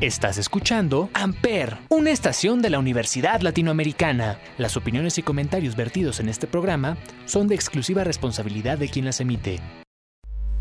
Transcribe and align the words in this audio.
Estás 0.00 0.38
escuchando 0.38 1.10
Amper, 1.12 1.76
una 1.88 2.12
estación 2.12 2.62
de 2.62 2.70
la 2.70 2.78
Universidad 2.78 3.40
Latinoamericana. 3.40 4.38
Las 4.56 4.76
opiniones 4.76 5.18
y 5.18 5.24
comentarios 5.24 5.74
vertidos 5.74 6.20
en 6.20 6.28
este 6.28 6.46
programa 6.46 6.96
son 7.24 7.48
de 7.48 7.56
exclusiva 7.56 8.04
responsabilidad 8.04 8.78
de 8.78 8.88
quien 8.88 9.06
las 9.06 9.20
emite. 9.20 9.58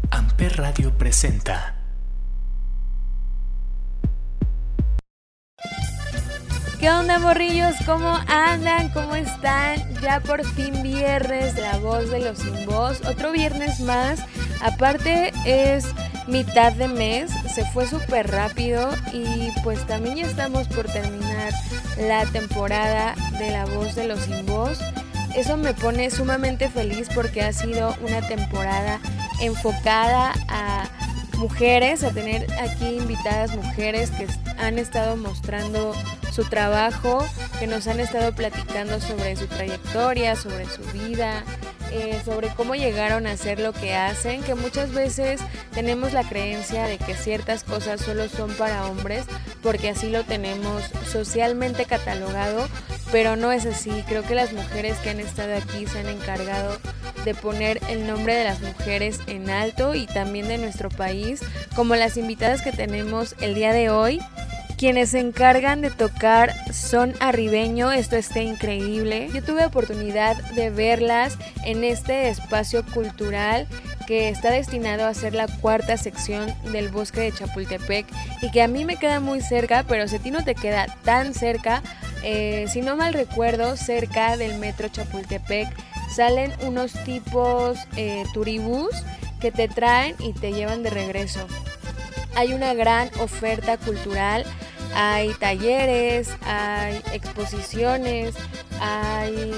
Amper 0.09 0.57
Radio 0.57 0.97
presenta. 0.97 1.75
¿Qué 6.79 6.89
onda, 6.89 7.19
morrillos? 7.19 7.75
¿Cómo 7.85 8.17
andan? 8.27 8.89
¿Cómo 8.89 9.15
están? 9.15 9.83
Ya 10.01 10.19
por 10.19 10.43
fin 10.45 10.81
viernes, 10.81 11.55
la 11.59 11.77
voz 11.77 12.09
de 12.09 12.21
los 12.21 12.39
sin 12.39 12.65
voz. 12.65 13.01
Otro 13.05 13.31
viernes 13.31 13.81
más. 13.81 14.19
Aparte 14.63 15.31
es 15.45 15.85
mitad 16.27 16.73
de 16.73 16.87
mes, 16.87 17.31
se 17.53 17.65
fue 17.71 17.87
súper 17.87 18.29
rápido 18.29 18.89
y 19.13 19.51
pues 19.63 19.85
también 19.87 20.17
ya 20.17 20.25
estamos 20.25 20.67
por 20.67 20.85
terminar 20.85 21.53
la 21.97 22.25
temporada 22.25 23.15
de 23.39 23.51
La 23.51 23.65
Voz 23.65 23.95
de 23.95 24.07
los 24.07 24.19
Sin 24.21 24.45
Voz. 24.45 24.79
Eso 25.35 25.57
me 25.57 25.73
pone 25.73 26.09
sumamente 26.09 26.69
feliz 26.69 27.09
porque 27.13 27.41
ha 27.41 27.53
sido 27.53 27.95
una 28.01 28.21
temporada 28.27 28.99
enfocada 29.41 30.33
a 30.49 30.87
mujeres, 31.37 32.03
a 32.03 32.11
tener 32.11 32.47
aquí 32.59 32.97
invitadas 32.97 33.55
mujeres 33.55 34.11
que 34.11 34.27
han 34.57 34.79
estado 34.79 35.15
mostrando 35.17 35.93
su 36.31 36.43
trabajo, 36.45 37.25
que 37.59 37.67
nos 37.67 37.87
han 37.87 37.99
estado 37.99 38.33
platicando 38.33 38.99
sobre 38.99 39.35
su 39.35 39.47
trayectoria, 39.47 40.35
sobre 40.35 40.65
su 40.65 40.81
vida, 40.93 41.43
eh, 41.91 42.21
sobre 42.25 42.49
cómo 42.49 42.75
llegaron 42.75 43.27
a 43.27 43.31
hacer 43.31 43.59
lo 43.59 43.71
que 43.71 43.95
hacen, 43.95 44.43
que 44.43 44.55
muchas 44.55 44.91
veces 44.91 45.39
tenemos 45.73 46.13
la 46.13 46.27
creencia 46.27 46.85
de 46.85 46.97
que 46.97 47.15
ciertas 47.15 47.63
cosas 47.63 48.01
solo 48.01 48.27
son 48.27 48.51
para 48.51 48.85
hombres, 48.87 49.25
porque 49.63 49.89
así 49.89 50.09
lo 50.09 50.23
tenemos 50.25 50.83
socialmente 51.09 51.85
catalogado, 51.85 52.67
pero 53.11 53.35
no 53.35 53.51
es 53.51 53.65
así. 53.65 54.03
Creo 54.07 54.23
que 54.23 54.35
las 54.35 54.53
mujeres 54.53 54.97
que 54.97 55.11
han 55.11 55.19
estado 55.19 55.55
aquí 55.55 55.87
se 55.87 55.99
han 55.99 56.09
encargado 56.09 56.77
de 57.23 57.33
poner 57.33 57.81
el 57.89 58.07
nombre 58.07 58.35
de 58.35 58.43
las 58.45 58.61
mujeres 58.61 59.19
en 59.27 59.49
alto 59.49 59.95
y 59.95 60.07
también 60.07 60.47
de 60.47 60.57
nuestro 60.57 60.89
país, 60.89 61.26
como 61.75 61.95
las 61.95 62.17
invitadas 62.17 62.61
que 62.61 62.71
tenemos 62.71 63.35
el 63.41 63.55
día 63.55 63.73
de 63.73 63.89
hoy. 63.89 64.19
Quienes 64.77 65.09
se 65.09 65.19
encargan 65.19 65.81
de 65.81 65.89
tocar 65.89 66.53
son 66.71 67.15
arribeño, 67.19 67.91
esto 67.91 68.15
está 68.15 68.41
increíble. 68.41 69.27
Yo 69.33 69.43
tuve 69.43 69.65
oportunidad 69.65 70.35
de 70.51 70.69
verlas 70.69 71.35
en 71.65 71.83
este 71.83 72.29
espacio 72.29 72.85
cultural 72.85 73.67
que 74.05 74.29
está 74.29 74.51
destinado 74.51 75.05
a 75.05 75.13
ser 75.15 75.33
la 75.33 75.47
cuarta 75.47 75.97
sección 75.97 76.53
del 76.71 76.89
bosque 76.89 77.21
de 77.21 77.31
Chapultepec 77.31 78.05
y 78.43 78.51
que 78.51 78.61
a 78.61 78.67
mí 78.67 78.85
me 78.85 78.97
queda 78.97 79.19
muy 79.19 79.41
cerca, 79.41 79.83
pero 79.87 80.07
si 80.07 80.17
a 80.17 80.19
ti 80.19 80.29
no 80.29 80.43
te 80.43 80.53
queda 80.53 80.85
tan 81.03 81.33
cerca, 81.33 81.81
eh, 82.23 82.65
si 82.69 82.81
no 82.81 82.95
mal 82.95 83.13
recuerdo, 83.13 83.75
cerca 83.77 84.37
del 84.37 84.59
metro 84.59 84.89
Chapultepec 84.89 85.67
salen 86.15 86.53
unos 86.61 86.93
tipos 87.03 87.77
eh, 87.95 88.23
turibús 88.33 88.91
que 89.39 89.51
te 89.51 89.67
traen 89.67 90.15
y 90.19 90.33
te 90.33 90.51
llevan 90.51 90.83
de 90.83 90.89
regreso. 90.89 91.47
Hay 92.35 92.53
una 92.53 92.73
gran 92.73 93.09
oferta 93.19 93.77
cultural 93.77 94.45
hay 94.99 95.31
talleres, 95.35 96.35
hay 96.41 97.01
exposiciones, 97.13 98.33
hay 98.81 99.53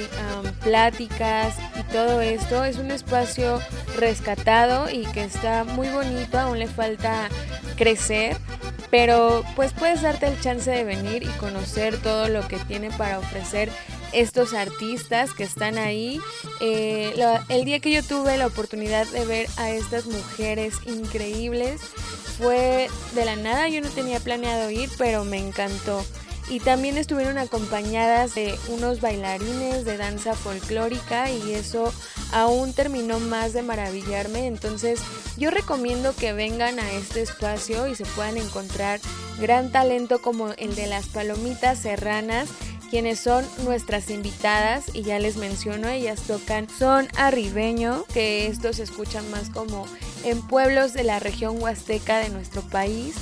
pláticas 0.64 1.56
y 1.80 1.84
todo 1.94 2.20
esto. 2.20 2.66
Es 2.66 2.78
un 2.78 2.92
espacio 2.92 3.62
rescatado 3.98 4.90
y 4.90 5.06
que 5.08 5.24
está 5.24 5.64
muy 5.64 5.88
bonito, 5.88 6.38
aún 6.38 6.60
le 6.60 6.68
falta 6.68 7.30
crecer. 7.78 8.36
Pero 8.92 9.46
pues 9.56 9.72
puedes 9.72 10.02
darte 10.02 10.28
el 10.28 10.42
chance 10.42 10.70
de 10.70 10.84
venir 10.84 11.24
y 11.24 11.30
conocer 11.38 11.98
todo 12.02 12.28
lo 12.28 12.46
que 12.48 12.58
tiene 12.58 12.90
para 12.90 13.20
ofrecer 13.20 13.70
estos 14.14 14.54
artistas 14.54 15.34
que 15.34 15.44
están 15.44 15.78
ahí. 15.78 16.20
Eh, 16.62 17.14
el 17.50 17.66
día 17.66 17.80
que 17.80 17.92
yo 17.92 18.04
tuve 18.04 18.38
la 18.38 18.48
oportunidad 18.48 19.08
de 19.08 19.26
ver 19.26 19.48
a 19.58 19.72
estas 19.72 20.06
mujeres 20.06 20.76
increíbles, 20.86 21.82
fue 22.39 22.89
de 23.16 23.26
la 23.26 23.36
nada, 23.36 23.67
yo 23.67 23.82
no 23.82 23.89
tenía 23.89 24.22
planeado 24.22 24.70
ir, 24.72 24.89
pero 24.98 25.26
me 25.26 25.38
encantó. 25.38 26.06
Y 26.50 26.61
también 26.61 26.98
estuvieron 26.98 27.38
acompañadas 27.38 28.33
de 28.33 28.58
unos 28.70 29.02
bailarines 29.02 29.86
de 29.86 29.98
danza 29.98 30.33
folclórica 30.33 31.30
y 31.30 31.54
eso 31.54 31.94
aún 32.32 32.73
terminó 32.73 33.20
más 33.20 33.54
de 33.54 33.62
maravillarme. 33.62 34.48
Entonces 34.48 35.00
yo 35.38 35.52
recomiendo 35.52 36.16
que 36.16 36.33
vengan 36.33 36.80
a 36.80 36.92
este 36.94 37.22
espacio 37.22 37.88
y 37.88 37.95
se 37.95 38.06
puedan 38.06 38.38
encontrar 38.38 39.00
gran 39.39 39.72
talento 39.72 40.22
como 40.22 40.54
el 40.54 40.76
de 40.76 40.88
las 40.88 41.08
palomitas 41.08 41.80
serranas 41.80 42.50
quienes 42.89 43.20
son 43.20 43.45
nuestras 43.64 44.10
invitadas 44.10 44.86
y 44.94 45.04
ya 45.04 45.20
les 45.20 45.38
menciono, 45.38 45.88
ellas 45.88 46.22
tocan 46.22 46.67
son 46.70 47.08
arribeño, 47.16 48.05
que 48.14 48.48
estos 48.48 48.77
se 48.77 48.83
escuchan 48.83 49.30
más 49.32 49.50
como 49.50 49.86
en 50.23 50.42
pueblos 50.42 50.94
de 50.94 51.04
la 51.04 51.20
región 51.20 51.61
huasteca 51.61 52.20
de 52.20 52.30
nuestro 52.30 52.61
país 52.61 53.16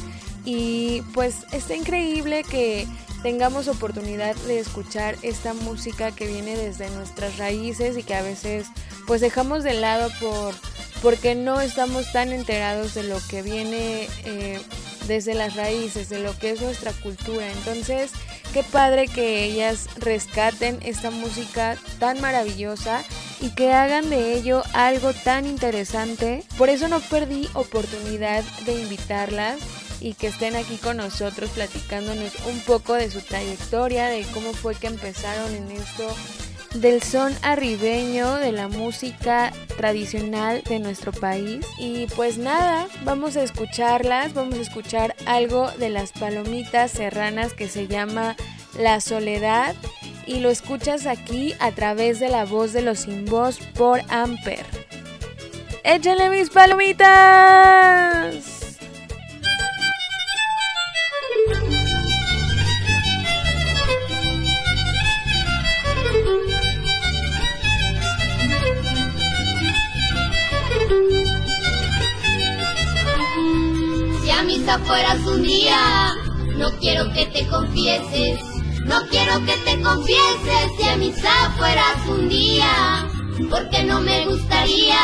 y 0.46 1.02
pues 1.14 1.46
está 1.52 1.76
increíble 1.76 2.44
que 2.44 2.88
tengamos 3.24 3.68
oportunidad 3.68 4.36
de 4.48 4.60
escuchar 4.60 5.16
esta 5.22 5.54
música 5.54 6.12
que 6.12 6.28
viene 6.28 6.56
desde 6.56 6.90
nuestras 6.92 7.38
raíces 7.38 7.98
y 7.98 8.04
que 8.04 8.16
a 8.16 8.22
veces 8.22 8.68
pues 9.06 9.22
dejamos 9.22 9.64
de 9.64 9.74
lado 9.74 10.10
por 10.20 10.54
porque 11.02 11.36
no 11.36 11.62
estamos 11.62 12.12
tan 12.12 12.32
enterados 12.32 12.94
de 12.94 13.04
lo 13.04 13.20
que 13.28 13.42
viene 13.42 14.08
eh, 14.26 14.60
desde 15.08 15.36
las 15.36 15.56
raíces, 15.56 16.10
de 16.10 16.20
lo 16.20 16.38
que 16.38 16.52
es 16.52 16.62
nuestra 16.62 16.92
cultura. 16.92 17.52
Entonces, 17.52 18.12
qué 18.54 18.64
padre 18.64 19.08
que 19.08 19.44
ellas 19.44 19.88
rescaten 19.98 20.80
esta 20.84 21.12
música 21.12 21.78
tan 22.00 22.22
maravillosa 22.22 23.04
y 23.40 23.52
que 23.52 23.74
hagan 23.74 24.10
de 24.10 24.34
ello 24.34 24.64
algo 24.74 25.14
tan 25.14 25.46
interesante. 25.46 26.44
Por 26.58 26.70
eso 26.70 26.88
no 26.88 27.00
perdí 27.00 27.50
oportunidad 27.54 28.44
de 28.66 28.82
invitarlas 28.82 29.60
y 30.00 30.14
que 30.14 30.28
estén 30.28 30.56
aquí 30.56 30.78
con 30.78 30.98
nosotros 30.98 31.50
platicándonos 31.52 32.34
un 32.48 32.60
poco 32.62 32.94
de 32.94 33.10
su 33.10 33.22
trayectoria, 33.22 34.08
de 34.08 34.24
cómo 34.34 34.54
fue 34.54 34.76
que 34.76 34.88
empezaron 34.88 35.54
en 35.56 35.72
esto 35.72 36.08
del 36.82 37.02
son 37.02 37.34
arribeño, 37.42 38.36
de 38.36 38.52
la 38.52 38.68
música 38.68 39.52
tradicional 39.78 40.62
de 40.68 40.80
nuestro 40.80 41.12
país. 41.12 41.66
Y 41.78 42.08
pues 42.16 42.38
nada, 42.38 42.88
vamos 43.04 43.38
a 43.38 43.44
escucharlas, 43.44 44.34
vamos 44.34 44.56
a 44.56 44.62
escuchar 44.62 45.16
algo 45.26 45.70
de 45.80 45.90
las 45.90 46.12
palomitas 46.12 46.92
serranas 46.92 47.54
que 47.54 47.68
se 47.68 47.88
llama 47.88 48.36
La 48.78 49.02
Soledad. 49.02 49.76
Y 50.26 50.40
lo 50.40 50.50
escuchas 50.50 51.06
aquí 51.06 51.54
a 51.60 51.72
través 51.72 52.20
de 52.20 52.30
la 52.30 52.46
voz 52.46 52.74
de 52.74 52.82
los 52.82 53.00
sin 53.00 53.26
voz 53.26 53.60
por 53.76 54.02
Amper. 54.10 54.66
¡Échale 55.84 56.30
mis 56.30 56.50
palomitas! 56.50 58.57
Fueras 74.76 75.20
un 75.26 75.44
día, 75.44 76.14
no 76.58 76.70
quiero 76.82 77.12
que 77.14 77.26
te 77.28 77.48
confieses, 77.48 78.40
no 78.84 79.00
quiero 79.10 79.40
que 79.46 79.54
te 79.64 79.82
confieses 79.82 80.72
si 80.78 80.90
a 80.90 80.98
misa 80.98 81.54
fueras 81.58 81.96
un 82.10 82.28
día, 82.28 83.08
porque 83.50 83.84
no 83.84 84.02
me 84.02 84.26
gustaría 84.26 85.00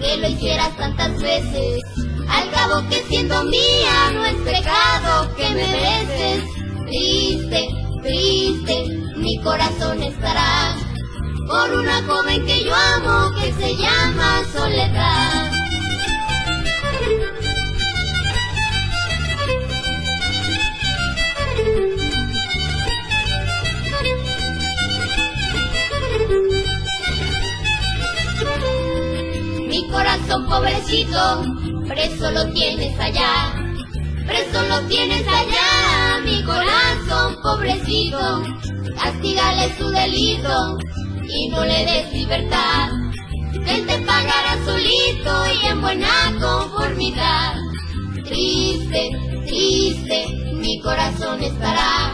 que 0.00 0.16
lo 0.16 0.28
hicieras 0.28 0.74
tantas 0.78 1.20
veces, 1.20 1.82
al 2.30 2.50
cabo 2.50 2.88
que 2.88 3.04
siendo 3.08 3.44
mía 3.44 4.10
no 4.14 4.24
es 4.24 4.36
pecado 4.36 5.34
que 5.36 5.50
me 5.50 5.66
beses, 5.66 6.44
triste, 6.86 7.68
triste, 8.02 8.84
mi 9.16 9.38
corazón 9.42 10.02
estará 10.02 10.74
por 11.46 11.72
una 11.72 12.02
joven 12.04 12.46
que 12.46 12.64
yo 12.64 12.74
amo 12.74 13.36
que 13.38 13.52
se 13.52 13.76
llama 13.76 14.42
Soledad. 14.50 15.37
Corazón 30.28 30.46
pobrecito, 30.46 31.42
preso 31.88 32.30
lo 32.32 32.52
tienes 32.52 33.00
allá, 33.00 33.54
preso 34.26 34.62
lo 34.68 34.80
tienes 34.86 35.26
allá, 35.26 36.20
mi 36.22 36.42
corazón 36.42 37.36
pobrecito, 37.42 38.44
castigale 38.94 39.74
su 39.78 39.88
delito 39.88 40.76
y 41.26 41.48
no 41.48 41.64
le 41.64 41.84
des 41.86 42.12
libertad, 42.12 42.90
él 43.68 43.86
te 43.86 43.98
pagará 44.00 44.58
solito 44.66 45.32
y 45.62 45.66
en 45.66 45.80
buena 45.80 46.34
conformidad. 46.38 47.54
Triste, 48.24 49.10
triste, 49.46 50.26
mi 50.52 50.78
corazón 50.80 51.42
estará 51.42 52.12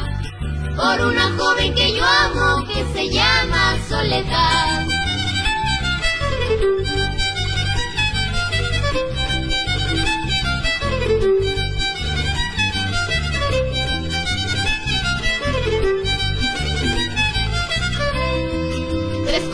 por 0.77 1.05
una 1.05 1.33
joven 1.37 1.75
que 1.75 1.97
yo 1.97 2.05
amo 2.05 2.65
que 2.69 2.85
se 2.95 3.11
llama 3.11 3.77
Soledad. 3.89 4.87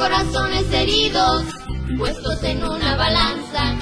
Corazones 0.01 0.73
heridos, 0.73 1.45
puestos 1.99 2.43
en 2.43 2.65
una 2.65 2.97
balanza, 2.97 3.77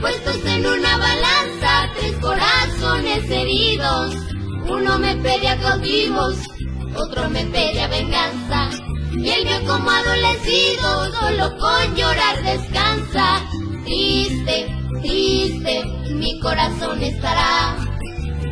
puestos 0.00 0.44
en 0.44 0.66
una 0.66 0.96
balanza, 0.96 1.88
tres 1.96 2.16
corazones 2.16 3.30
heridos. 3.30 4.16
Uno 4.68 4.98
me 4.98 5.14
pide 5.14 5.48
a 5.48 5.56
cautivos, 5.60 6.34
otro 6.96 7.30
me 7.30 7.44
pide 7.44 7.82
a 7.82 7.86
venganza. 7.86 8.68
Y 9.12 9.28
el 9.28 9.44
mío 9.44 9.60
como 9.64 9.88
adolecido, 9.88 11.12
solo 11.12 11.56
con 11.58 11.94
llorar 11.94 12.42
descansa. 12.42 13.40
Triste, 13.84 14.76
triste, 15.02 15.84
mi 16.14 16.40
corazón 16.40 17.00
estará 17.00 17.76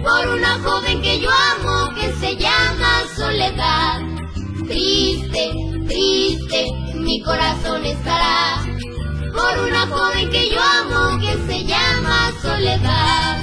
por 0.05 0.29
una 0.37 0.57
joven 0.61 1.03
que 1.03 1.19
yo 1.19 1.31
amo 1.31 1.93
que 1.97 2.13
se 2.13 2.37
llama 2.37 3.03
Soledad. 3.17 4.03
Triste, 4.69 5.53
triste, 5.89 6.67
mi 7.09 7.23
corazón 7.23 7.87
estará 7.87 8.63
por 9.33 9.67
una 9.67 9.87
joven 9.87 10.29
que 10.29 10.51
yo 10.51 10.61
amo 10.61 11.19
que 11.19 11.33
se 11.47 11.65
llama 11.65 12.31
Soledad. 12.43 13.39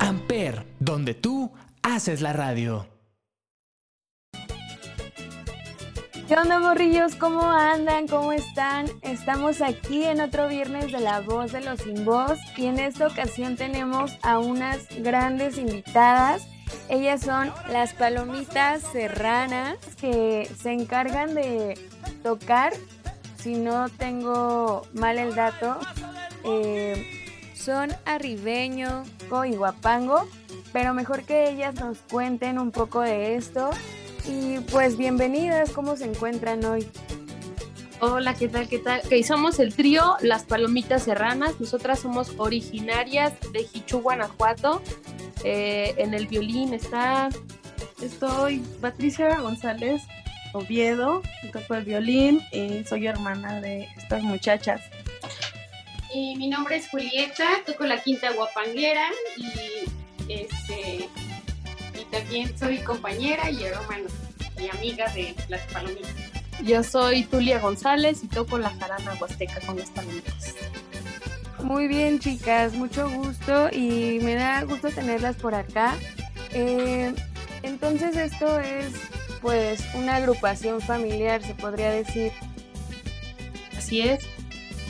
Amper, 0.00 0.66
donde 0.80 1.14
tú 1.14 1.50
haces 1.82 2.20
la 2.20 2.34
radio. 2.34 2.99
¿Qué 6.30 6.36
onda, 6.36 6.60
morrillos? 6.60 7.16
¿Cómo 7.16 7.42
andan? 7.42 8.06
¿Cómo 8.06 8.30
están? 8.30 8.86
Estamos 9.02 9.60
aquí 9.60 10.04
en 10.04 10.20
otro 10.20 10.46
viernes 10.46 10.92
de 10.92 11.00
La 11.00 11.22
Voz 11.22 11.50
de 11.50 11.60
los 11.60 11.80
Sin 11.80 12.04
Voz 12.04 12.38
y 12.56 12.66
en 12.66 12.78
esta 12.78 13.08
ocasión 13.08 13.56
tenemos 13.56 14.16
a 14.22 14.38
unas 14.38 14.86
grandes 15.00 15.58
invitadas. 15.58 16.46
Ellas 16.88 17.22
son 17.22 17.52
las 17.72 17.94
palomitas 17.94 18.80
serranas 18.92 19.76
que 20.00 20.48
se 20.56 20.70
encargan 20.70 21.34
de 21.34 21.76
tocar, 22.22 22.74
si 23.36 23.56
no 23.56 23.88
tengo 23.88 24.82
mal 24.92 25.18
el 25.18 25.34
dato, 25.34 25.80
eh, 26.44 27.10
son 27.54 27.90
arribeño 28.04 29.02
y 29.48 29.56
guapango, 29.56 30.28
pero 30.72 30.94
mejor 30.94 31.24
que 31.24 31.50
ellas 31.50 31.74
nos 31.74 31.98
cuenten 32.02 32.60
un 32.60 32.70
poco 32.70 33.00
de 33.00 33.34
esto 33.34 33.70
y 34.26 34.58
pues 34.70 34.96
bienvenidas, 34.96 35.70
¿cómo 35.70 35.96
se 35.96 36.04
encuentran 36.04 36.64
hoy? 36.64 36.86
Hola, 38.00 38.34
¿qué 38.34 38.48
tal? 38.48 38.68
¿Qué 38.68 38.78
tal? 38.78 39.00
Ok, 39.04 39.24
somos 39.24 39.58
el 39.58 39.74
trío 39.74 40.16
Las 40.20 40.44
Palomitas 40.44 41.02
Serranas. 41.02 41.60
Nosotras 41.60 42.00
somos 42.00 42.32
originarias 42.38 43.34
de 43.52 43.64
Jichú, 43.64 44.00
Guanajuato. 44.00 44.82
Eh, 45.44 45.94
en 45.98 46.14
el 46.14 46.26
violín 46.26 46.72
está. 46.72 47.28
Estoy 48.02 48.60
Patricia 48.80 49.40
González 49.40 50.02
Oviedo, 50.54 51.22
toco 51.52 51.74
el 51.74 51.84
violín 51.84 52.40
y 52.50 52.82
soy 52.84 53.06
hermana 53.06 53.60
de 53.60 53.88
estas 53.98 54.22
muchachas. 54.22 54.80
Y 56.14 56.36
mi 56.36 56.48
nombre 56.48 56.76
es 56.76 56.88
Julieta, 56.88 57.46
toco 57.66 57.84
la 57.84 58.02
quinta 58.02 58.32
guapanguera 58.32 59.08
y 59.36 60.32
este 60.32 61.08
también 62.10 62.56
soy 62.58 62.78
compañera 62.78 63.50
y 63.50 63.64
hermana 63.64 64.08
y 64.58 64.68
amiga 64.68 65.08
de 65.12 65.34
las 65.48 65.60
palomitas. 65.72 66.10
Yo 66.64 66.82
soy 66.82 67.24
Tulia 67.24 67.58
González 67.58 68.22
y 68.22 68.28
toco 68.28 68.58
la 68.58 68.70
jarana 68.70 69.14
huasteca 69.20 69.60
con 69.66 69.78
las 69.78 69.90
palomitas. 69.90 70.54
Muy 71.62 71.88
bien, 71.88 72.18
chicas, 72.18 72.74
mucho 72.74 73.08
gusto 73.10 73.68
y 73.70 74.18
me 74.22 74.34
da 74.34 74.62
gusto 74.64 74.88
tenerlas 74.90 75.36
por 75.36 75.54
acá. 75.54 75.96
Eh, 76.52 77.14
entonces 77.62 78.16
esto 78.16 78.58
es 78.58 78.92
pues 79.40 79.82
una 79.94 80.16
agrupación 80.16 80.80
familiar, 80.80 81.42
se 81.42 81.54
podría 81.54 81.90
decir. 81.90 82.32
Así 83.76 84.02
es. 84.02 84.26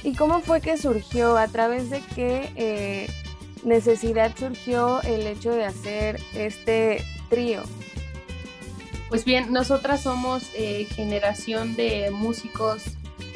¿Y 0.02 0.14
cómo 0.14 0.40
fue 0.40 0.60
que 0.60 0.76
surgió? 0.76 1.36
¿A 1.36 1.48
través 1.48 1.90
de 1.90 2.00
qué 2.14 2.50
eh, 2.56 3.08
necesidad 3.64 4.34
surgió 4.36 5.02
el 5.02 5.26
hecho 5.26 5.52
de 5.52 5.64
hacer 5.64 6.20
este 6.34 7.04
trío? 7.28 7.62
Pues 9.08 9.24
bien, 9.24 9.52
nosotras 9.52 10.02
somos 10.02 10.50
eh, 10.54 10.86
generación 10.94 11.74
de 11.74 12.10
músicos 12.12 12.84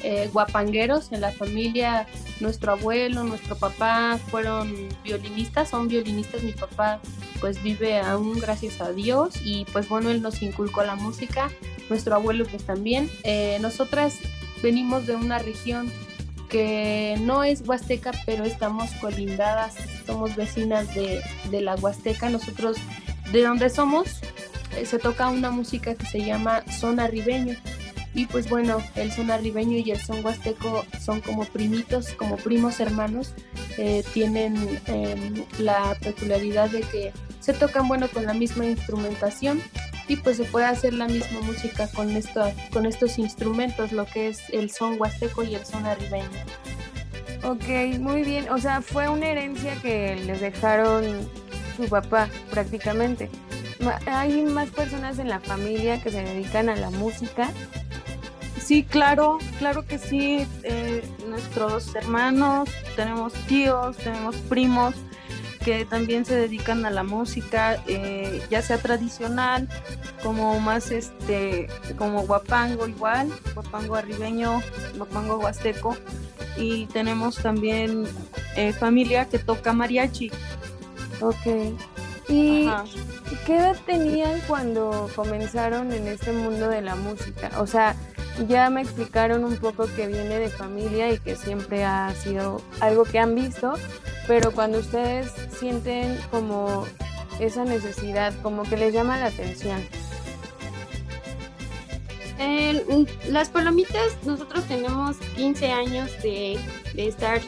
eh, 0.04 0.28
guapangueros 0.32 1.10
en 1.12 1.20
la 1.20 1.32
familia. 1.32 2.06
Nuestro 2.38 2.72
abuelo, 2.72 3.24
nuestro 3.24 3.56
papá 3.56 4.18
fueron 4.30 4.88
violinistas, 5.02 5.70
son 5.70 5.88
violinistas. 5.88 6.42
Mi 6.42 6.52
papá 6.52 7.00
pues 7.40 7.62
vive 7.62 7.98
aún 7.98 8.38
gracias 8.38 8.80
a 8.80 8.92
Dios 8.92 9.34
y 9.42 9.64
pues 9.72 9.88
bueno, 9.88 10.10
él 10.10 10.22
nos 10.22 10.42
inculcó 10.42 10.84
la 10.84 10.94
música. 10.94 11.50
Nuestro 11.88 12.14
abuelo 12.14 12.44
pues 12.46 12.64
también. 12.64 13.10
Eh, 13.22 13.58
nosotras 13.60 14.18
venimos 14.62 15.06
de 15.06 15.16
una 15.16 15.38
región 15.38 15.90
que 16.54 17.16
no 17.20 17.42
es 17.42 17.66
huasteca, 17.66 18.12
pero 18.26 18.44
estamos 18.44 18.92
colindadas, 19.00 19.74
somos 20.06 20.36
vecinas 20.36 20.94
de, 20.94 21.20
de 21.50 21.60
la 21.60 21.74
huasteca. 21.74 22.30
Nosotros, 22.30 22.76
de 23.32 23.42
donde 23.42 23.68
somos, 23.70 24.20
eh, 24.76 24.86
se 24.86 25.00
toca 25.00 25.30
una 25.30 25.50
música 25.50 25.96
que 25.96 26.06
se 26.06 26.24
llama 26.24 26.62
son 26.70 27.00
arribeño. 27.00 27.56
Y 28.14 28.26
pues 28.26 28.48
bueno, 28.48 28.78
el 28.94 29.10
son 29.10 29.32
arribeño 29.32 29.78
y 29.78 29.90
el 29.90 30.00
son 30.00 30.24
huasteco 30.24 30.86
son 31.04 31.20
como 31.22 31.44
primitos, 31.44 32.10
como 32.12 32.36
primos 32.36 32.78
hermanos. 32.78 33.34
Eh, 33.76 34.04
tienen 34.14 34.54
eh, 34.86 35.44
la 35.58 35.96
peculiaridad 36.00 36.70
de 36.70 36.82
que 36.82 37.12
se 37.40 37.52
tocan 37.52 37.88
bueno 37.88 38.06
con 38.06 38.26
la 38.26 38.32
misma 38.32 38.64
instrumentación 38.64 39.60
y 40.08 40.16
pues 40.16 40.36
se 40.36 40.44
puede 40.44 40.66
hacer 40.66 40.94
la 40.94 41.06
misma 41.06 41.40
música 41.40 41.88
con, 41.88 42.10
esto, 42.10 42.52
con 42.72 42.86
estos 42.86 43.18
instrumentos, 43.18 43.92
lo 43.92 44.06
que 44.06 44.28
es 44.28 44.50
el 44.50 44.70
son 44.70 45.00
huasteco 45.00 45.42
y 45.44 45.54
el 45.54 45.64
son 45.64 45.86
arribeño. 45.86 46.28
Ok, 47.42 47.98
muy 47.98 48.22
bien. 48.22 48.48
O 48.50 48.58
sea, 48.58 48.80
fue 48.80 49.08
una 49.08 49.28
herencia 49.28 49.74
que 49.82 50.16
les 50.16 50.40
dejaron 50.40 51.28
su 51.76 51.88
papá 51.88 52.28
prácticamente. 52.50 53.30
¿Hay 54.06 54.42
más 54.42 54.70
personas 54.70 55.18
en 55.18 55.28
la 55.28 55.40
familia 55.40 56.02
que 56.02 56.10
se 56.10 56.22
dedican 56.22 56.68
a 56.68 56.76
la 56.76 56.90
música? 56.90 57.50
Sí, 58.58 58.82
claro, 58.82 59.38
claro 59.58 59.86
que 59.86 59.98
sí. 59.98 60.46
eh, 60.62 61.02
nuestros 61.28 61.94
hermanos, 61.94 62.70
tenemos 62.96 63.34
tíos, 63.46 63.96
tenemos 63.98 64.36
primos 64.36 64.94
que 65.64 65.84
también 65.86 66.24
se 66.24 66.34
dedican 66.34 66.84
a 66.84 66.90
la 66.90 67.02
música, 67.02 67.82
eh, 67.86 68.42
ya 68.50 68.60
sea 68.60 68.78
tradicional, 68.78 69.68
como 70.22 70.60
más 70.60 70.90
este, 70.90 71.68
como 71.96 72.22
guapango 72.26 72.86
igual, 72.86 73.32
guapango 73.54 73.96
arribeño, 73.96 74.62
guapango 74.96 75.38
huasteco, 75.38 75.96
y 76.56 76.86
tenemos 76.86 77.36
también 77.36 78.04
eh, 78.56 78.72
familia 78.72 79.26
que 79.26 79.38
toca 79.38 79.72
mariachi. 79.72 80.30
Ok. 81.20 81.74
¿Y 82.28 82.66
Ajá. 82.66 82.84
qué 83.46 83.56
edad 83.56 83.76
tenían 83.86 84.40
cuando 84.46 85.10
comenzaron 85.14 85.92
en 85.92 86.08
este 86.08 86.32
mundo 86.32 86.68
de 86.68 86.82
la 86.82 86.94
música? 86.94 87.50
O 87.58 87.66
sea, 87.66 87.96
ya 88.48 88.70
me 88.70 88.82
explicaron 88.82 89.44
un 89.44 89.56
poco 89.56 89.86
que 89.94 90.06
viene 90.06 90.38
de 90.38 90.48
familia 90.48 91.12
y 91.12 91.18
que 91.18 91.36
siempre 91.36 91.84
ha 91.84 92.12
sido 92.14 92.60
algo 92.80 93.04
que 93.04 93.18
han 93.18 93.34
visto, 93.34 93.74
pero 94.26 94.52
cuando 94.52 94.78
ustedes 94.78 95.32
sienten 95.58 96.18
como 96.30 96.86
esa 97.40 97.64
necesidad, 97.64 98.34
como 98.42 98.64
que 98.64 98.76
les 98.76 98.92
llama 98.92 99.18
la 99.18 99.26
atención. 99.26 99.80
Las 103.28 103.48
palomitas, 103.48 104.18
nosotros 104.24 104.64
tenemos 104.64 105.16
15 105.36 105.72
años 105.72 106.10
de, 106.22 106.58
estar 106.96 107.40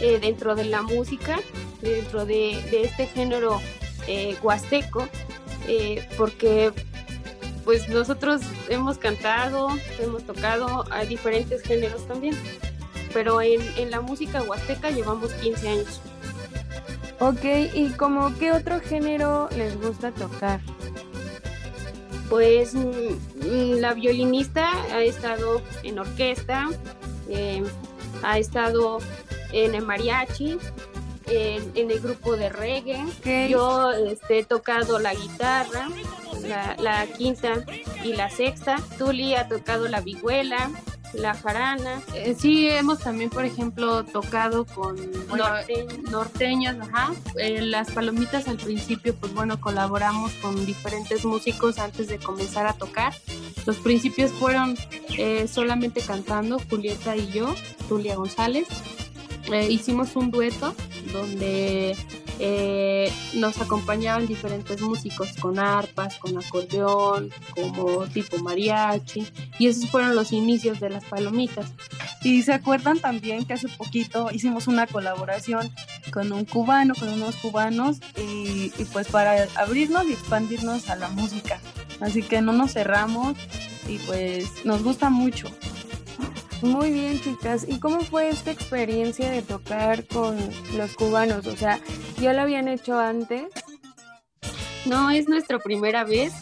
eh, 0.00 0.18
dentro 0.20 0.54
de 0.54 0.64
la 0.64 0.82
música, 0.82 1.38
dentro 1.80 2.26
de, 2.26 2.60
de 2.70 2.82
este 2.82 3.06
género 3.06 3.60
eh, 4.06 4.36
huasteco, 4.42 5.08
eh, 5.68 6.06
porque 6.16 6.72
pues 7.64 7.88
nosotros 7.88 8.42
hemos 8.68 8.98
cantado, 8.98 9.68
hemos 9.98 10.24
tocado 10.24 10.84
a 10.90 11.04
diferentes 11.04 11.62
géneros 11.62 12.06
también, 12.06 12.34
pero 13.12 13.42
en, 13.42 13.60
en 13.76 13.90
la 13.90 14.00
música 14.00 14.42
huasteca 14.42 14.90
llevamos 14.90 15.32
15 15.34 15.68
años. 15.68 16.00
Ok, 17.18 17.44
¿y 17.74 17.90
como 17.98 18.34
qué 18.38 18.50
otro 18.50 18.80
género 18.80 19.50
les 19.54 19.78
gusta 19.78 20.10
tocar? 20.10 20.60
Pues 22.30 22.74
mm, 22.74 23.74
la 23.78 23.92
violinista 23.92 24.70
ha 24.90 25.02
estado 25.02 25.60
en 25.82 25.98
orquesta, 25.98 26.70
eh, 27.28 27.62
ha 28.22 28.38
estado 28.38 29.00
en 29.52 29.74
el 29.74 29.84
mariachi, 29.84 30.58
en, 31.30 31.90
el 31.90 32.00
grupo 32.00 32.36
de 32.36 32.48
reggae. 32.48 33.48
Yo 33.48 33.92
este, 33.92 34.40
he 34.40 34.44
tocado 34.44 34.98
la 34.98 35.14
guitarra, 35.14 35.88
la, 36.78 37.06
quinta 37.06 37.64
y 38.04 38.14
la 38.14 38.30
sexta. 38.30 38.76
Tuli 38.98 39.34
ha 39.34 39.48
tocado 39.48 39.88
la 39.88 40.00
vihuela, 40.00 40.70
la 41.12 41.34
jarana. 41.34 42.02
Eh, 42.14 42.34
sí, 42.38 42.68
hemos 42.68 43.00
también, 43.00 43.30
por 43.30 43.44
ejemplo, 43.44 44.04
tocado 44.04 44.64
con 44.64 44.96
norteños, 46.10 46.76
ajá. 46.80 47.12
Eh, 47.36 47.62
las 47.62 47.90
palomitas 47.90 48.48
al 48.48 48.56
principio, 48.56 49.14
pues 49.14 49.32
bueno, 49.34 49.60
colaboramos 49.60 50.32
con 50.34 50.66
diferentes 50.66 51.24
músicos 51.24 51.78
antes 51.78 52.08
de 52.08 52.18
comenzar 52.18 52.66
a 52.66 52.74
tocar. 52.74 53.14
Los 53.66 53.76
principios 53.76 54.32
fueron 54.32 54.76
eh, 55.16 55.46
solamente 55.48 56.00
cantando, 56.00 56.58
Julieta 56.70 57.16
y 57.16 57.30
yo, 57.30 57.54
Tulia 57.88 58.16
González. 58.16 58.66
Hicimos 59.68 60.16
un 60.16 60.30
dueto 60.30 60.74
donde 61.12 61.96
eh, 62.38 63.12
nos 63.34 63.60
acompañaban 63.60 64.26
diferentes 64.26 64.80
músicos 64.80 65.32
con 65.40 65.58
arpas, 65.58 66.16
con 66.16 66.38
acordeón, 66.38 67.30
como 67.54 68.06
tipo 68.06 68.38
mariachi, 68.38 69.26
y 69.58 69.66
esos 69.66 69.90
fueron 69.90 70.14
los 70.14 70.32
inicios 70.32 70.80
de 70.80 70.90
las 70.90 71.04
palomitas. 71.04 71.72
Y 72.22 72.42
se 72.42 72.52
acuerdan 72.52 72.98
también 72.98 73.44
que 73.44 73.54
hace 73.54 73.68
poquito 73.68 74.30
hicimos 74.32 74.66
una 74.68 74.86
colaboración 74.86 75.70
con 76.12 76.32
un 76.32 76.44
cubano, 76.44 76.94
con 76.94 77.08
unos 77.08 77.36
cubanos, 77.36 77.98
y, 78.16 78.72
y 78.78 78.84
pues 78.92 79.08
para 79.08 79.48
abrirnos 79.56 80.06
y 80.06 80.12
expandirnos 80.12 80.88
a 80.88 80.96
la 80.96 81.08
música. 81.08 81.60
Así 82.00 82.22
que 82.22 82.40
no 82.40 82.52
nos 82.52 82.72
cerramos 82.72 83.36
y 83.86 83.98
pues 83.98 84.64
nos 84.64 84.82
gusta 84.82 85.10
mucho. 85.10 85.50
Muy 86.62 86.90
bien, 86.90 87.20
chicas. 87.20 87.64
¿Y 87.66 87.78
cómo 87.78 88.00
fue 88.02 88.28
esta 88.28 88.50
experiencia 88.50 89.30
de 89.30 89.40
tocar 89.40 90.06
con 90.06 90.36
los 90.76 90.92
cubanos? 90.94 91.46
O 91.46 91.56
sea, 91.56 91.80
¿ya 92.20 92.34
lo 92.34 92.42
habían 92.42 92.68
hecho 92.68 92.98
antes? 92.98 93.44
No, 94.84 95.10
es 95.10 95.28
nuestra 95.28 95.58
primera 95.58 96.04
vez. 96.04 96.32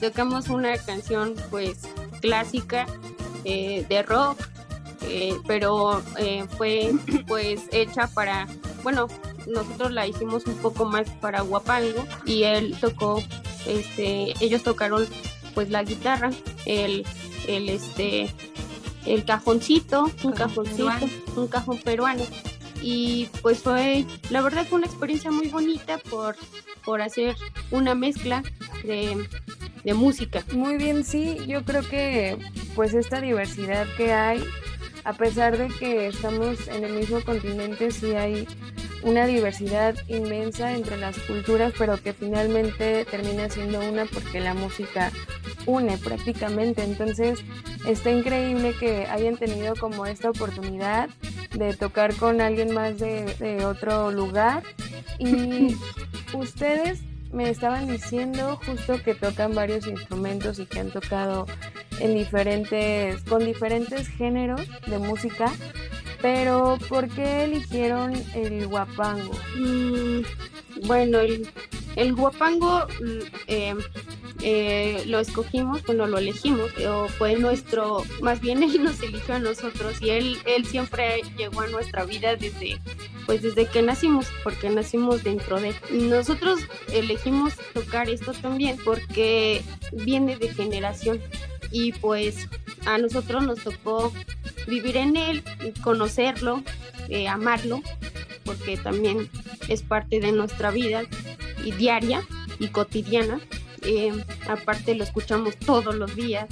tocamos 0.00 0.48
una 0.48 0.76
canción 0.78 1.34
pues 1.50 1.80
clásica 2.20 2.86
eh, 3.44 3.84
de 3.88 4.02
rock, 4.02 4.38
eh, 5.02 5.34
pero 5.46 6.02
eh, 6.16 6.44
fue 6.56 6.92
pues 7.26 7.62
hecha 7.72 8.08
para, 8.08 8.46
bueno, 8.82 9.08
nosotros 9.46 9.92
la 9.92 10.06
hicimos 10.06 10.46
un 10.46 10.56
poco 10.56 10.84
más 10.84 11.08
para 11.20 11.40
Guapango 11.40 12.04
y 12.26 12.44
él 12.44 12.76
tocó, 12.80 13.22
este, 13.66 14.34
ellos 14.40 14.62
tocaron 14.62 15.06
pues 15.54 15.70
la 15.70 15.82
guitarra, 15.82 16.30
el, 16.66 17.04
el 17.48 17.68
este 17.68 18.32
el 19.08 19.24
cajoncito, 19.24 20.10
un 20.22 20.32
cajoncito, 20.32 21.08
un 21.36 21.48
cajón 21.48 21.78
peruano. 21.78 22.24
Y 22.80 23.28
pues 23.42 23.58
fue, 23.58 24.04
la 24.30 24.40
verdad 24.40 24.66
fue 24.66 24.78
una 24.78 24.86
experiencia 24.86 25.30
muy 25.30 25.48
bonita 25.48 25.98
por, 26.10 26.36
por 26.84 27.02
hacer 27.02 27.36
una 27.70 27.94
mezcla 27.94 28.42
de, 28.84 29.28
de 29.82 29.94
música. 29.94 30.44
Muy 30.52 30.76
bien, 30.76 31.04
sí, 31.04 31.38
yo 31.46 31.64
creo 31.64 31.82
que 31.88 32.36
pues 32.76 32.94
esta 32.94 33.20
diversidad 33.20 33.86
que 33.96 34.12
hay, 34.12 34.44
a 35.04 35.12
pesar 35.12 35.58
de 35.58 35.68
que 35.68 36.06
estamos 36.06 36.68
en 36.68 36.84
el 36.84 36.92
mismo 36.92 37.20
continente, 37.22 37.90
sí 37.90 38.14
hay 38.14 38.46
una 39.02 39.26
diversidad 39.26 39.94
inmensa 40.08 40.74
entre 40.74 40.96
las 40.96 41.18
culturas, 41.18 41.72
pero 41.78 42.00
que 42.02 42.12
finalmente 42.12 43.04
termina 43.04 43.48
siendo 43.48 43.80
una 43.80 44.06
porque 44.06 44.40
la 44.40 44.54
música 44.54 45.12
une 45.66 45.98
prácticamente. 45.98 46.82
Entonces 46.82 47.40
está 47.86 48.10
increíble 48.10 48.74
que 48.78 49.06
hayan 49.06 49.36
tenido 49.36 49.74
como 49.76 50.06
esta 50.06 50.30
oportunidad 50.30 51.08
de 51.54 51.74
tocar 51.74 52.14
con 52.14 52.40
alguien 52.40 52.72
más 52.72 52.98
de, 52.98 53.64
otro 53.64 54.10
lugar. 54.10 54.62
Y 55.18 55.76
ustedes 56.34 57.00
me 57.32 57.50
estaban 57.50 57.86
diciendo 57.86 58.58
justo 58.64 59.02
que 59.02 59.14
tocan 59.14 59.54
varios 59.54 59.86
instrumentos 59.86 60.58
y 60.58 60.66
que 60.66 60.80
han 60.80 60.90
tocado 60.90 61.46
en 62.00 62.14
diferentes, 62.14 63.22
con 63.24 63.44
diferentes 63.44 64.08
géneros 64.08 64.62
de 64.86 64.98
música. 64.98 65.52
Pero, 66.20 66.78
¿por 66.88 67.08
qué 67.08 67.44
eligieron 67.44 68.12
el 68.34 68.66
guapango? 68.66 69.32
Mm, 69.56 70.22
bueno, 70.86 71.18
el, 71.20 71.48
el 71.96 72.14
guapango 72.14 72.86
mm, 73.00 73.18
eh, 73.46 73.74
eh, 74.42 75.02
lo 75.06 75.18
escogimos, 75.18 75.84
bueno, 75.84 76.06
lo 76.06 76.18
elegimos, 76.18 76.70
o 76.78 77.08
fue 77.08 77.36
nuestro, 77.36 78.04
más 78.20 78.40
bien 78.40 78.62
él 78.64 78.84
nos 78.84 79.00
eligió 79.02 79.34
a 79.34 79.38
nosotros 79.40 80.00
y 80.00 80.10
él, 80.10 80.38
él 80.46 80.64
siempre 80.64 81.22
llegó 81.36 81.62
a 81.62 81.66
nuestra 81.66 82.04
vida 82.04 82.36
desde, 82.36 82.80
pues 83.26 83.42
desde 83.42 83.66
que 83.66 83.82
nacimos, 83.82 84.26
porque 84.44 84.70
nacimos 84.70 85.24
dentro 85.24 85.60
de 85.60 85.74
Nosotros 85.90 86.60
elegimos 86.92 87.54
tocar 87.74 88.08
esto 88.08 88.32
también 88.32 88.78
porque 88.84 89.62
viene 89.92 90.36
de 90.36 90.48
generación 90.54 91.20
y 91.70 91.92
pues 91.92 92.48
a 92.86 92.98
nosotros 92.98 93.44
nos 93.44 93.62
tocó 93.62 94.12
vivir 94.66 94.96
en 94.96 95.16
él, 95.16 95.42
conocerlo, 95.82 96.62
eh, 97.08 97.28
amarlo, 97.28 97.82
porque 98.44 98.76
también 98.76 99.28
es 99.68 99.82
parte 99.82 100.20
de 100.20 100.32
nuestra 100.32 100.70
vida 100.70 101.02
y 101.64 101.72
diaria 101.72 102.22
y 102.58 102.68
cotidiana. 102.68 103.40
Eh, 103.82 104.12
aparte 104.48 104.94
lo 104.94 105.04
escuchamos 105.04 105.56
todos 105.56 105.94
los 105.94 106.14
días, 106.16 106.46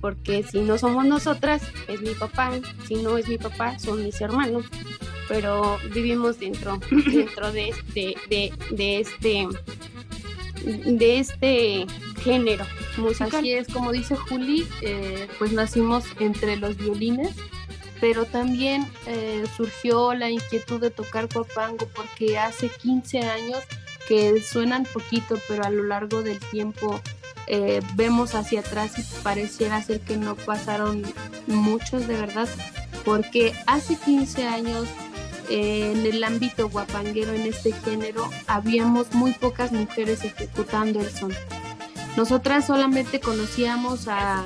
porque 0.00 0.42
si 0.42 0.60
no 0.60 0.78
somos 0.78 1.04
nosotras, 1.04 1.62
es 1.88 2.00
mi 2.00 2.14
papá, 2.14 2.52
si 2.86 2.96
no 2.96 3.18
es 3.18 3.28
mi 3.28 3.38
papá, 3.38 3.78
son 3.78 4.04
mis 4.04 4.20
hermanos, 4.20 4.66
pero 5.28 5.78
vivimos 5.92 6.38
dentro, 6.38 6.78
dentro 6.90 7.52
de, 7.52 7.70
este, 7.70 8.14
de, 8.28 8.52
de 8.70 9.00
este 9.00 9.48
de 10.64 11.18
este 11.18 11.86
género 12.22 12.64
musical. 12.96 13.40
Así 13.40 13.52
es, 13.52 13.68
como 13.68 13.92
dice 13.92 14.16
Juli, 14.16 14.66
eh, 14.82 15.28
pues 15.38 15.52
nacimos 15.52 16.04
entre 16.20 16.56
los 16.56 16.76
violines, 16.76 17.30
pero 18.00 18.24
también 18.24 18.86
eh, 19.06 19.44
surgió 19.56 20.14
la 20.14 20.30
inquietud 20.30 20.80
de 20.80 20.90
tocar 20.90 21.28
guapango 21.32 21.86
porque 21.94 22.38
hace 22.38 22.68
15 22.68 23.20
años 23.20 23.62
que 24.06 24.40
suenan 24.42 24.84
poquito, 24.84 25.38
pero 25.48 25.64
a 25.64 25.70
lo 25.70 25.84
largo 25.84 26.22
del 26.22 26.38
tiempo 26.38 27.00
eh, 27.46 27.80
vemos 27.94 28.34
hacia 28.34 28.60
atrás 28.60 28.98
y 28.98 29.22
pareciera 29.22 29.82
ser 29.82 30.00
que 30.00 30.16
no 30.16 30.34
pasaron 30.34 31.02
muchos 31.46 32.06
de 32.06 32.16
verdad, 32.16 32.48
porque 33.04 33.54
hace 33.66 33.96
15 33.96 34.46
años 34.46 34.86
en 35.48 36.06
el 36.06 36.22
ámbito 36.24 36.68
guapanguero, 36.68 37.32
en 37.32 37.46
este 37.46 37.72
género, 37.72 38.28
habíamos 38.46 39.12
muy 39.14 39.32
pocas 39.32 39.72
mujeres 39.72 40.24
ejecutando 40.24 41.00
el 41.00 41.10
son. 41.10 41.32
Nosotras 42.16 42.66
solamente 42.66 43.20
conocíamos 43.20 44.08
a, 44.08 44.44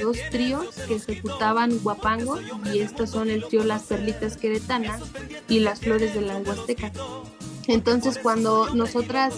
dos 0.00 0.18
tríos 0.30 0.76
que 0.86 0.96
ejecutaban 0.96 1.78
guapango 1.80 2.38
y 2.72 2.78
estos 2.78 3.10
son 3.10 3.28
el 3.28 3.44
trío 3.44 3.64
Las 3.64 3.82
Perlitas 3.82 4.36
Queretanas 4.36 5.00
y 5.48 5.58
Las 5.58 5.80
Flores 5.80 6.14
de 6.14 6.20
la 6.20 6.36
Huasteca. 6.36 6.92
Entonces 7.66 8.18
cuando 8.18 8.72
nosotras 8.72 9.34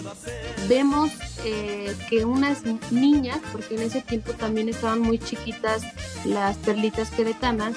vemos 0.69 1.11
eh, 1.43 1.95
que 2.07 2.23
unas 2.23 2.63
niñas, 2.91 3.39
porque 3.51 3.75
en 3.75 3.81
ese 3.81 4.01
tiempo 4.01 4.33
también 4.33 4.69
estaban 4.69 5.01
muy 5.01 5.17
chiquitas 5.17 5.81
las 6.23 6.57
perlitas 6.57 7.09
queretanas, 7.09 7.73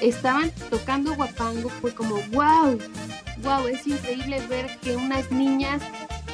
estaban 0.00 0.50
tocando 0.70 1.14
guapango, 1.14 1.68
fue 1.68 1.94
como, 1.94 2.16
wow, 2.32 2.78
wow, 3.42 3.66
es 3.66 3.86
increíble 3.86 4.40
ver 4.48 4.78
que 4.80 4.96
unas 4.96 5.30
niñas 5.30 5.82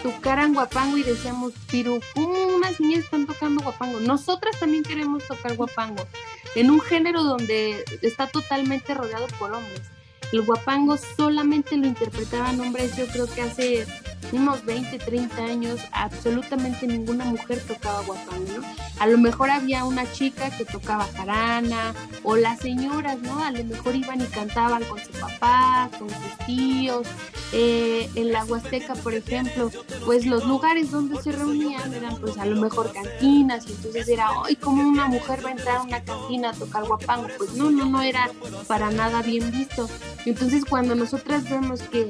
tocaran 0.02 0.52
guapango 0.52 0.99
y 0.99 1.02
decíamos, 1.02 1.52
pero 1.71 1.99
¿cómo 2.14 2.35
unas 2.54 2.78
niñas 2.78 3.04
están 3.04 3.26
tocando 3.26 3.62
guapango? 3.62 4.00
Nosotras 4.00 4.59
también 4.61 4.83
queremos 4.83 5.26
tocar 5.26 5.56
guapango 5.56 6.06
en 6.54 6.71
un 6.71 6.80
género 6.80 7.23
donde 7.23 7.85
está 8.02 8.26
totalmente 8.26 8.94
rodeado 8.94 9.26
por 9.38 9.52
hombres. 9.52 9.93
El 10.34 10.42
guapango 10.42 10.96
solamente 10.96 11.76
lo 11.76 11.86
interpretaban 11.86 12.58
hombres, 12.58 12.96
yo 12.96 13.06
creo 13.06 13.32
que 13.32 13.40
hace 13.40 13.86
unos 14.32 14.64
20, 14.64 14.98
30 14.98 15.44
años 15.44 15.80
absolutamente 15.92 16.88
ninguna 16.88 17.24
mujer 17.24 17.60
tocaba 17.60 18.02
guapango. 18.02 18.66
A 18.98 19.06
lo 19.06 19.16
mejor 19.16 19.50
había 19.50 19.84
una 19.84 20.10
chica 20.10 20.50
que 20.50 20.64
tocaba 20.64 21.06
jarana 21.16 21.94
o 22.24 22.34
las 22.34 22.58
señoras, 22.58 23.20
¿no? 23.20 23.44
A 23.44 23.52
lo 23.52 23.62
mejor 23.62 23.94
iban 23.94 24.20
y 24.22 24.24
cantaban 24.24 24.82
con 24.82 24.98
su 24.98 25.12
papá, 25.12 25.88
con 26.00 26.08
sus 26.08 26.46
tíos. 26.46 27.06
Eh, 27.52 28.10
en 28.16 28.32
la 28.32 28.44
Huasteca, 28.44 28.94
por 28.96 29.14
ejemplo, 29.14 29.70
pues 30.04 30.26
los 30.26 30.44
lugares 30.44 30.90
donde 30.90 31.22
se 31.22 31.30
reunían 31.30 31.94
eran 31.94 32.16
pues 32.16 32.36
a 32.36 32.46
lo 32.46 32.60
mejor 32.60 32.92
cantinas 32.92 33.68
y 33.68 33.72
entonces 33.74 34.08
era, 34.08 34.28
¡ay, 34.44 34.56
cómo 34.56 34.82
una 34.82 35.06
mujer 35.06 35.44
va 35.44 35.50
a 35.50 35.52
entrar 35.52 35.76
a 35.76 35.82
una 35.82 36.02
cantina 36.02 36.50
a 36.50 36.52
tocar 36.52 36.84
guapango! 36.84 37.28
Pues 37.38 37.52
no, 37.54 37.70
no, 37.70 37.84
no 37.84 38.02
era 38.02 38.28
para 38.66 38.90
nada 38.90 39.22
bien 39.22 39.52
visto. 39.52 39.88
Entonces 40.26 40.64
cuando 40.64 40.94
nosotras 40.94 41.48
vemos 41.48 41.82
que 41.82 42.08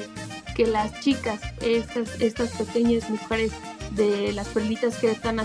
que 0.55 0.67
las 0.67 1.01
chicas, 1.01 1.41
estas, 1.61 2.21
estas 2.21 2.53
pequeñas 2.53 3.11
mujeres 3.11 3.53
de 3.91 4.33
las 4.33 4.49
perlitas 4.49 4.97
que 4.97 5.11
están 5.11 5.41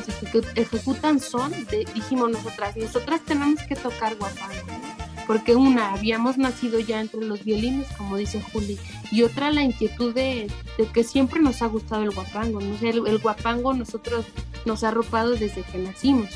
ejecutan 0.56 1.20
son, 1.20 1.52
dijimos 1.94 2.32
nosotras, 2.32 2.78
nosotras 2.78 3.22
tenemos 3.26 3.62
que 3.64 3.76
tocar 3.76 4.16
guapango, 4.16 4.66
porque 5.28 5.56
una, 5.56 5.94
habíamos 5.94 6.38
nacido 6.38 6.80
ya 6.80 7.02
entre 7.02 7.22
los 7.22 7.44
violines, 7.44 7.88
como 7.98 8.18
dice 8.18 8.42
Juli, 8.42 8.80
y 9.12 9.24
otra 9.24 9.52
la 9.52 9.64
inquietud 9.64 10.14
de, 10.14 10.50
que 10.94 11.04
siempre 11.04 11.42
nos 11.42 11.62
ha 11.62 11.68
gustado 11.68 12.04
el 12.04 12.12
guapango, 12.12 12.62
¿no? 12.62 12.76
el, 12.88 13.08
el 13.08 13.18
guapango 13.18 13.74
nosotros 13.74 14.26
nos 14.66 14.84
ha 14.84 14.90
arropado 14.90 15.32
desde 15.32 15.64
que 15.64 15.78
nacimos. 15.80 16.30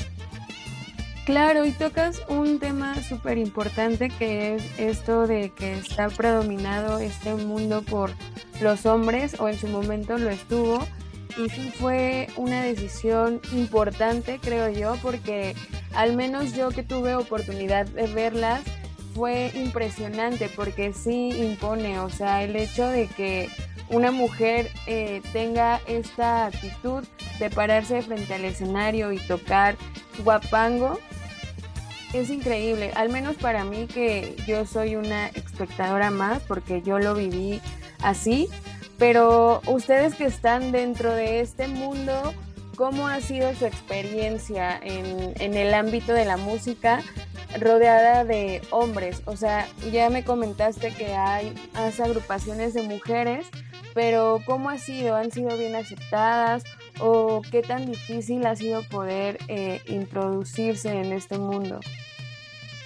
Claro, 1.24 1.64
y 1.64 1.72
tocas 1.72 2.20
un 2.28 2.58
tema 2.58 3.02
súper 3.02 3.38
importante 3.38 4.10
que 4.10 4.56
es 4.56 4.78
esto 4.78 5.26
de 5.26 5.50
que 5.50 5.72
está 5.72 6.10
predominado 6.10 6.98
este 6.98 7.34
mundo 7.34 7.80
por 7.80 8.10
los 8.60 8.84
hombres, 8.84 9.40
o 9.40 9.48
en 9.48 9.58
su 9.58 9.66
momento 9.68 10.18
lo 10.18 10.28
estuvo, 10.28 10.86
y 11.38 11.48
sí 11.48 11.72
fue 11.78 12.28
una 12.36 12.62
decisión 12.62 13.40
importante, 13.52 14.38
creo 14.38 14.68
yo, 14.68 14.96
porque 15.00 15.54
al 15.94 16.14
menos 16.14 16.54
yo 16.54 16.68
que 16.68 16.82
tuve 16.82 17.14
oportunidad 17.14 17.86
de 17.86 18.06
verlas, 18.06 18.60
fue 19.14 19.50
impresionante 19.54 20.50
porque 20.54 20.92
sí 20.92 21.30
impone, 21.30 22.00
o 22.00 22.10
sea, 22.10 22.42
el 22.42 22.54
hecho 22.56 22.86
de 22.86 23.06
que 23.06 23.48
una 23.88 24.10
mujer 24.10 24.70
eh, 24.86 25.22
tenga 25.32 25.80
esta 25.86 26.46
actitud 26.46 27.04
de 27.38 27.50
pararse 27.50 28.02
frente 28.02 28.34
al 28.34 28.44
escenario 28.44 29.12
y 29.12 29.18
tocar 29.18 29.76
guapango, 30.24 30.98
es 32.18 32.30
increíble, 32.30 32.92
al 32.94 33.08
menos 33.08 33.36
para 33.36 33.64
mí 33.64 33.86
que 33.86 34.36
yo 34.46 34.66
soy 34.66 34.96
una 34.96 35.28
espectadora 35.28 36.10
más 36.10 36.42
porque 36.42 36.80
yo 36.82 36.98
lo 36.98 37.14
viví 37.14 37.60
así, 38.02 38.48
pero 38.98 39.60
ustedes 39.66 40.14
que 40.14 40.24
están 40.24 40.70
dentro 40.70 41.12
de 41.12 41.40
este 41.40 41.66
mundo, 41.66 42.32
¿cómo 42.76 43.08
ha 43.08 43.20
sido 43.20 43.52
su 43.54 43.66
experiencia 43.66 44.78
en, 44.82 45.34
en 45.40 45.54
el 45.54 45.74
ámbito 45.74 46.12
de 46.12 46.24
la 46.24 46.36
música 46.36 47.02
rodeada 47.60 48.24
de 48.24 48.62
hombres? 48.70 49.22
O 49.24 49.36
sea, 49.36 49.66
ya 49.90 50.08
me 50.08 50.24
comentaste 50.24 50.92
que 50.94 51.14
hay, 51.14 51.52
hay 51.74 51.92
agrupaciones 52.00 52.74
de 52.74 52.82
mujeres, 52.82 53.46
pero 53.92 54.40
¿cómo 54.46 54.70
ha 54.70 54.78
sido? 54.78 55.16
¿Han 55.16 55.32
sido 55.32 55.56
bien 55.56 55.74
aceptadas? 55.74 56.62
¿O 57.00 57.42
qué 57.50 57.62
tan 57.62 57.86
difícil 57.90 58.46
ha 58.46 58.54
sido 58.54 58.82
poder 58.84 59.38
eh, 59.48 59.80
introducirse 59.86 60.90
en 60.90 61.12
este 61.12 61.38
mundo? 61.38 61.80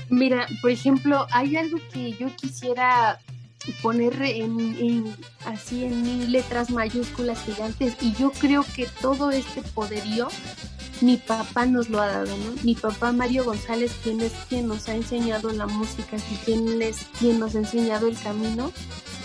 Mira, 0.09 0.47
por 0.63 0.71
ejemplo, 0.71 1.27
hay 1.31 1.57
algo 1.57 1.79
que 1.93 2.13
yo 2.13 2.35
quisiera 2.37 3.21
poner 3.83 4.15
en, 4.23 5.15
así 5.45 5.85
en 5.85 6.33
letras 6.33 6.71
mayúsculas 6.71 7.45
gigantes 7.45 7.97
y 8.01 8.15
yo 8.15 8.31
creo 8.31 8.65
que 8.75 8.87
todo 9.01 9.31
este 9.31 9.61
poderío 9.63 10.29
mi 11.01 11.17
papá 11.17 11.67
nos 11.67 11.89
lo 11.91 12.01
ha 12.01 12.09
dado, 12.09 12.37
¿no? 12.37 12.63
Mi 12.65 12.75
papá 12.75 13.13
Mario 13.13 13.45
González, 13.45 13.93
quien 14.03 14.21
es 14.21 14.33
quien 14.49 14.67
nos 14.67 14.89
ha 14.89 14.95
enseñado 14.95 15.53
la 15.53 15.67
música 15.67 16.17
quien 16.45 16.83
es 16.83 17.07
quien 17.19 17.39
nos 17.39 17.55
ha 17.55 17.59
enseñado 17.59 18.09
el 18.09 18.19
camino, 18.19 18.73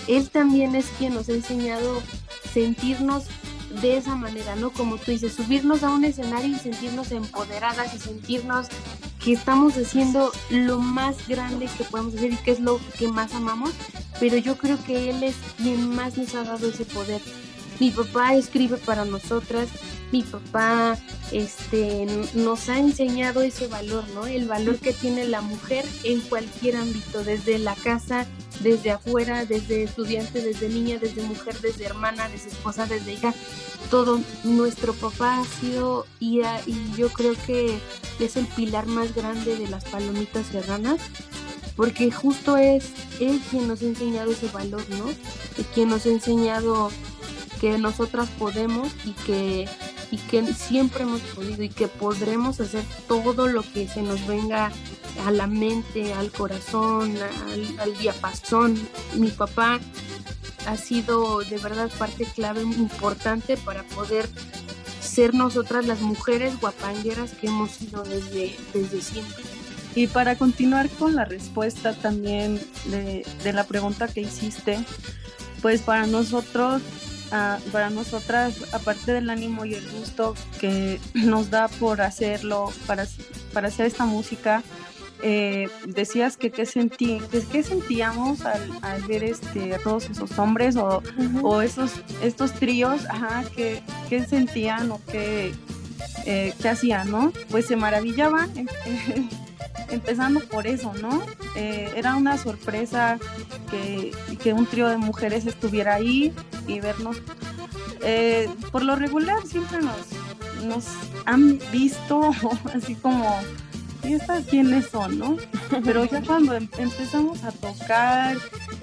él 0.07 0.29
también 0.29 0.75
es 0.75 0.85
quien 0.97 1.15
nos 1.15 1.29
ha 1.29 1.33
enseñado 1.33 2.01
sentirnos 2.53 3.25
de 3.81 3.97
esa 3.97 4.15
manera, 4.15 4.55
¿no? 4.55 4.71
Como 4.71 4.97
tú 4.97 5.11
dices, 5.11 5.33
subirnos 5.33 5.83
a 5.83 5.89
un 5.89 6.05
escenario 6.05 6.55
y 6.55 6.59
sentirnos 6.59 7.11
empoderadas 7.11 7.93
y 7.93 7.99
sentirnos 7.99 8.67
que 9.23 9.33
estamos 9.33 9.77
haciendo 9.77 10.31
lo 10.49 10.79
más 10.79 11.27
grande 11.27 11.69
que 11.77 11.83
podemos 11.85 12.13
hacer 12.15 12.33
y 12.33 12.37
que 12.37 12.51
es 12.51 12.59
lo 12.59 12.79
que 12.97 13.07
más 13.07 13.33
amamos, 13.33 13.71
pero 14.19 14.37
yo 14.37 14.57
creo 14.57 14.77
que 14.83 15.09
él 15.09 15.23
es 15.23 15.35
quien 15.57 15.95
más 15.95 16.17
nos 16.17 16.35
ha 16.35 16.43
dado 16.43 16.67
ese 16.67 16.85
poder. 16.85 17.21
Mi 17.83 17.91
papá 17.91 18.33
escribe 18.35 18.77
para 18.77 19.03
nosotras, 19.03 19.67
mi 20.13 20.23
papá 20.23 20.97
este, 21.33 22.07
nos 22.33 22.69
ha 22.69 22.79
enseñado 22.79 23.41
ese 23.41 23.67
valor, 23.67 24.05
¿no? 24.15 24.25
El 24.25 24.47
valor 24.47 24.77
que 24.77 24.93
tiene 24.93 25.27
la 25.27 25.41
mujer 25.41 25.83
en 26.05 26.21
cualquier 26.21 26.77
ámbito, 26.77 27.25
desde 27.25 27.59
la 27.59 27.75
casa, 27.75 28.25
desde 28.61 28.91
afuera, 28.91 29.43
desde 29.43 29.83
estudiante, 29.83 30.41
desde 30.41 30.69
niña, 30.69 30.97
desde 30.97 31.23
mujer, 31.23 31.59
desde 31.59 31.83
hermana, 31.83 32.29
desde 32.29 32.51
esposa, 32.51 32.85
desde 32.85 33.15
hija. 33.15 33.33
Todo 33.91 34.21
nuestro 34.45 34.93
papá 34.93 35.41
ha 35.41 35.43
sido 35.43 36.05
y, 36.21 36.39
y 36.65 36.93
yo 36.95 37.09
creo 37.09 37.35
que 37.45 37.77
es 38.17 38.37
el 38.37 38.47
pilar 38.47 38.85
más 38.85 39.13
grande 39.13 39.57
de 39.57 39.67
las 39.67 39.83
palomitas 39.83 40.45
serranas 40.45 41.01
porque 41.75 42.11
justo 42.11 42.57
es 42.57 42.91
él 43.19 43.41
quien 43.49 43.67
nos 43.67 43.81
ha 43.81 43.85
enseñado 43.85 44.31
ese 44.31 44.47
valor, 44.47 44.83
¿no? 44.89 45.09
Y 45.57 45.63
quien 45.73 45.89
nos 45.89 46.05
ha 46.05 46.09
enseñado 46.09 46.91
que 47.63 47.77
nosotras 47.77 48.27
podemos 48.37 48.89
y 49.05 49.13
que 49.25 49.69
y 50.11 50.17
que 50.17 50.53
siempre 50.53 51.03
hemos 51.03 51.21
podido 51.21 51.63
y 51.63 51.69
que 51.69 51.87
podremos 51.87 52.59
hacer 52.59 52.83
todo 53.07 53.47
lo 53.47 53.61
que 53.61 53.87
se 53.87 54.01
nos 54.01 54.27
venga 54.27 54.69
a 55.25 55.31
la 55.31 55.47
mente, 55.47 56.13
al 56.13 56.29
corazón, 56.29 57.15
al, 57.17 57.79
al 57.79 57.97
diapasón. 57.97 58.77
Mi 59.15 59.29
papá 59.29 59.79
ha 60.65 60.75
sido 60.75 61.39
de 61.39 61.57
verdad 61.57 61.89
parte 61.97 62.25
clave 62.25 62.63
importante 62.63 63.55
para 63.55 63.83
poder 63.83 64.27
ser 64.99 65.33
nosotras 65.33 65.85
las 65.85 66.01
mujeres 66.01 66.59
guapangueras 66.59 67.31
que 67.31 67.47
hemos 67.47 67.71
sido 67.71 68.03
desde, 68.03 68.57
desde 68.73 69.01
siempre. 69.01 69.41
Y 69.95 70.07
para 70.07 70.37
continuar 70.37 70.89
con 70.89 71.15
la 71.15 71.23
respuesta 71.23 71.93
también 71.93 72.59
de, 72.87 73.25
de 73.41 73.53
la 73.53 73.63
pregunta 73.63 74.09
que 74.09 74.19
hiciste, 74.19 74.83
pues 75.61 75.81
para 75.81 76.07
nosotros 76.07 76.81
para 77.71 77.89
nosotras, 77.89 78.55
aparte 78.73 79.11
del 79.11 79.29
ánimo 79.29 79.65
y 79.65 79.73
el 79.73 79.89
gusto 79.89 80.35
que 80.59 80.99
nos 81.13 81.49
da 81.49 81.67
por 81.67 82.01
hacerlo, 82.01 82.71
para, 82.85 83.07
para 83.53 83.69
hacer 83.69 83.87
esta 83.87 84.05
música, 84.05 84.63
eh, 85.25 85.69
decías 85.85 86.35
que 86.35 86.51
qué 86.51 86.65
sentí, 86.65 87.21
que, 87.51 87.63
sentíamos 87.63 88.41
al, 88.45 89.03
ver 89.07 89.23
este, 89.23 89.73
a 89.73 89.79
todos 89.79 90.09
esos 90.09 90.37
hombres 90.37 90.75
o, 90.75 91.01
o 91.41 91.61
esos, 91.61 91.93
estos 92.21 92.53
tríos, 92.53 93.05
ajá, 93.09 93.43
qué, 93.55 93.81
sentían 94.27 94.91
o 94.91 94.99
qué, 95.09 95.53
eh, 96.25 96.53
qué 96.61 96.69
hacían, 96.69 97.09
¿no? 97.09 97.31
Pues 97.49 97.65
se 97.65 97.75
maravillaban. 97.75 98.51
empezando 99.89 100.39
por 100.41 100.67
eso, 100.67 100.93
¿no? 101.01 101.23
Eh, 101.55 101.91
era 101.95 102.15
una 102.15 102.37
sorpresa 102.37 103.19
que, 103.69 104.11
que, 104.41 104.53
un 104.53 104.65
trío 104.65 104.87
de 104.87 104.97
mujeres 104.97 105.45
estuviera 105.45 105.95
ahí 105.95 106.33
y 106.67 106.79
vernos. 106.79 107.17
Eh, 108.01 108.49
por 108.71 108.83
lo 108.83 108.95
regular 108.95 109.45
siempre 109.45 109.79
nos, 109.79 110.07
nos 110.65 110.85
han 111.25 111.59
visto 111.71 112.31
así 112.73 112.95
como, 112.95 113.39
¿y 114.03 114.13
estas 114.13 114.45
quiénes 114.45 114.87
son, 114.87 115.17
no? 115.17 115.37
Pero 115.83 116.05
ya 116.05 116.21
cuando 116.25 116.53
em, 116.55 116.67
empezamos 116.77 117.43
a 117.43 117.51
tocar 117.51 118.37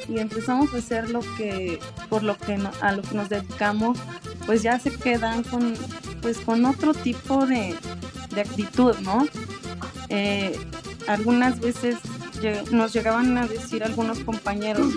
y 0.08 0.18
empezamos 0.18 0.72
a 0.74 0.78
hacer 0.78 1.10
lo 1.10 1.20
que, 1.36 1.78
por 2.08 2.22
lo 2.22 2.36
que 2.36 2.58
a 2.80 2.92
lo 2.92 3.02
que 3.02 3.14
nos 3.14 3.28
dedicamos, 3.28 3.98
pues 4.46 4.62
ya 4.62 4.78
se 4.78 4.90
quedan 4.90 5.42
con, 5.44 5.74
pues 6.22 6.38
con 6.38 6.64
otro 6.64 6.94
tipo 6.94 7.46
de, 7.46 7.76
de 8.34 8.40
actitud, 8.40 8.96
¿no? 9.00 9.26
Eh, 10.08 10.58
algunas 11.06 11.60
veces 11.60 11.96
nos 12.70 12.92
llegaban 12.92 13.36
a 13.38 13.46
decir 13.46 13.84
algunos 13.84 14.20
compañeros, 14.20 14.94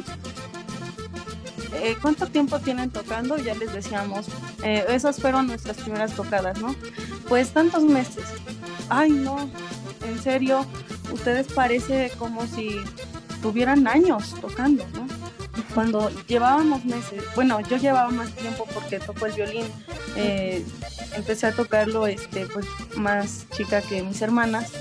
eh, 1.74 1.98
¿cuánto 2.02 2.28
tiempo 2.28 2.60
tienen 2.60 2.89
tocando? 2.91 3.38
Ya 3.38 3.56
les 3.56 3.74
decíamos, 3.74 4.28
eh, 4.63 4.86
esas 4.89 5.19
fueron 5.19 5.48
nuestras 5.48 5.78
primeras 5.78 6.13
tocadas, 6.13 6.62
¿no? 6.62 6.76
Pues 7.28 7.52
tantos 7.52 7.84
meses. 7.84 8.24
Ay, 8.89 9.12
no, 9.12 9.50
en 10.08 10.22
serio, 10.22 10.65
ustedes 11.12 11.48
parece 11.48 12.12
como 12.17 12.48
si 12.48 12.78
tuvieran 13.41 13.88
años 13.88 14.36
tocando, 14.39 14.86
¿no? 14.93 15.08
Cuando 15.74 16.10
llevábamos 16.28 16.86
meses, 16.86 17.24
bueno, 17.36 17.60
yo 17.62 17.78
llevaba 17.78 18.10
más 18.10 18.32
tiempo 18.32 18.65
porque 18.74 19.00
toco 19.00 19.26
el 19.26 19.34
violín, 19.34 19.65
eh, 20.15 20.63
empecé 21.15 21.47
a 21.47 21.52
tocarlo 21.52 22.08
este, 22.08 22.45
pues, 22.47 22.65
más 22.95 23.45
chica 23.52 23.82
que 23.82 24.04
mis 24.04 24.21
hermanas, 24.21 24.71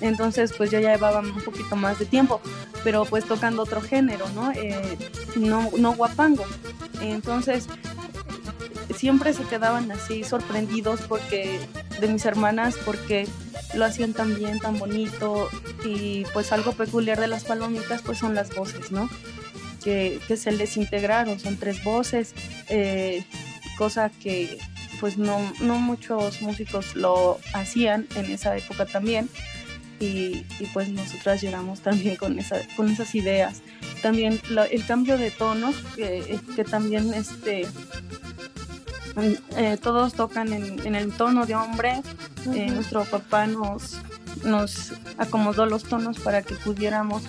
entonces 0.00 0.52
pues 0.56 0.70
yo 0.70 0.80
ya 0.80 0.92
llevaba 0.92 1.20
un 1.20 1.42
poquito 1.42 1.76
más 1.76 1.98
de 1.98 2.06
tiempo, 2.06 2.40
pero 2.82 3.04
pues 3.04 3.24
tocando 3.24 3.62
otro 3.62 3.80
género, 3.80 4.28
¿no? 4.34 4.52
Eh, 4.52 4.98
no, 5.36 5.70
no 5.78 5.94
guapango. 5.94 6.44
Entonces 7.00 7.66
siempre 8.94 9.32
se 9.32 9.44
quedaban 9.44 9.90
así 9.90 10.24
sorprendidos 10.24 11.00
porque 11.08 11.60
de 12.00 12.08
mis 12.08 12.24
hermanas 12.26 12.76
porque 12.84 13.26
lo 13.74 13.84
hacían 13.84 14.12
tan 14.12 14.36
bien, 14.36 14.58
tan 14.60 14.78
bonito 14.78 15.48
y 15.84 16.24
pues 16.32 16.52
algo 16.52 16.72
peculiar 16.72 17.18
de 17.18 17.28
las 17.28 17.44
palomitas 17.44 18.02
pues 18.02 18.18
son 18.18 18.34
las 18.34 18.54
voces, 18.54 18.92
¿no? 18.92 19.08
Que, 19.82 20.20
se 20.36 20.52
les 20.52 20.76
integraron, 20.76 21.38
son 21.38 21.58
tres 21.58 21.82
voces, 21.84 22.34
eh, 22.68 23.24
cosa 23.76 24.08
que 24.10 24.58
pues 25.04 25.18
no, 25.18 25.38
no 25.60 25.78
muchos 25.78 26.40
músicos 26.40 26.96
lo 26.96 27.38
hacían 27.52 28.08
en 28.14 28.24
esa 28.30 28.56
época 28.56 28.86
también 28.86 29.28
y, 30.00 30.46
pues 30.72 30.88
nosotras 30.88 31.42
llegamos 31.42 31.82
también 31.82 32.16
con, 32.16 32.38
esa, 32.38 32.56
con 32.74 32.88
esas 32.88 33.14
ideas. 33.14 33.60
también 34.00 34.40
el 34.70 34.86
cambio 34.86 35.18
de 35.18 35.30
tonos, 35.30 35.76
que, 35.94 36.40
que 36.56 36.64
también 36.64 37.12
este, 37.12 37.66
eh, 39.58 39.76
todos 39.76 40.14
tocan 40.14 40.54
en, 40.54 40.94
el 40.94 41.12
tono 41.12 41.44
de 41.44 41.54
hombre. 41.54 42.00
Eh, 42.54 42.70
nuestro 42.70 43.04
papá 43.04 43.46
nos, 43.46 43.98
nos 44.42 44.94
acomodó 45.18 45.66
los 45.66 45.84
tonos 45.84 46.18
para 46.18 46.40
que 46.40 46.54
pudiéramos 46.54 47.24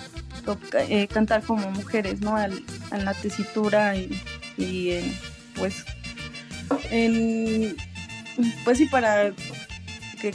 eh, 0.88 1.08
cantar 1.08 1.42
como 1.42 1.70
mujeres, 1.72 2.22
¿no? 2.22 2.42
en 2.42 3.04
la 3.04 3.12
tesitura 3.12 3.98
y, 3.98 4.18
pues, 5.56 5.84
pues 8.64 8.78
sí, 8.78 8.86
para 8.86 9.32
que, 10.20 10.34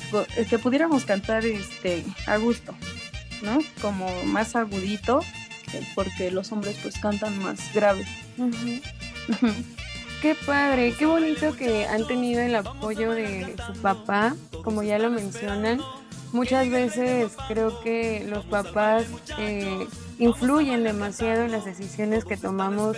que, 0.50 0.60
pudiéramos 0.60 1.06
cantar 1.06 1.46
este, 1.46 2.04
a 2.28 2.38
gusto, 2.38 2.74
¿no? 3.42 3.60
Como 3.82 4.24
más 4.26 4.56
agudito, 4.56 5.22
porque 5.96 6.32
los 6.32 6.52
hombres 6.52 6.78
pues 6.82 6.98
cantan 7.00 7.38
más 7.40 7.74
grave. 7.74 8.06
Qué 10.22 10.36
padre, 10.36 10.94
qué 10.98 11.08
bonito 11.08 11.56
que 11.56 11.88
han 11.88 12.06
tenido 12.06 12.42
el 12.42 12.56
apoyo 12.56 13.12
de 13.12 13.56
su 13.66 13.74
papá, 13.82 14.36
como 14.64 14.84
ya 14.84 15.00
lo 15.00 15.10
mencionan. 15.10 15.82
Muchas 16.34 16.70
veces 16.70 17.34
creo 17.50 17.82
que 17.82 18.26
los 18.30 18.46
papás 18.46 19.06
eh, 19.38 19.86
influyen 20.18 20.84
demasiado 20.84 21.44
en 21.44 21.52
las 21.52 21.66
decisiones 21.66 22.24
que 22.24 22.38
tomamos 22.38 22.98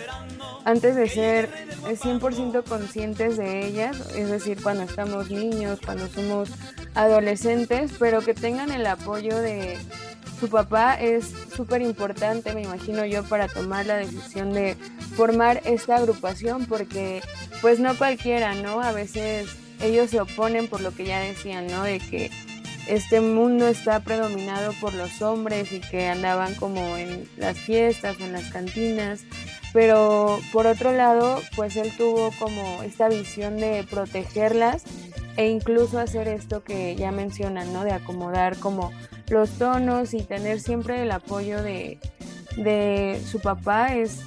antes 0.66 0.96
de 0.96 1.10
ser 1.10 1.50
100% 1.84 2.64
conscientes 2.64 3.38
de 3.38 3.66
ellas, 3.66 3.98
es 4.16 4.30
decir, 4.30 4.62
cuando 4.62 4.84
estamos 4.84 5.32
niños, 5.32 5.80
cuando 5.84 6.08
somos 6.10 6.50
adolescentes, 6.94 7.94
pero 7.98 8.22
que 8.22 8.36
tengan 8.36 8.72
el 8.72 8.86
apoyo 8.86 9.36
de 9.38 9.78
su 10.40 10.50
papá 10.50 10.96
es 10.96 11.34
súper 11.56 11.82
importante, 11.82 12.54
me 12.54 12.62
imagino 12.62 13.06
yo, 13.06 13.24
para 13.24 13.48
tomar 13.48 13.86
la 13.86 13.96
decisión 13.96 14.54
de 14.54 14.76
formar 15.16 15.62
esta 15.66 15.96
agrupación, 15.96 16.66
porque 16.66 17.22
pues 17.62 17.80
no 17.80 17.98
cualquiera, 17.98 18.54
¿no? 18.54 18.82
A 18.82 18.92
veces 18.92 19.48
ellos 19.82 20.10
se 20.12 20.20
oponen 20.20 20.68
por 20.68 20.82
lo 20.82 20.94
que 20.94 21.06
ya 21.06 21.20
decían, 21.20 21.68
¿no? 21.68 21.84
De 21.84 22.00
que 22.00 22.30
este 22.88 23.22
mundo 23.22 23.68
está 23.68 24.00
predominado 24.02 24.74
por 24.82 24.94
los 24.94 25.22
hombres 25.22 25.72
y 25.72 25.80
que 25.80 26.08
andaban 26.08 26.56
como 26.56 26.98
en 26.98 27.28
las 27.38 27.58
fiestas, 27.58 28.20
en 28.20 28.34
las 28.34 28.50
cantinas, 28.50 29.24
pero 29.74 30.40
por 30.52 30.68
otro 30.68 30.92
lado, 30.92 31.42
pues 31.56 31.76
él 31.78 31.92
tuvo 31.98 32.32
como 32.40 32.84
esta 32.84 33.10
visión 33.10 33.58
de 33.58 33.86
protegerlas 33.90 34.84
e 35.36 35.50
incluso 35.50 36.00
hacer 36.00 36.28
esto 36.28 36.64
que 36.64 36.96
ya 36.96 37.12
mencionan, 37.12 37.74
¿no? 37.74 37.84
De 37.84 37.92
acomodar 37.92 38.58
como 38.58 38.92
los 39.30 39.50
tonos 39.52 40.14
y 40.14 40.22
tener 40.22 40.60
siempre 40.60 41.02
el 41.02 41.12
apoyo 41.12 41.64
de, 41.64 42.00
su 43.26 43.40
papá 43.40 43.96
es 43.96 44.22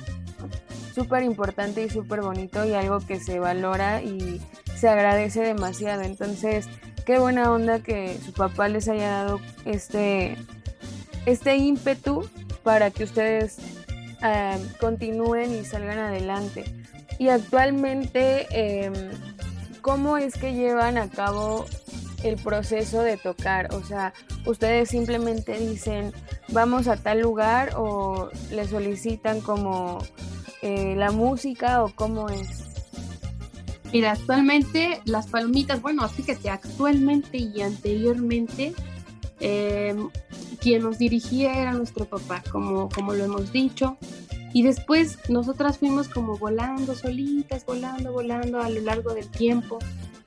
súper 0.95 1.23
importante 1.23 1.85
y 1.85 1.91
súper 1.91 2.23
bonito 2.23 2.65
y 2.65 2.75
algo 2.75 2.99
que 3.01 3.21
se 3.21 3.39
valora 3.39 4.03
y 4.03 4.41
se 4.75 4.89
agradece 4.89 5.43
demasiado. 5.43 6.03
Entonces, 6.03 6.69
qué 7.07 7.21
buena 7.21 7.53
onda 7.53 7.79
que 7.79 8.19
su 8.23 8.33
papá 8.33 8.69
les 8.69 8.89
haya 8.89 9.09
dado 9.11 9.41
este, 9.65 10.37
este 11.25 11.57
ímpetu 11.57 12.29
para 12.65 12.91
que 12.91 13.05
ustedes 13.05 13.59
eh, 14.23 14.59
continúen 14.81 15.55
y 15.55 15.65
salgan 15.65 16.01
adelante. 16.01 16.65
Y 17.19 17.29
actualmente, 17.29 18.47
em, 18.51 18.93
¿cómo 19.83 20.19
es 20.19 20.35
que 20.35 20.53
llevan 20.53 20.99
a 20.99 21.09
cabo 21.09 21.65
el 22.25 22.37
proceso 22.37 23.03
de 23.03 23.17
tocar? 23.17 23.73
O 23.73 23.85
sea, 23.85 24.13
ustedes 24.45 24.89
simplemente 24.89 25.57
dicen, 25.59 26.13
vamos 26.49 26.89
a 26.89 26.97
tal 26.97 27.21
lugar 27.21 27.71
o 27.77 28.31
le 28.51 28.67
solicitan 28.67 29.41
como 29.41 29.99
eh, 30.61 30.95
la 30.97 31.13
música 31.13 31.85
o 31.85 31.95
cómo 31.95 32.29
es. 32.31 32.66
Mira, 33.97 34.13
actualmente 34.13 35.01
las 35.07 35.27
palomitas, 35.29 35.81
bueno, 35.81 36.07
fíjate, 36.07 36.51
actualmente 36.51 37.39
y 37.39 37.63
anteriormente, 37.63 38.75
em, 39.41 40.11
quien 40.61 40.83
nos 40.83 40.99
dirigía 40.99 41.55
era 41.63 41.73
nuestro 41.73 42.05
papá, 42.05 42.43
como, 42.53 42.91
como 42.91 43.15
lo 43.15 43.25
hemos 43.25 43.53
dicho. 43.53 43.97
Y 44.53 44.65
después 44.65 45.19
nosotras 45.31 45.79
fuimos 45.79 46.11
como 46.11 46.37
volando 46.37 46.95
solitas, 46.95 47.65
volando, 47.65 48.13
volando 48.13 48.61
a 48.61 48.69
lo 48.69 48.83
largo 48.83 49.15
del 49.15 49.31
tiempo 49.31 49.79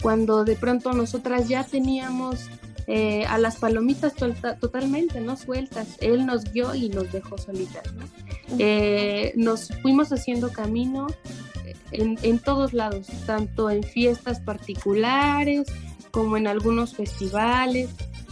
cuando 0.01 0.45
de 0.45 0.55
pronto 0.55 0.91
nosotras 0.93 1.47
ya 1.47 1.63
teníamos 1.63 2.49
eh, 2.88 3.23
a 3.27 3.38
las 3.38 3.58
palomitas 3.58 4.15
totalmente, 4.60 5.21
¿no? 5.21 5.38
Sueltas. 5.38 5.89
Él 6.01 6.25
nos 6.25 6.51
guió 6.51 6.73
y 6.73 6.89
nos 6.89 7.12
dejó 7.12 7.38
solitas, 7.38 7.84
eh, 8.58 9.32
nos 9.36 9.69
fuimos 9.84 10.12
haciendo 10.12 10.51
camino 10.51 11.05
en, 11.91 12.17
en, 12.23 12.39
todos 12.39 12.73
lados, 12.73 13.08
tanto 13.25 13.69
en 13.69 13.84
fiestas 13.84 14.39
particulares 14.39 15.67
como 16.12 16.38
en 16.38 16.47
algunos 16.47 16.95
festivales. 16.95 17.89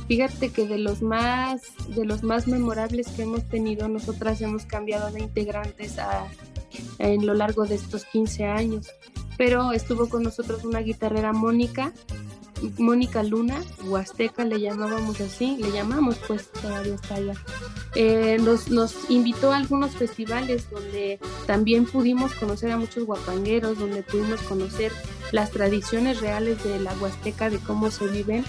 Fíjate 0.08 0.50
que 0.50 0.68
de 0.68 0.78
los 0.78 1.02
más, 1.02 1.62
de 1.90 2.06
los 2.06 2.24
más 2.24 2.48
memorables 2.48 3.08
que 3.10 3.24
hemos 3.24 3.44
tenido, 3.50 3.88
nosotras 3.90 4.42
hemos 4.42 4.66
cambiado 4.66 5.12
de 5.12 5.22
integrantes 5.22 6.00
a, 6.00 6.28
en 7.00 7.26
lo 7.26 7.34
largo 7.34 7.66
de 7.66 7.76
estos 7.76 8.06
15 8.06 8.46
años 8.46 8.88
pero 9.38 9.72
estuvo 9.72 10.10
con 10.10 10.24
nosotros 10.24 10.66
una 10.66 10.80
guitarrera 10.80 11.32
Mónica, 11.32 11.94
Mónica 12.78 13.24
Luna, 13.24 13.62
Huasteca 13.86 14.46
le 14.46 14.60
llamábamos 14.60 15.20
así, 15.22 15.58
le 15.58 15.72
llamamos 15.72 16.18
pues 16.28 16.50
todavía 16.52 16.96
está 16.96 17.16
allá. 17.16 17.34
Eh, 17.96 18.38
nos, 18.40 18.70
nos, 18.70 19.10
invitó 19.10 19.52
a 19.52 19.58
algunos 19.58 19.96
festivales 19.96 20.70
donde 20.70 21.20
también 21.46 21.86
pudimos 21.86 22.34
conocer 22.34 22.72
a 22.72 22.78
muchos 22.78 23.06
guapangueros, 23.06 23.80
donde 23.80 24.04
pudimos 24.04 24.42
conocer 24.42 24.92
las 25.32 25.52
tradiciones 25.52 26.22
reales 26.22 26.64
de 26.64 26.80
la 26.80 26.94
Huasteca, 26.94 27.50
de 27.50 27.58
cómo 27.60 27.90
se 27.90 28.08
viven 28.08 28.44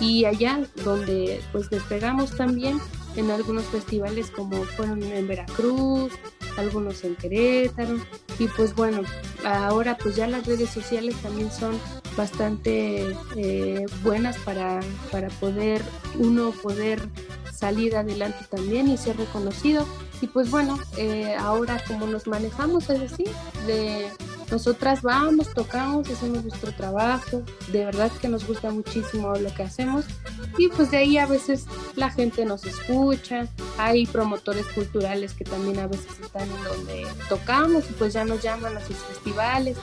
y 0.00 0.24
allá 0.24 0.60
donde 0.84 1.40
pues 1.52 1.70
despegamos 1.70 2.36
también 2.36 2.80
en 3.16 3.30
algunos 3.30 3.64
festivales 3.64 4.30
como 4.30 4.64
fueron 4.64 5.02
en 5.02 5.28
Veracruz, 5.28 6.12
algunos 6.56 7.04
en 7.04 7.14
Querétaro 7.16 7.96
y 8.38 8.48
pues 8.48 8.74
bueno, 8.74 9.02
ahora 9.44 9.96
pues 9.96 10.16
ya 10.16 10.26
las 10.26 10.46
redes 10.46 10.70
sociales 10.70 11.14
también 11.22 11.50
son 11.50 11.78
bastante 12.16 13.16
eh, 13.36 13.86
buenas 14.02 14.36
para, 14.38 14.80
para 15.10 15.28
poder 15.28 15.82
uno 16.18 16.52
poder 16.52 17.00
salir 17.52 17.96
adelante 17.96 18.44
también 18.50 18.88
y 18.88 18.96
ser 18.96 19.16
reconocido. 19.16 19.86
Y 20.20 20.26
pues 20.26 20.50
bueno, 20.50 20.78
eh, 20.96 21.34
ahora 21.38 21.82
como 21.86 22.06
nos 22.06 22.26
manejamos 22.26 22.88
es 22.90 23.00
decir, 23.00 23.30
de 23.66 24.08
nosotras 24.50 25.02
vamos, 25.02 25.52
tocamos, 25.52 26.08
hacemos 26.10 26.44
nuestro 26.44 26.72
trabajo, 26.72 27.42
de 27.72 27.84
verdad 27.84 28.10
que 28.20 28.28
nos 28.28 28.46
gusta 28.46 28.70
muchísimo 28.70 29.34
lo 29.34 29.52
que 29.54 29.62
hacemos. 29.62 30.04
Y 30.58 30.68
pues 30.68 30.90
de 30.90 30.98
ahí 30.98 31.18
a 31.18 31.26
veces 31.26 31.66
la 31.96 32.10
gente 32.10 32.44
nos 32.44 32.64
escucha, 32.64 33.48
hay 33.78 34.06
promotores 34.06 34.66
culturales 34.66 35.34
que 35.34 35.44
también 35.44 35.78
a 35.78 35.86
veces 35.86 36.20
están 36.20 36.48
en 36.48 36.64
donde 36.64 37.06
tocamos 37.28 37.84
y 37.90 37.92
pues 37.94 38.12
ya 38.12 38.24
nos 38.24 38.42
llaman 38.42 38.76
a 38.76 38.80
sus 38.80 38.96
festivales. 38.96 39.76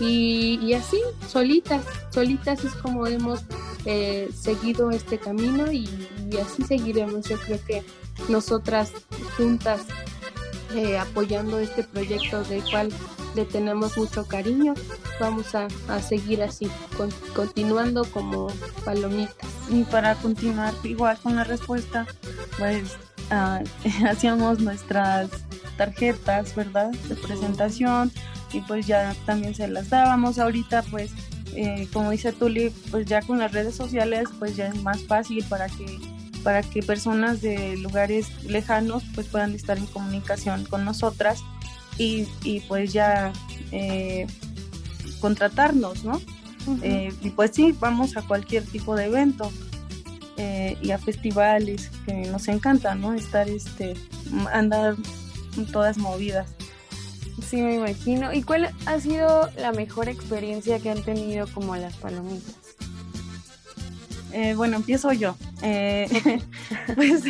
Y, 0.00 0.72
así, 0.74 1.00
solitas, 1.28 1.84
solitas 2.10 2.64
es 2.64 2.72
como 2.74 3.06
hemos 3.06 3.40
eh, 3.84 4.28
seguido 4.34 4.90
este 4.90 5.18
camino 5.18 5.72
y, 5.72 5.88
así 6.40 6.62
seguiremos, 6.62 7.28
yo 7.28 7.38
creo 7.38 7.58
que 7.66 7.82
nosotras 8.28 8.92
juntas 9.36 9.82
eh, 10.74 10.98
apoyando 10.98 11.58
este 11.58 11.84
proyecto 11.84 12.44
del 12.44 12.62
cual 12.70 12.92
le 13.34 13.44
tenemos 13.44 13.96
mucho 13.96 14.26
cariño. 14.26 14.74
Vamos 15.20 15.54
a, 15.54 15.68
seguir 16.00 16.42
así, 16.42 16.68
continuando 17.34 18.04
como 18.04 18.48
palomitas. 18.84 19.48
Y 19.70 19.84
para 19.84 20.14
continuar 20.16 20.74
igual 20.84 21.18
con 21.22 21.36
la 21.36 21.44
respuesta, 21.44 22.06
pues 22.58 22.96
ah, 23.30 23.60
hacíamos 24.08 24.60
nuestras 24.60 25.30
tarjetas, 25.76 26.54
¿verdad? 26.54 26.90
De 27.08 27.14
presentación 27.14 28.12
y 28.52 28.60
pues 28.62 28.86
ya 28.86 29.14
también 29.26 29.54
se 29.54 29.68
las 29.68 29.90
dábamos. 29.90 30.38
Ahorita 30.38 30.82
pues, 30.90 31.12
eh, 31.54 31.88
como 31.92 32.10
dice 32.10 32.32
Tuli, 32.32 32.70
pues 32.90 33.06
ya 33.06 33.22
con 33.22 33.38
las 33.38 33.52
redes 33.52 33.74
sociales 33.74 34.28
pues 34.38 34.56
ya 34.56 34.68
es 34.68 34.82
más 34.82 35.02
fácil 35.04 35.44
para 35.48 35.68
que 35.68 35.98
para 36.42 36.62
que 36.62 36.82
personas 36.82 37.40
de 37.40 37.76
lugares 37.76 38.28
lejanos 38.44 39.04
pues 39.14 39.26
puedan 39.26 39.54
estar 39.54 39.78
en 39.78 39.86
comunicación 39.86 40.64
con 40.64 40.84
nosotras 40.84 41.42
y, 41.98 42.26
pues 42.68 42.92
ya 42.92 43.32
eh, 43.72 44.26
contratarnos, 45.20 46.04
¿no? 46.04 46.20
Eh, 46.82 47.12
y 47.22 47.30
pues 47.30 47.52
sí, 47.54 47.74
vamos 47.80 48.16
a 48.16 48.22
cualquier 48.22 48.64
tipo 48.64 48.94
de 48.94 49.06
evento 49.06 49.50
eh, 50.36 50.76
y 50.80 50.92
a 50.92 50.98
festivales 50.98 51.90
que 52.06 52.12
nos 52.12 52.46
encanta, 52.46 52.94
¿no? 52.94 53.14
Estar, 53.14 53.48
este, 53.48 53.94
andar 54.52 54.94
todas 55.72 55.98
movidas. 55.98 56.54
Sí, 57.44 57.56
me 57.56 57.76
imagino. 57.76 58.32
¿Y 58.32 58.42
cuál 58.42 58.70
ha 58.86 59.00
sido 59.00 59.50
la 59.56 59.72
mejor 59.72 60.08
experiencia 60.08 60.78
que 60.78 60.90
han 60.90 61.02
tenido 61.02 61.46
como 61.48 61.74
las 61.76 61.96
palomitas? 61.96 62.67
Bueno, 64.56 64.76
empiezo 64.76 65.12
yo. 65.12 65.36
Eh, 65.62 66.40
pues 66.94 67.24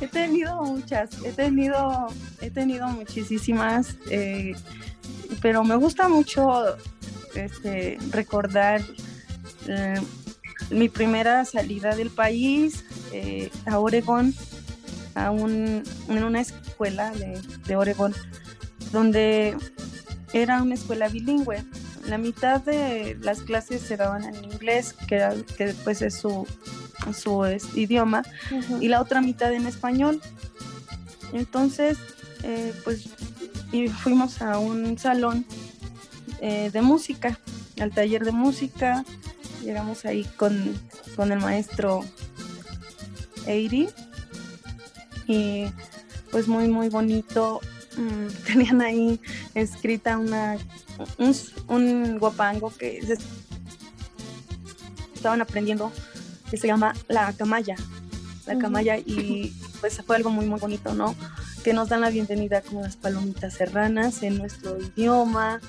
he 0.00 0.06
tenido 0.08 0.62
muchas, 0.62 1.10
he 1.24 1.32
tenido, 1.32 2.06
he 2.40 2.50
tenido 2.50 2.88
muchísimas, 2.88 3.96
eh, 4.10 4.54
pero 5.42 5.64
me 5.64 5.76
gusta 5.76 6.08
mucho 6.08 6.76
este, 7.34 7.98
recordar 8.10 8.82
eh, 9.66 10.00
mi 10.70 10.88
primera 10.88 11.44
salida 11.44 11.94
del 11.94 12.10
país 12.10 12.84
a 13.66 13.78
Oregón, 13.78 14.34
a 15.14 15.30
un, 15.30 15.82
en 16.08 16.24
una 16.24 16.40
escuela 16.40 17.10
de, 17.12 17.40
de 17.66 17.76
Oregón, 17.76 18.14
donde 18.92 19.56
era 20.32 20.62
una 20.62 20.74
escuela 20.74 21.08
bilingüe 21.08 21.64
la 22.08 22.18
mitad 22.18 22.60
de 22.60 23.16
las 23.20 23.42
clases 23.42 23.82
se 23.82 23.96
daban 23.96 24.24
en 24.24 24.44
inglés, 24.44 24.94
que, 25.06 25.16
era, 25.16 25.34
que 25.56 25.66
después 25.66 26.02
es 26.02 26.14
su, 26.14 26.46
su 27.14 27.44
idioma, 27.74 28.22
y 28.80 28.88
la 28.88 29.00
otra 29.00 29.20
mitad 29.20 29.52
en 29.52 29.66
español. 29.66 30.20
Entonces, 31.32 31.98
eh, 32.42 32.72
pues 32.84 33.10
y 33.72 33.88
fuimos 33.88 34.40
a 34.40 34.58
un 34.58 34.98
salón 34.98 35.44
eh, 36.40 36.70
de 36.72 36.82
música, 36.82 37.38
al 37.80 37.90
taller 37.90 38.24
de 38.24 38.32
música. 38.32 39.04
Llegamos 39.62 40.04
ahí 40.04 40.24
con, 40.36 40.74
con 41.16 41.32
el 41.32 41.40
maestro 41.40 42.04
Eiri 43.46 43.88
y 45.26 45.66
pues 46.30 46.48
muy 46.48 46.68
muy 46.68 46.88
bonito. 46.88 47.60
Mm, 47.98 48.28
tenían 48.46 48.80
ahí 48.80 49.20
escrita 49.54 50.18
una 50.18 50.56
un, 51.68 52.18
guapango 52.18 52.70
que 52.70 53.00
estaban 55.14 55.40
aprendiendo 55.40 55.92
que 56.48 56.56
se 56.56 56.66
llama 56.68 56.94
la 57.08 57.32
camaya. 57.32 57.76
La 58.46 58.56
camaya 58.58 58.96
y 58.96 59.52
pues 59.80 60.00
fue 60.06 60.16
algo 60.16 60.30
muy 60.30 60.46
muy 60.46 60.58
bonito, 60.58 60.94
¿no? 60.94 61.14
Que 61.64 61.74
nos 61.74 61.88
dan 61.88 62.00
la 62.00 62.10
bienvenida 62.10 62.62
como 62.62 62.82
las 62.82 62.96
palomitas 62.96 63.54
serranas 63.54 64.22
en 64.22 64.38
nuestro 64.38 64.78
idioma 64.80 65.60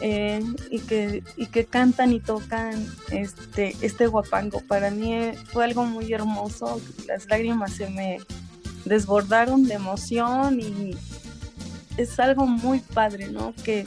eh, 0.00 0.44
y, 0.70 0.78
que, 0.80 1.24
y 1.36 1.46
que 1.46 1.64
cantan 1.64 2.12
y 2.12 2.20
tocan 2.20 2.86
este, 3.10 3.74
este 3.80 4.06
guapango. 4.06 4.60
Para 4.60 4.90
mí 4.90 5.32
fue 5.52 5.64
algo 5.64 5.84
muy 5.84 6.12
hermoso, 6.12 6.80
las 7.08 7.26
lágrimas 7.26 7.72
se 7.72 7.90
me 7.90 8.18
desbordaron 8.84 9.64
de 9.64 9.74
emoción 9.74 10.60
y 10.60 10.96
es 12.02 12.18
algo 12.18 12.46
muy 12.46 12.80
padre, 12.80 13.28
¿no? 13.28 13.54
Que 13.64 13.86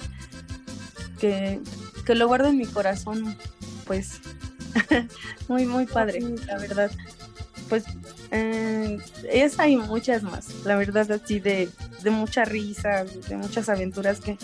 que, 2.05 2.15
lo 2.15 2.27
guardo 2.27 2.49
en 2.49 2.57
mi 2.57 2.65
corazón, 2.65 3.37
pues 3.85 4.19
muy, 5.47 5.65
muy 5.65 5.85
padre, 5.85 6.19
la 6.47 6.57
verdad. 6.57 6.91
Pues 7.69 7.85
eh, 8.31 8.99
esa 9.31 9.67
y 9.67 9.77
muchas 9.77 10.21
más, 10.23 10.49
la 10.65 10.75
verdad, 10.75 11.09
así 11.11 11.39
de, 11.39 11.69
de 12.01 12.09
mucha 12.09 12.43
risa, 12.43 13.05
de 13.05 13.37
muchas 13.37 13.69
aventuras 13.69 14.19
que, 14.19 14.37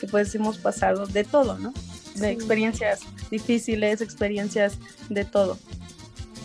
que 0.00 0.06
pues 0.06 0.34
hemos 0.34 0.58
pasado, 0.58 1.06
de 1.06 1.24
todo, 1.24 1.58
¿no? 1.58 1.72
De 2.16 2.30
experiencias 2.30 3.00
difíciles, 3.30 4.00
experiencias 4.00 4.76
de 5.08 5.24
todo. 5.24 5.58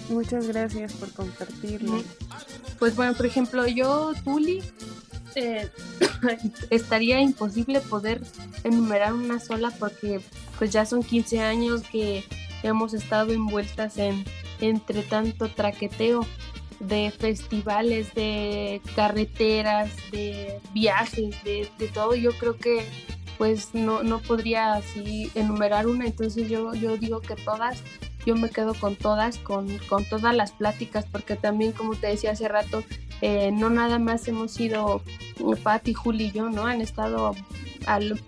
Muchas 0.09 0.47
gracias 0.47 0.93
por 0.93 1.11
compartirlo. 1.11 2.03
Pues 2.79 2.95
bueno, 2.95 3.13
por 3.15 3.25
ejemplo, 3.25 3.65
yo, 3.67 4.13
Tuli, 4.23 4.61
eh, 5.35 5.69
estaría 6.69 7.19
imposible 7.21 7.81
poder 7.81 8.21
enumerar 8.63 9.13
una 9.13 9.39
sola 9.39 9.71
porque 9.79 10.21
pues 10.57 10.71
ya 10.71 10.85
son 10.85 11.03
15 11.03 11.39
años 11.41 11.81
que 11.91 12.23
hemos 12.63 12.93
estado 12.93 13.33
envueltas 13.33 13.97
en 13.97 14.23
entre 14.61 15.01
tanto 15.03 15.49
traqueteo 15.49 16.25
de 16.79 17.11
festivales, 17.11 18.13
de 18.13 18.81
carreteras, 18.95 19.89
de 20.11 20.59
viajes, 20.73 21.35
de, 21.43 21.67
todo. 21.93 22.15
Yo 22.15 22.31
creo 22.37 22.57
que 22.57 22.85
pues 23.37 23.73
no, 23.73 24.03
no 24.03 24.19
podría 24.19 24.73
así 24.73 25.31
enumerar 25.35 25.87
una, 25.87 26.05
entonces 26.05 26.49
yo, 26.49 26.73
yo 26.75 26.97
digo 26.97 27.19
que 27.19 27.35
todas, 27.35 27.81
yo 28.25 28.35
me 28.35 28.49
quedo 28.49 28.73
con 28.73 28.95
todas, 28.95 29.37
con, 29.37 29.77
con 29.89 30.05
todas 30.05 30.35
las 30.35 30.51
pláticas, 30.51 31.05
porque 31.11 31.35
también 31.35 31.71
como 31.71 31.95
te 31.95 32.07
decía 32.07 32.31
hace 32.31 32.47
rato, 32.47 32.83
eh, 33.21 33.51
no 33.51 33.69
nada 33.69 33.99
más 33.99 34.27
hemos 34.27 34.51
sido 34.51 35.01
Patti, 35.63 35.93
Juli 35.93 36.25
y 36.25 36.31
yo, 36.31 36.49
¿no? 36.49 36.65
Han 36.65 36.81
estado 36.81 37.35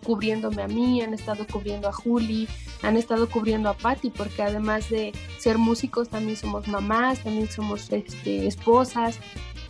cubriéndome 0.03 0.61
a 0.61 0.67
mí, 0.67 1.01
han 1.01 1.13
estado 1.13 1.45
cubriendo 1.47 1.87
a 1.87 1.93
Juli, 1.93 2.47
han 2.81 2.97
estado 2.97 3.29
cubriendo 3.29 3.69
a 3.69 3.73
Patti, 3.73 4.09
porque 4.09 4.43
además 4.43 4.89
de 4.89 5.13
ser 5.37 5.57
músicos 5.57 6.09
también 6.09 6.37
somos 6.37 6.67
mamás, 6.67 7.19
también 7.19 7.49
somos 7.49 7.91
este, 7.91 8.47
esposas. 8.47 9.19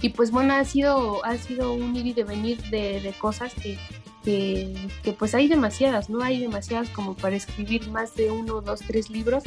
Y 0.02 0.10
pues 0.10 0.32
bueno, 0.32 0.54
ha 0.54 0.66
sido, 0.66 1.24
ha 1.26 1.38
sido 1.38 1.74
un 1.74 1.96
ir 1.96 2.08
y 2.08 2.14
devenir 2.14 2.62
de, 2.70 3.00
de 3.00 3.14
cosas 3.14 3.54
que, 3.54 3.78
que, 4.26 5.14
pues 5.18 5.36
hay 5.36 5.48
demasiadas, 5.48 6.10
¿no? 6.10 6.22
Hay 6.22 6.40
demasiadas 6.40 6.90
como 6.90 7.16
para 7.16 7.36
escribir 7.36 7.90
más 7.90 8.16
de 8.16 8.32
uno, 8.32 8.62
dos, 8.62 8.82
tres 8.86 9.10
libros. 9.10 9.44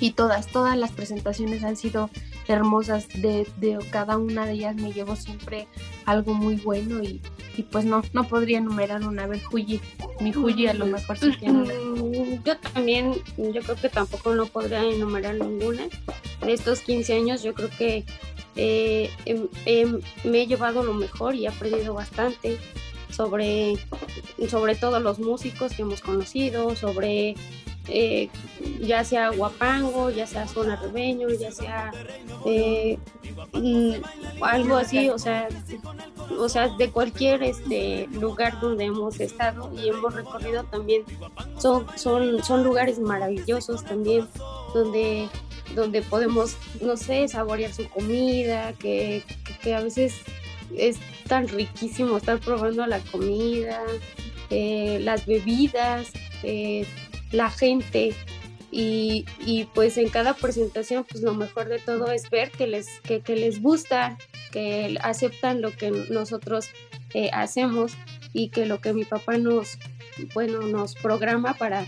Y 0.00 0.12
todas, 0.12 0.46
todas 0.46 0.76
las 0.78 0.92
presentaciones 0.92 1.62
han 1.62 1.76
sido 1.76 2.10
hermosas. 2.48 3.06
De, 3.08 3.46
cada 3.90 4.16
una 4.16 4.46
de 4.46 4.52
ellas 4.52 4.76
me 4.76 4.92
llevo 4.92 5.14
siempre 5.14 5.68
algo 6.06 6.34
muy 6.34 6.56
bueno 6.56 7.02
y, 7.02 7.20
pues 7.70 7.84
no, 7.84 8.02
no 8.14 8.24
podría 8.24 8.58
enumerar 8.58 9.06
una. 9.06 9.26
Vez 9.26 9.44
Juyi, 9.44 9.80
mi 10.20 10.32
Juyi 10.32 10.66
a 10.66 10.74
lo 10.74 10.86
mejor 10.86 11.18
sí 11.18 11.30
tiene 11.38 11.58
mm, 11.58 12.42
Yo 12.42 12.56
también, 12.56 13.12
yo 13.36 13.60
creo 13.60 13.76
que 13.76 13.90
tampoco 13.90 14.34
no 14.34 14.46
podría 14.46 14.82
enumerar 14.82 15.34
ninguna. 15.34 15.82
De 16.40 16.52
estos 16.52 16.80
15 16.80 17.14
años 17.14 17.42
yo 17.42 17.52
creo 17.52 17.68
que 17.68 18.04
eh, 18.56 19.10
em, 19.26 19.48
em, 19.66 20.00
me 20.24 20.42
he 20.42 20.46
llevado 20.46 20.82
lo 20.82 20.94
mejor 20.94 21.34
y 21.34 21.44
he 21.44 21.48
aprendido 21.48 21.94
bastante 21.94 22.58
sobre, 23.10 23.74
sobre 24.48 24.74
todos 24.74 25.02
los 25.02 25.18
músicos 25.18 25.72
que 25.72 25.82
hemos 25.82 26.00
conocido, 26.00 26.74
sobre 26.76 27.34
eh, 27.88 28.28
ya 28.80 29.04
sea 29.04 29.30
Guapango, 29.30 30.10
ya 30.10 30.26
sea 30.26 30.46
Zona 30.46 30.76
Rebeño, 30.76 31.28
ya 31.30 31.50
sea 31.50 31.92
eh, 32.44 32.98
mm, 33.52 33.92
algo 34.42 34.76
así, 34.76 35.08
o 35.08 35.18
sea, 35.18 35.48
o 36.38 36.48
sea, 36.48 36.68
de 36.68 36.90
cualquier 36.90 37.42
este 37.42 38.06
lugar 38.12 38.60
donde 38.60 38.84
hemos 38.84 39.18
estado 39.20 39.72
y 39.74 39.88
hemos 39.88 40.14
recorrido 40.14 40.64
también 40.64 41.02
son, 41.58 41.86
son, 41.96 42.42
son 42.44 42.64
lugares 42.64 42.98
maravillosos 42.98 43.84
también, 43.84 44.28
donde 44.74 45.28
donde 45.74 46.02
podemos, 46.02 46.56
no 46.80 46.96
sé, 46.96 47.28
saborear 47.28 47.72
su 47.72 47.88
comida, 47.88 48.72
que, 48.74 49.22
que, 49.62 49.74
a 49.74 49.80
veces 49.80 50.14
es 50.76 50.98
tan 51.28 51.48
riquísimo 51.48 52.16
estar 52.16 52.38
probando 52.40 52.86
la 52.86 52.98
comida, 53.00 53.80
eh, 54.50 54.98
las 55.02 55.26
bebidas, 55.26 56.08
eh, 56.42 56.86
la 57.32 57.50
gente. 57.50 58.14
Y, 58.72 59.24
pues 59.74 59.96
en 59.98 60.08
cada 60.10 60.34
presentación 60.34 61.04
pues 61.04 61.24
lo 61.24 61.34
mejor 61.34 61.68
de 61.68 61.80
todo 61.80 62.12
es 62.12 62.30
ver 62.30 62.52
que 62.52 62.68
les, 62.68 62.86
que, 63.00 63.20
les 63.34 63.60
gusta, 63.60 64.16
que 64.52 64.96
aceptan 65.02 65.60
lo 65.60 65.72
que 65.72 65.90
nosotros 65.90 66.68
eh, 67.14 67.30
hacemos 67.32 67.94
y 68.32 68.50
que 68.50 68.66
lo 68.66 68.80
que 68.80 68.92
mi 68.92 69.04
papá 69.04 69.38
nos, 69.38 69.76
bueno, 70.34 70.60
nos 70.60 70.94
programa 70.94 71.54
para, 71.54 71.84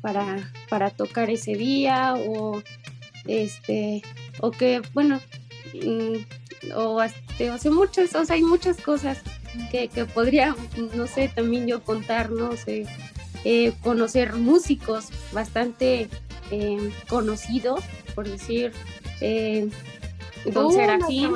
para, 0.00 0.50
para 0.70 0.88
tocar 0.88 1.28
ese 1.28 1.54
día 1.54 2.14
o 2.14 2.62
este 3.26 4.02
o 4.40 4.50
que 4.50 4.82
bueno 4.92 5.20
mm, 5.74 6.72
o 6.74 7.00
hace 7.00 7.70
muchas 7.70 8.14
o 8.14 8.24
sea 8.24 8.34
hay 8.34 8.42
muchas 8.42 8.76
cosas 8.78 9.22
que, 9.70 9.88
que 9.88 10.04
podría 10.04 10.56
no 10.96 11.06
sé 11.06 11.30
también 11.34 11.66
yo 11.66 11.82
contar 11.82 12.30
no 12.30 12.56
sé 12.56 12.86
eh, 13.44 13.72
conocer 13.82 14.34
músicos 14.34 15.08
bastante 15.32 16.08
eh, 16.50 16.92
conocidos, 17.08 17.80
por 18.14 18.28
decir, 18.28 18.72
eh, 19.20 19.68
uh, 20.44 20.72
Serafín. 20.72 21.32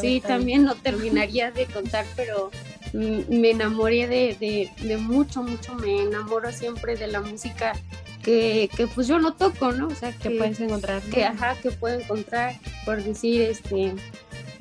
sí, 0.00 0.20
también 0.20 0.64
no 0.64 0.74
terminaría 0.74 1.50
de 1.50 1.66
contar, 1.66 2.04
pero 2.14 2.50
me 2.92 3.50
enamoré 3.50 4.06
de, 4.06 4.70
de, 4.80 4.96
mucho, 4.98 5.42
mucho, 5.42 5.74
me 5.74 6.02
enamoro 6.02 6.52
siempre 6.52 6.96
de 6.96 7.08
la 7.08 7.20
música 7.20 7.72
que, 8.22 8.70
que, 8.76 8.86
pues 8.86 9.08
yo 9.08 9.18
no 9.18 9.34
toco, 9.34 9.72
¿no? 9.72 9.88
O 9.88 9.94
sea, 9.94 10.12
que, 10.12 10.30
puedes 10.30 10.60
encontrar. 10.60 11.02
Que, 11.02 11.24
ajá, 11.24 11.56
que 11.60 11.70
puedo 11.72 11.98
encontrar, 11.98 12.54
por 12.84 13.02
decir, 13.02 13.42
este, 13.42 13.94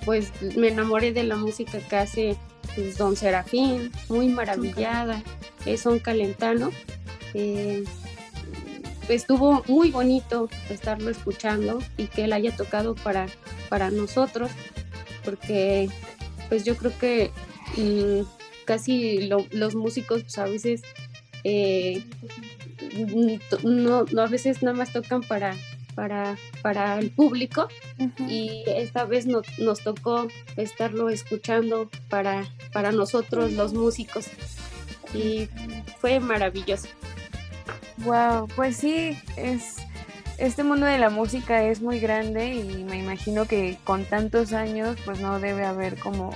pues 0.06 0.32
me 0.56 0.70
enamoré 0.70 1.12
de 1.12 1.24
la 1.24 1.36
música 1.36 1.80
que 1.80 1.96
hace 1.96 2.38
pues, 2.76 2.98
Don 2.98 3.16
Serafín, 3.16 3.92
muy 4.10 4.28
maravillada, 4.28 5.24
es 5.66 5.86
un 5.86 6.00
calentano. 6.00 6.72
Eh, 7.34 7.84
estuvo 9.10 9.64
muy 9.68 9.92
bonito 9.92 10.50
estarlo 10.70 11.10
escuchando 11.10 11.80
y 11.98 12.08
que 12.08 12.26
él 12.26 12.34
haya 12.34 12.56
tocado 12.56 12.96
para, 12.96 13.28
para 13.70 13.92
nosotros, 13.92 14.52
porque 15.24 15.90
pues 16.50 16.64
yo 16.64 16.76
creo 16.76 16.98
que 16.98 17.32
mm, 17.78 18.26
casi 18.66 19.28
los 19.28 19.76
músicos 19.76 20.22
pues, 20.24 20.38
a 20.38 20.46
veces 20.46 20.82
eh, 21.44 22.04
no, 23.64 24.06
a 24.18 24.28
veces 24.28 24.64
nada 24.64 24.78
más 24.78 24.94
tocan 24.94 25.22
para, 25.22 25.56
para, 25.96 26.38
para 26.62 27.00
el 27.00 27.12
público. 27.12 27.68
Y 28.28 28.64
esta 28.68 29.06
vez 29.06 29.26
nos 29.26 29.84
tocó 29.84 30.28
estarlo 30.58 31.10
escuchando 31.10 31.90
para, 32.10 32.46
para 32.72 32.92
nosotros 32.92 33.54
los 33.54 33.74
músicos. 33.74 34.28
Y 35.14 35.48
fue 36.00 36.20
maravilloso. 36.20 36.88
Wow, 37.98 38.48
pues 38.56 38.78
sí, 38.78 39.18
es 39.38 39.78
este 40.38 40.64
mundo 40.64 40.86
de 40.86 40.98
la 40.98 41.10
música 41.10 41.64
es 41.64 41.82
muy 41.82 42.00
grande 42.00 42.54
y 42.56 42.84
me 42.84 42.98
imagino 42.98 43.46
que 43.46 43.78
con 43.84 44.04
tantos 44.06 44.52
años 44.52 44.98
pues 45.06 45.20
no 45.20 45.40
debe 45.40 45.64
haber 45.64 45.98
como 46.00 46.34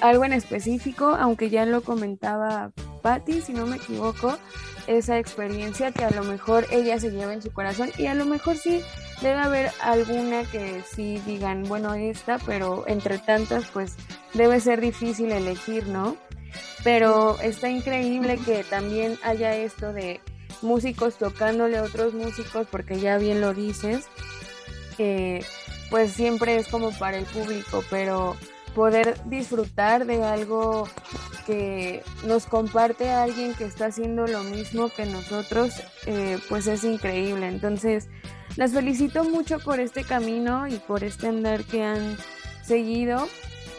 algo 0.00 0.24
en 0.24 0.32
específico, 0.32 1.16
aunque 1.18 1.50
ya 1.50 1.66
lo 1.66 1.82
comentaba 1.82 2.70
Patti, 3.02 3.40
si 3.40 3.52
no 3.52 3.66
me 3.66 3.76
equivoco, 3.76 4.38
esa 4.86 5.18
experiencia 5.18 5.92
que 5.92 6.04
a 6.04 6.10
lo 6.10 6.24
mejor 6.24 6.66
ella 6.70 6.98
se 7.00 7.10
lleva 7.10 7.32
en 7.32 7.42
su 7.42 7.52
corazón 7.52 7.90
y 7.98 8.06
a 8.06 8.14
lo 8.14 8.24
mejor 8.24 8.56
sí 8.56 8.82
debe 9.20 9.38
haber 9.38 9.70
alguna 9.80 10.44
que 10.44 10.82
sí 10.94 11.20
digan, 11.26 11.64
bueno, 11.64 11.94
esta, 11.94 12.38
pero 12.38 12.84
entre 12.86 13.18
tantas 13.18 13.66
pues 13.72 13.96
debe 14.34 14.60
ser 14.60 14.80
difícil 14.80 15.32
elegir, 15.32 15.86
¿no? 15.88 16.16
Pero 16.84 17.38
está 17.40 17.68
increíble 17.68 18.38
que 18.38 18.62
también 18.64 19.18
haya 19.22 19.56
esto 19.56 19.92
de 19.92 20.20
músicos 20.62 21.16
tocándole 21.16 21.78
a 21.78 21.82
otros 21.82 22.14
músicos, 22.14 22.66
porque 22.70 23.00
ya 23.00 23.18
bien 23.18 23.40
lo 23.40 23.54
dices, 23.54 24.06
pues 25.90 26.12
siempre 26.12 26.56
es 26.56 26.68
como 26.68 26.90
para 26.92 27.16
el 27.16 27.24
público, 27.24 27.82
pero 27.90 28.36
poder 28.74 29.18
disfrutar 29.24 30.06
de 30.06 30.22
algo 30.22 30.88
que 31.46 32.02
nos 32.24 32.46
comparte 32.46 33.10
alguien 33.10 33.54
que 33.54 33.64
está 33.64 33.86
haciendo 33.86 34.26
lo 34.26 34.42
mismo 34.42 34.88
que 34.88 35.06
nosotros, 35.06 35.72
eh, 36.06 36.38
pues 36.48 36.66
es 36.66 36.84
increíble. 36.84 37.48
Entonces, 37.48 38.08
las 38.56 38.72
felicito 38.72 39.24
mucho 39.24 39.58
por 39.60 39.80
este 39.80 40.04
camino 40.04 40.66
y 40.66 40.76
por 40.76 41.04
este 41.04 41.28
andar 41.28 41.64
que 41.64 41.82
han 41.82 42.16
seguido. 42.62 43.28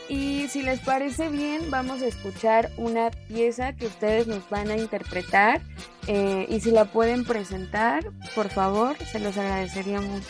Y 0.09 0.47
si 0.47 0.61
les 0.61 0.79
parece 0.79 1.27
bien, 1.29 1.69
vamos 1.69 2.01
a 2.01 2.07
escuchar 2.07 2.71
una 2.77 3.11
pieza 3.11 3.73
que 3.73 3.87
ustedes 3.87 4.27
nos 4.27 4.49
van 4.49 4.71
a 4.71 4.77
interpretar. 4.77 5.61
Eh, 6.07 6.47
y 6.49 6.61
si 6.61 6.71
la 6.71 6.85
pueden 6.85 7.25
presentar, 7.25 8.05
por 8.33 8.49
favor, 8.49 8.95
se 9.11 9.19
los 9.19 9.37
agradecería 9.37 9.99
mucho. 9.99 10.27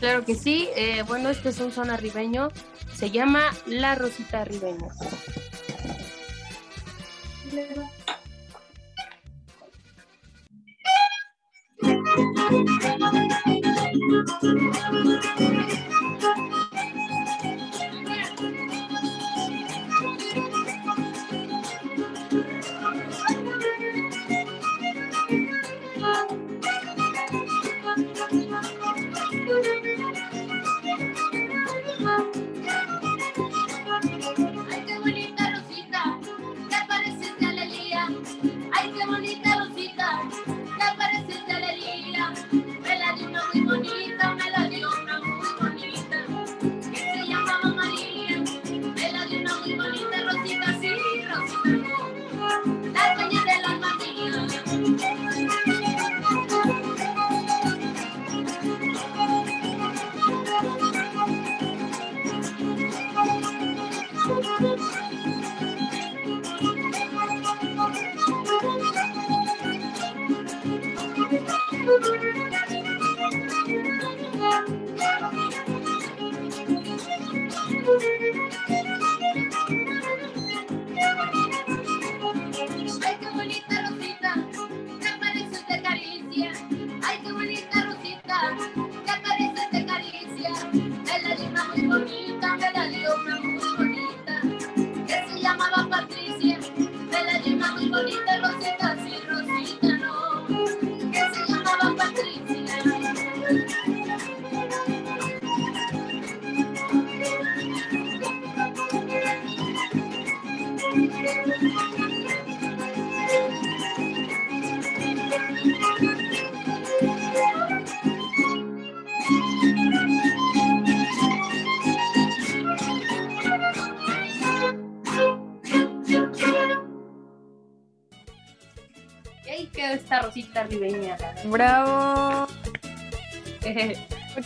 Claro 0.00 0.24
que 0.24 0.34
sí. 0.34 0.68
Eh, 0.74 1.04
bueno, 1.06 1.30
este 1.30 1.50
es 1.50 1.60
un 1.60 1.70
son 1.70 1.90
arribeño 1.90 2.50
se 2.94 3.10
llama 3.10 3.52
La 3.66 3.94
Rosita 3.94 4.44
Ribeña. 4.44 4.88
flavor. 7.54 7.88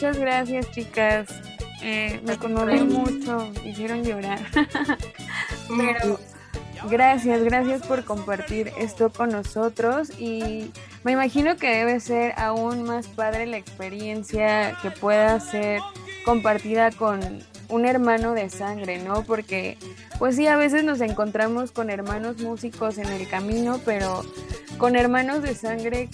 Muchas 0.09 0.23
gracias, 0.23 0.71
chicas. 0.71 1.29
Eh, 1.83 2.19
me 2.25 2.39
conmovió 2.39 2.83
mucho, 2.87 3.53
hicieron 3.63 4.03
llorar. 4.03 4.39
Pero 5.69 6.19
gracias, 6.89 7.45
gracias 7.45 7.87
por 7.87 8.07
compartir 8.07 8.73
esto 8.79 9.11
con 9.11 9.29
nosotros 9.29 10.19
y 10.19 10.71
me 11.05 11.13
imagino 11.13 11.59
que 11.59 11.69
debe 11.69 12.01
ser 12.01 12.33
aún 12.39 12.85
más 12.85 13.07
padre 13.07 13.45
la 13.45 13.59
experiencia 13.59 14.79
que 14.81 14.91
pueda 14.91 15.39
ser 15.41 15.83
compartida 16.25 16.91
con 16.91 17.21
un 17.69 17.85
hermano 17.85 18.33
de 18.33 18.49
sangre, 18.49 19.03
¿no? 19.03 19.25
Porque 19.25 19.77
pues 20.19 20.37
sí, 20.37 20.47
a 20.47 20.57
veces 20.57 20.85
nos 20.85 21.03
encontramos 21.03 21.71
con 21.71 21.91
hermanos 21.91 22.39
músicos 22.39 22.97
en 22.97 23.09
el 23.09 23.29
camino, 23.29 23.79
pero 23.85 24.25
con 24.79 24.97
hermanos 24.97 25.43
de 25.43 25.55
sangre 25.55 26.09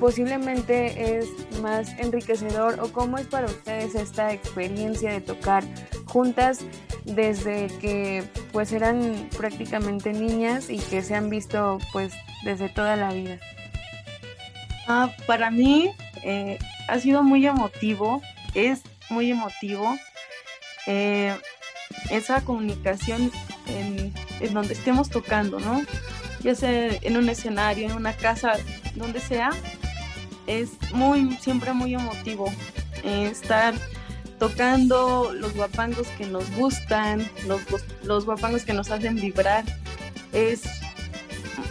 posiblemente 0.00 1.18
es 1.18 1.28
más 1.60 1.88
enriquecedor 1.98 2.80
o 2.80 2.92
cómo 2.92 3.18
es 3.18 3.26
para 3.26 3.46
ustedes 3.46 3.94
esta 3.94 4.32
experiencia 4.32 5.12
de 5.12 5.20
tocar 5.20 5.64
juntas 6.06 6.60
desde 7.04 7.68
que 7.80 8.24
pues 8.52 8.72
eran 8.72 9.28
prácticamente 9.36 10.12
niñas 10.12 10.70
y 10.70 10.78
que 10.78 11.02
se 11.02 11.14
han 11.14 11.30
visto 11.30 11.78
pues 11.92 12.12
desde 12.44 12.68
toda 12.68 12.96
la 12.96 13.12
vida. 13.12 13.38
Ah, 14.88 15.10
para 15.26 15.50
mí 15.50 15.90
eh, 16.22 16.58
ha 16.88 16.98
sido 16.98 17.22
muy 17.22 17.46
emotivo, 17.46 18.22
es 18.54 18.82
muy 19.10 19.30
emotivo 19.30 19.96
eh, 20.86 21.36
esa 22.10 22.40
comunicación 22.42 23.32
en, 23.66 24.12
en 24.40 24.54
donde 24.54 24.74
estemos 24.74 25.10
tocando, 25.10 25.58
¿no? 25.58 25.82
ya 26.46 26.54
sea 26.54 26.96
en 27.02 27.16
un 27.16 27.28
escenario, 27.28 27.86
en 27.86 27.96
una 27.96 28.12
casa, 28.12 28.52
donde 28.94 29.20
sea, 29.20 29.50
es 30.46 30.70
muy, 30.92 31.36
siempre 31.40 31.72
muy 31.72 31.94
emotivo 31.94 32.52
eh, 33.02 33.28
estar 33.30 33.74
tocando 34.38 35.32
los 35.32 35.54
guapangos 35.54 36.06
que 36.18 36.26
nos 36.26 36.50
gustan, 36.56 37.28
los, 37.46 37.62
los 38.02 38.24
guapangos 38.24 38.64
que 38.64 38.72
nos 38.72 38.90
hacen 38.90 39.16
vibrar. 39.16 39.64
Es 40.32 40.64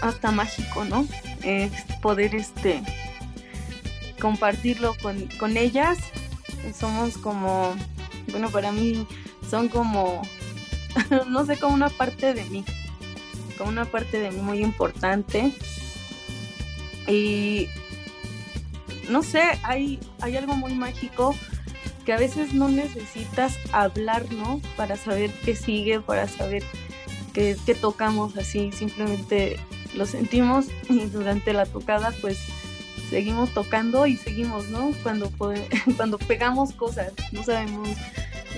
hasta 0.01 0.31
mágico, 0.31 0.83
¿no? 0.85 1.07
poder 2.01 2.33
este 2.33 2.81
compartirlo 4.19 4.95
con, 5.01 5.27
con 5.39 5.57
ellas. 5.57 5.99
Somos 6.77 7.17
como, 7.19 7.75
bueno, 8.31 8.49
para 8.49 8.71
mí 8.71 9.05
son 9.47 9.69
como, 9.69 10.23
no 11.27 11.45
sé, 11.45 11.57
como 11.57 11.75
una 11.75 11.89
parte 11.89 12.33
de 12.33 12.43
mí 12.45 12.65
como 13.57 13.69
una 13.69 13.85
parte 13.85 14.19
de 14.19 14.31
mí 14.31 14.41
muy 14.41 14.59
importante. 14.59 15.51
Y, 17.07 17.67
no 19.09 19.23
sé, 19.23 19.41
hay, 19.63 19.99
hay 20.21 20.37
algo 20.37 20.55
muy 20.55 20.73
mágico 20.73 21.35
que 22.05 22.13
a 22.13 22.17
veces 22.17 22.53
no 22.53 22.69
necesitas 22.69 23.57
hablar, 23.71 24.31
¿no? 24.31 24.61
Para 24.77 24.95
saber 24.95 25.31
qué 25.43 25.55
sigue, 25.55 26.01
para 26.01 26.27
saber 26.27 26.63
qué, 27.33 27.57
qué 27.65 27.75
tocamos 27.75 28.37
así, 28.37 28.71
simplemente 28.71 29.59
lo 29.95 30.05
sentimos 30.05 30.67
y 30.89 31.05
durante 31.05 31.53
la 31.53 31.65
tocada 31.65 32.13
pues 32.21 32.37
seguimos 33.09 33.51
tocando 33.53 34.07
y 34.07 34.17
seguimos, 34.17 34.69
¿no? 34.69 34.91
Cuando, 35.03 35.31
cuando 35.97 36.17
pegamos 36.17 36.73
cosas, 36.73 37.13
no 37.31 37.43
sabemos, 37.43 37.89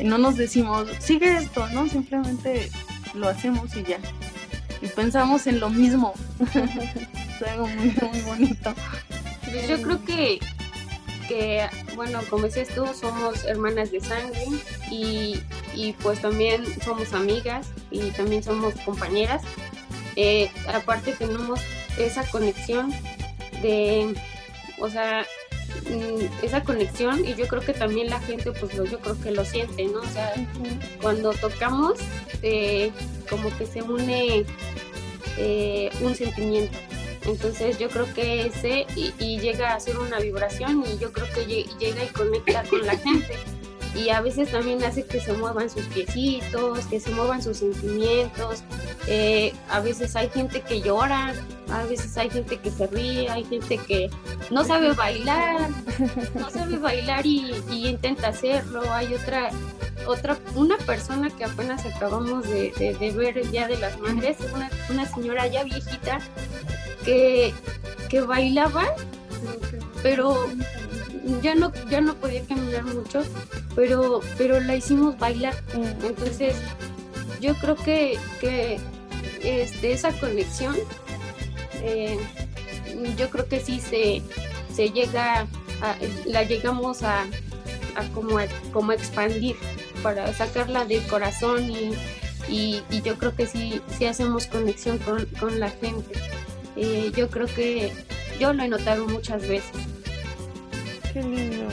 no 0.04 0.18
nos 0.18 0.38
decimos, 0.38 0.90
sigue 1.00 1.38
esto, 1.38 1.68
¿no? 1.70 1.88
Simplemente 1.88 2.70
lo 3.14 3.28
hacemos 3.28 3.76
y 3.76 3.84
ya. 3.84 4.00
Y 4.82 4.88
pensamos 4.88 5.48
en 5.48 5.60
lo 5.60 5.70
mismo. 5.70 6.14
es 6.54 7.48
algo 7.48 7.68
muy, 7.68 7.96
muy 8.12 8.22
bonito. 8.22 8.74
Pues 9.58 9.70
yo 9.70 9.82
creo 9.82 10.06
que, 10.06 10.40
que, 11.28 11.68
bueno, 11.96 12.20
como 12.30 12.44
decías 12.44 12.70
tú, 12.70 12.86
somos 12.94 13.44
hermanas 13.46 13.92
de 13.92 14.00
sangre 14.02 14.46
y, 14.92 15.40
y 15.74 15.94
pues 15.94 16.22
también 16.22 16.64
somos 16.82 17.12
amigas 17.14 17.68
y 17.90 18.12
también 18.12 18.44
somos 18.44 18.76
compañeras. 18.86 19.42
Eh, 20.16 20.52
aparte 20.72 21.14
tenemos 21.14 21.60
esa 21.98 22.24
conexión 22.30 22.94
de, 23.64 24.14
o 24.80 24.90
sea, 24.92 25.26
mm, 25.90 26.46
esa 26.46 26.64
conexión 26.64 27.26
y 27.26 27.34
yo 27.34 27.48
creo 27.48 27.64
que 27.64 27.74
también 27.74 28.12
la 28.12 28.20
gente 28.20 28.52
pues 28.52 28.76
lo, 28.76 28.86
yo 28.86 29.00
creo 29.00 29.20
que 29.20 29.32
lo 29.32 29.44
siente, 29.44 29.86
¿no? 29.86 30.02
O 30.02 30.08
sea, 30.08 30.34
cuando 31.02 31.34
tocamos 31.34 31.98
eh, 32.44 32.92
como 33.28 33.56
que 33.58 33.66
se 33.66 33.82
une 33.82 34.46
eh, 35.38 35.90
un 36.02 36.14
sentimiento. 36.14 36.78
Entonces 37.28 37.78
yo 37.78 37.90
creo 37.90 38.12
que 38.14 38.48
ese 38.48 38.88
y, 38.96 39.40
llega 39.40 39.74
a 39.74 39.80
ser 39.80 40.00
una 40.00 40.20
vibración 40.20 40.84
y 40.88 40.98
yo 40.98 41.12
creo 41.12 41.28
que 41.34 41.46
llega 41.46 42.04
y 42.04 42.08
conecta 42.08 42.64
con 42.64 42.86
la 42.86 42.98
gente. 42.98 43.36
Y 43.98 44.10
a 44.10 44.22
veces 44.22 44.52
también 44.52 44.84
hace 44.84 45.04
que 45.04 45.20
se 45.20 45.34
muevan 45.34 45.70
sus 45.70 45.86
piecitos, 45.86 46.86
que 46.86 47.00
se 47.00 47.10
muevan 47.12 47.42
sus 47.42 47.58
sentimientos. 47.58 48.64
Eh, 49.08 49.54
a 49.70 49.80
veces 49.80 50.16
hay 50.16 50.30
gente 50.30 50.62
que 50.62 50.82
llora, 50.82 51.34
a 51.72 51.84
veces 51.84 52.16
hay 52.18 52.30
gente 52.30 52.58
que 52.58 52.70
se 52.70 52.86
ríe, 52.88 53.30
hay 53.30 53.44
gente 53.44 53.78
que 53.78 54.10
no 54.52 54.64
sabe 54.64 54.94
bailar, 54.94 55.70
no 56.36 56.50
sabe 56.52 56.78
bailar 56.78 57.26
y, 57.26 57.56
intenta 57.72 58.28
hacerlo. 58.28 58.84
Hay 58.94 59.14
otra, 59.16 59.50
otra, 60.06 60.38
una 60.54 60.78
persona 60.78 61.30
que 61.30 61.46
apenas 61.46 61.86
acabamos 61.86 62.48
de, 62.48 63.14
ver 63.16 63.38
el 63.40 63.50
Día 63.50 63.68
de 63.68 63.78
las 63.78 64.00
Madres, 64.00 64.38
una, 64.54 64.70
una 64.90 65.06
señora 65.08 65.48
ya 65.48 65.64
viejita 65.64 66.20
que, 67.04 67.52
que 68.10 68.22
bailaba, 68.22 68.86
pero 70.04 70.48
ya 71.42 71.56
no, 71.56 71.72
ya 71.90 72.02
no 72.02 72.16
podía 72.16 72.44
caminar 72.46 72.84
mucho, 72.86 73.24
pero, 73.76 74.22
pero 74.38 74.60
la 74.60 74.76
hicimos 74.76 75.18
bailar. 75.18 75.56
Entonces, 75.74 76.56
yo 77.42 77.56
creo 77.56 77.76
que, 77.76 78.18
que 78.40 78.80
este, 79.44 79.92
esa 79.92 80.12
conexión, 80.14 80.76
eh, 81.76 82.18
yo 83.18 83.30
creo 83.30 83.48
que 83.48 83.60
sí 83.60 83.80
se, 83.80 84.22
se 84.74 84.90
llega, 84.90 85.48
a, 85.82 85.96
la 86.26 86.44
llegamos 86.44 87.04
a, 87.04 87.24
a 87.96 88.04
como, 88.14 88.38
como 88.72 88.92
expandir 88.92 89.56
para 90.02 90.34
sacarla 90.34 90.86
del 90.86 91.06
corazón 91.08 91.70
y, 91.70 91.92
y, 92.50 93.02
yo 93.04 93.18
creo 93.18 93.36
que 93.36 93.46
sí, 93.46 93.82
sí 93.98 94.06
hacemos 94.06 94.48
conexión 94.48 94.98
con, 95.00 95.26
con 95.40 95.60
la 95.60 95.70
gente. 95.70 96.14
Eh, 96.76 97.12
yo 97.16 97.30
creo 97.30 97.48
que 97.48 97.92
yo 98.40 98.54
lo 98.54 98.64
he 98.64 98.68
notado 98.68 99.08
muchas 99.08 99.48
veces. 99.48 99.87
Qué 101.18 101.24
lindo. 101.24 101.66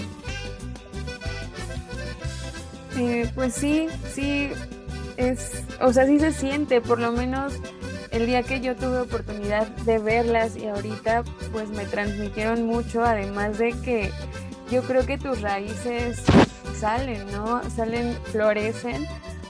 Eh, 2.97 3.30
pues 3.34 3.53
sí, 3.53 3.88
sí, 4.11 4.49
es, 5.18 5.64
o 5.82 5.92
sea, 5.92 6.07
sí 6.07 6.18
se 6.18 6.32
siente, 6.32 6.80
por 6.80 6.99
lo 6.99 7.12
menos 7.12 7.53
el 8.11 8.24
día 8.24 8.42
que 8.42 8.62
yo 8.62 8.74
tuve 8.74 9.01
oportunidad 9.01 9.66
de 9.66 9.99
verlas 9.99 10.57
y 10.57 10.66
ahorita 10.66 11.24
pues 11.53 11.68
me 11.68 11.84
transmitieron 11.84 12.64
mucho, 12.64 13.05
además 13.05 13.59
de 13.59 13.72
que 13.82 14.11
yo 14.70 14.82
creo 14.82 15.05
que 15.05 15.18
tus 15.18 15.42
raíces 15.42 16.22
salen, 16.80 17.30
¿no? 17.30 17.61
Salen, 17.68 18.16
florecen 18.32 19.07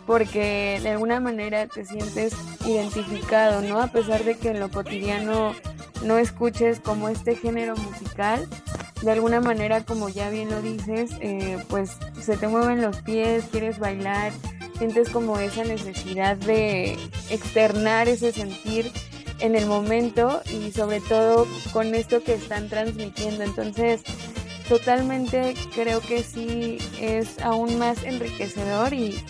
porque 0.07 0.81
de 0.83 0.89
alguna 0.89 1.21
manera 1.21 1.69
te 1.69 1.85
sientes 1.85 2.35
identificado, 2.67 3.63
¿no? 3.63 3.81
A 3.81 3.87
pesar 3.87 4.25
de 4.25 4.37
que 4.37 4.51
en 4.51 4.59
lo 4.59 4.71
cotidiano 4.71 5.55
no 6.03 6.19
escuches 6.19 6.81
como 6.81 7.09
este 7.09 7.37
género 7.37 7.77
musical, 7.77 8.49
de 9.05 9.13
alguna 9.13 9.41
manera, 9.41 9.85
como 9.85 10.09
ya 10.09 10.31
bien 10.31 10.51
lo 10.51 10.63
dices, 10.63 11.11
eh, 11.21 11.59
pues 11.69 11.91
se 12.21 12.37
te 12.37 12.49
mueven 12.49 12.81
los 12.81 13.03
pies, 13.03 13.45
quieres 13.51 13.79
bailar, 13.79 14.33
sientes 14.79 15.11
como 15.11 15.39
esa 15.39 15.65
necesidad 15.65 16.37
de 16.37 16.99
externar 17.31 18.09
ese 18.09 18.33
sentir 18.33 18.91
en 19.41 19.57
el 19.57 19.67
momento 19.67 20.41
y 20.51 20.73
sobre 20.73 21.01
todo 21.01 21.47
con 21.73 21.95
esto 21.95 22.23
que 22.23 22.35
están 22.35 22.69
transmitiendo. 22.69 23.45
Entonces, 23.45 24.03
totalmente 24.69 25.55
creo 25.75 26.01
que 26.01 26.23
sí 26.23 26.79
es 26.99 27.39
aún 27.41 27.79
más 27.79 28.03
enriquecedor 28.05 28.95
y 28.95 29.23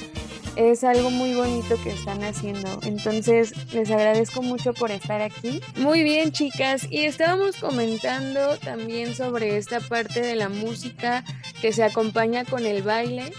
es 0.57 0.84
algo 0.84 1.11
muy 1.11 1.34
bonito 1.34 1.76
que 1.82 1.90
están 1.90 2.22
haciendo. 2.22 2.80
Entonces, 2.82 3.72
les 3.72 3.90
agradezco 3.90 4.42
mucho 4.42 4.72
por 4.72 4.90
estar 4.90 5.20
aquí. 5.20 5.61
Muy 5.76 6.02
bien, 6.02 6.32
chicas. 6.32 6.86
Y 6.90 7.02
estábamos 7.02 7.57
comentando 7.57 8.57
también 8.59 9.14
sobre 9.14 9.57
esta 9.57 9.80
parte 9.80 10.20
de 10.20 10.36
la 10.36 10.48
música 10.48 11.24
que 11.61 11.72
se 11.72 11.82
acompaña 11.82 12.44
con 12.44 12.66
el 12.66 12.82
baile. 12.82 13.32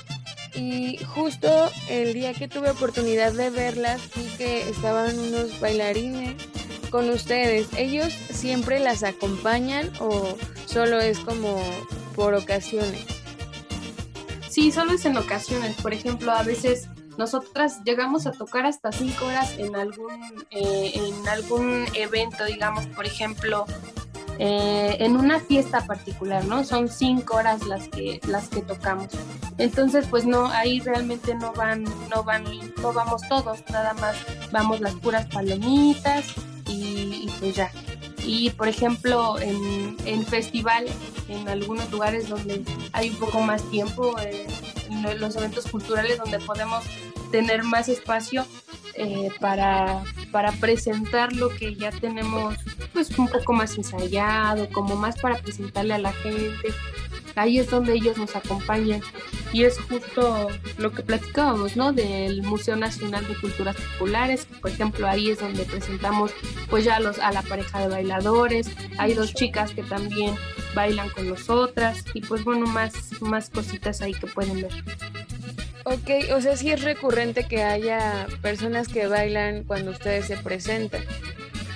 Y 0.53 0.97
justo 0.97 1.69
el 1.89 2.13
día 2.13 2.33
que 2.33 2.47
tuve 2.47 2.69
oportunidad 2.69 3.33
de 3.33 3.49
verlas, 3.49 4.01
vi 4.15 4.23
que 4.37 4.69
estaban 4.69 5.17
unos 5.19 5.59
bailarines 5.59 6.35
con 6.89 7.09
ustedes. 7.09 7.67
¿Ellos 7.77 8.13
siempre 8.13 8.79
las 8.79 9.03
acompañan 9.03 9.91
o 9.99 10.37
solo 10.65 10.99
es 10.99 11.19
como 11.19 11.61
por 12.15 12.33
ocasiones? 12.33 13.05
Sí, 14.49 14.71
solo 14.71 14.93
es 14.93 15.03
en 15.03 15.17
ocasiones. 15.17 15.75
Por 15.81 15.93
ejemplo, 15.93 16.31
a 16.31 16.43
veces 16.43 16.87
nosotras 17.17 17.81
llegamos 17.83 18.27
a 18.27 18.31
tocar 18.31 18.65
hasta 18.65 18.91
cinco 18.91 19.25
horas 19.25 19.57
en 19.57 19.75
algún, 19.75 20.45
eh, 20.51 20.93
en 20.95 21.27
algún 21.27 21.85
evento, 21.93 22.45
digamos, 22.45 22.87
por 22.87 23.05
ejemplo, 23.05 23.65
eh, 24.37 24.97
en 24.99 25.15
una 25.15 25.39
fiesta 25.39 25.85
particular, 25.85 26.43
¿no? 26.45 26.63
Son 26.65 26.89
cinco 26.89 27.37
horas 27.37 27.65
las 27.65 27.87
que, 27.87 28.19
las 28.27 28.49
que 28.49 28.61
tocamos. 28.61 29.07
Entonces, 29.57 30.07
pues 30.09 30.25
no, 30.25 30.47
ahí 30.47 30.81
realmente 30.81 31.35
no 31.35 31.53
van, 31.53 31.85
no 32.13 32.23
van, 32.23 32.43
no 32.81 32.91
vamos 32.91 33.21
todos, 33.29 33.63
nada 33.69 33.93
más 33.93 34.17
vamos 34.51 34.81
las 34.81 34.93
puras 34.95 35.25
palomitas 35.27 36.25
y, 36.67 37.29
pues 37.39 37.55
ya. 37.55 37.71
Y 38.23 38.49
por 38.49 38.67
ejemplo, 38.67 39.39
en, 39.39 39.95
en 40.05 40.25
festival, 40.25 40.85
en 41.29 41.47
algunos 41.47 41.89
lugares 41.91 42.27
donde 42.27 42.63
hay 42.91 43.11
un 43.11 43.15
poco 43.17 43.39
más 43.39 43.63
tiempo, 43.69 44.15
eh, 44.19 44.47
los 45.01 45.35
eventos 45.35 45.65
culturales 45.65 46.17
donde 46.17 46.39
podemos 46.39 46.83
tener 47.31 47.63
más 47.63 47.89
espacio 47.89 48.45
eh, 48.95 49.29
para, 49.39 50.03
para 50.31 50.51
presentar 50.53 51.33
lo 51.33 51.49
que 51.49 51.75
ya 51.75 51.91
tenemos 51.91 52.55
pues 52.93 53.17
un 53.17 53.27
poco 53.27 53.51
más 53.53 53.77
ensayado, 53.77 54.69
como 54.71 54.95
más 54.95 55.19
para 55.19 55.37
presentarle 55.37 55.93
a 55.95 55.99
la 55.99 56.13
gente. 56.13 56.73
Ahí 57.35 57.59
es 57.59 57.69
donde 57.69 57.93
ellos 57.93 58.17
nos 58.17 58.35
acompañan 58.35 59.01
y 59.51 59.63
es 59.63 59.79
justo 59.79 60.49
lo 60.77 60.91
que 60.91 61.03
platicábamos, 61.03 61.75
¿no? 61.75 61.93
Del 61.93 62.43
Museo 62.43 62.75
Nacional 62.75 63.27
de 63.27 63.35
Culturas 63.35 63.75
Populares, 63.75 64.47
por 64.61 64.71
ejemplo, 64.71 65.07
ahí 65.07 65.29
es 65.29 65.39
donde 65.39 65.63
presentamos 65.63 66.31
pues 66.69 66.83
ya 66.83 66.99
los, 66.99 67.19
a 67.19 67.31
la 67.31 67.41
pareja 67.41 67.79
de 67.79 67.87
bailadores, 67.87 68.69
hay 68.97 69.13
dos 69.13 69.33
chicas 69.33 69.71
que 69.71 69.83
también 69.83 70.35
bailan 70.73 71.09
con 71.09 71.29
nosotras 71.29 72.03
y 72.13 72.21
pues 72.21 72.43
bueno, 72.43 72.67
más, 72.67 72.93
más 73.21 73.49
cositas 73.49 74.01
ahí 74.01 74.13
que 74.13 74.27
pueden 74.27 74.61
ver. 74.61 74.71
Ok, 75.85 76.33
o 76.35 76.41
sea, 76.41 76.57
sí 76.57 76.71
es 76.71 76.81
recurrente 76.81 77.47
que 77.47 77.63
haya 77.63 78.25
personas 78.41 78.87
que 78.87 79.05
bailan 79.05 79.63
cuando 79.63 79.91
ustedes 79.91 80.25
se 80.25 80.35
presentan. 80.35 81.03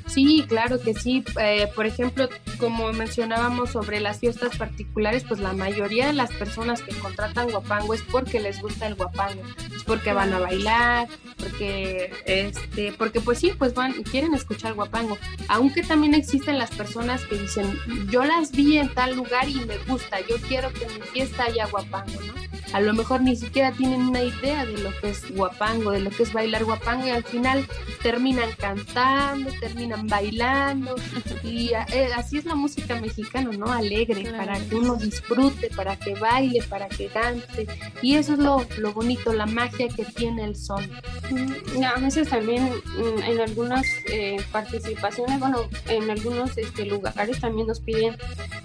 Sí, 0.09 0.45
claro 0.47 0.79
que 0.81 0.93
sí. 0.93 1.23
Eh, 1.39 1.67
por 1.75 1.85
ejemplo, 1.85 2.27
como 2.59 2.91
mencionábamos 2.91 3.71
sobre 3.71 3.99
las 3.99 4.19
fiestas 4.19 4.57
particulares, 4.57 5.23
pues 5.27 5.39
la 5.39 5.53
mayoría 5.53 6.07
de 6.07 6.13
las 6.13 6.31
personas 6.31 6.81
que 6.81 6.95
contratan 6.95 7.49
guapango 7.49 7.93
es 7.93 8.01
porque 8.01 8.39
les 8.39 8.59
gusta 8.61 8.87
el 8.87 8.95
guapango, 8.95 9.41
es 9.75 9.83
porque 9.83 10.13
van 10.13 10.33
a 10.33 10.39
bailar, 10.39 11.07
porque 11.37 12.11
este, 12.25 12.91
porque 12.93 13.21
pues 13.21 13.39
sí, 13.39 13.53
pues 13.57 13.73
van 13.73 13.93
quieren 14.03 14.33
escuchar 14.33 14.73
guapango. 14.73 15.17
Aunque 15.47 15.83
también 15.83 16.13
existen 16.15 16.57
las 16.57 16.71
personas 16.71 17.25
que 17.25 17.37
dicen, 17.37 17.77
yo 18.09 18.23
las 18.25 18.51
vi 18.51 18.77
en 18.77 18.89
tal 18.93 19.15
lugar 19.15 19.47
y 19.47 19.55
me 19.65 19.77
gusta, 19.87 20.19
yo 20.21 20.37
quiero 20.47 20.73
que 20.73 20.85
en 20.85 20.95
mi 20.95 21.01
fiesta 21.01 21.43
haya 21.43 21.67
guapango, 21.67 22.19
¿no? 22.21 22.49
a 22.73 22.81
lo 22.81 22.93
mejor 22.93 23.21
ni 23.21 23.35
siquiera 23.35 23.71
tienen 23.71 24.01
una 24.01 24.23
idea 24.23 24.65
de 24.65 24.77
lo 24.77 24.91
que 24.99 25.09
es 25.09 25.35
guapango, 25.35 25.91
de 25.91 26.01
lo 26.01 26.09
que 26.11 26.23
es 26.23 26.33
bailar 26.33 26.65
guapango 26.65 27.07
y 27.07 27.09
al 27.09 27.23
final 27.23 27.65
terminan 28.01 28.49
cantando, 28.57 29.51
terminan 29.59 29.98
bailando 30.03 30.95
y 31.43 31.71
eh, 31.91 32.09
así 32.15 32.37
es 32.37 32.45
la 32.45 32.55
música 32.55 32.99
mexicana, 32.99 33.51
¿no? 33.51 33.71
Alegre, 33.71 34.31
para 34.31 34.59
que 34.59 34.75
uno 34.75 34.95
disfrute, 34.95 35.69
para 35.75 35.97
que 35.97 36.15
baile, 36.15 36.63
para 36.63 36.87
que 36.87 37.07
cante 37.07 37.67
y 38.01 38.15
eso 38.15 38.33
es 38.33 38.39
lo, 38.39 38.65
lo 38.77 38.93
bonito, 38.93 39.33
la 39.33 39.45
magia 39.45 39.87
que 39.89 40.05
tiene 40.05 40.43
el 40.43 40.55
son. 40.55 40.89
Mm, 41.29 41.83
a 41.83 41.99
veces 41.99 42.29
también 42.29 42.65
mm, 42.69 43.23
en 43.23 43.39
algunas 43.41 43.85
eh, 44.11 44.37
participaciones, 44.51 45.39
bueno, 45.39 45.69
en 45.87 46.09
algunos 46.09 46.57
este, 46.57 46.85
lugares 46.85 47.39
también 47.39 47.67
nos 47.67 47.79
piden 47.79 48.15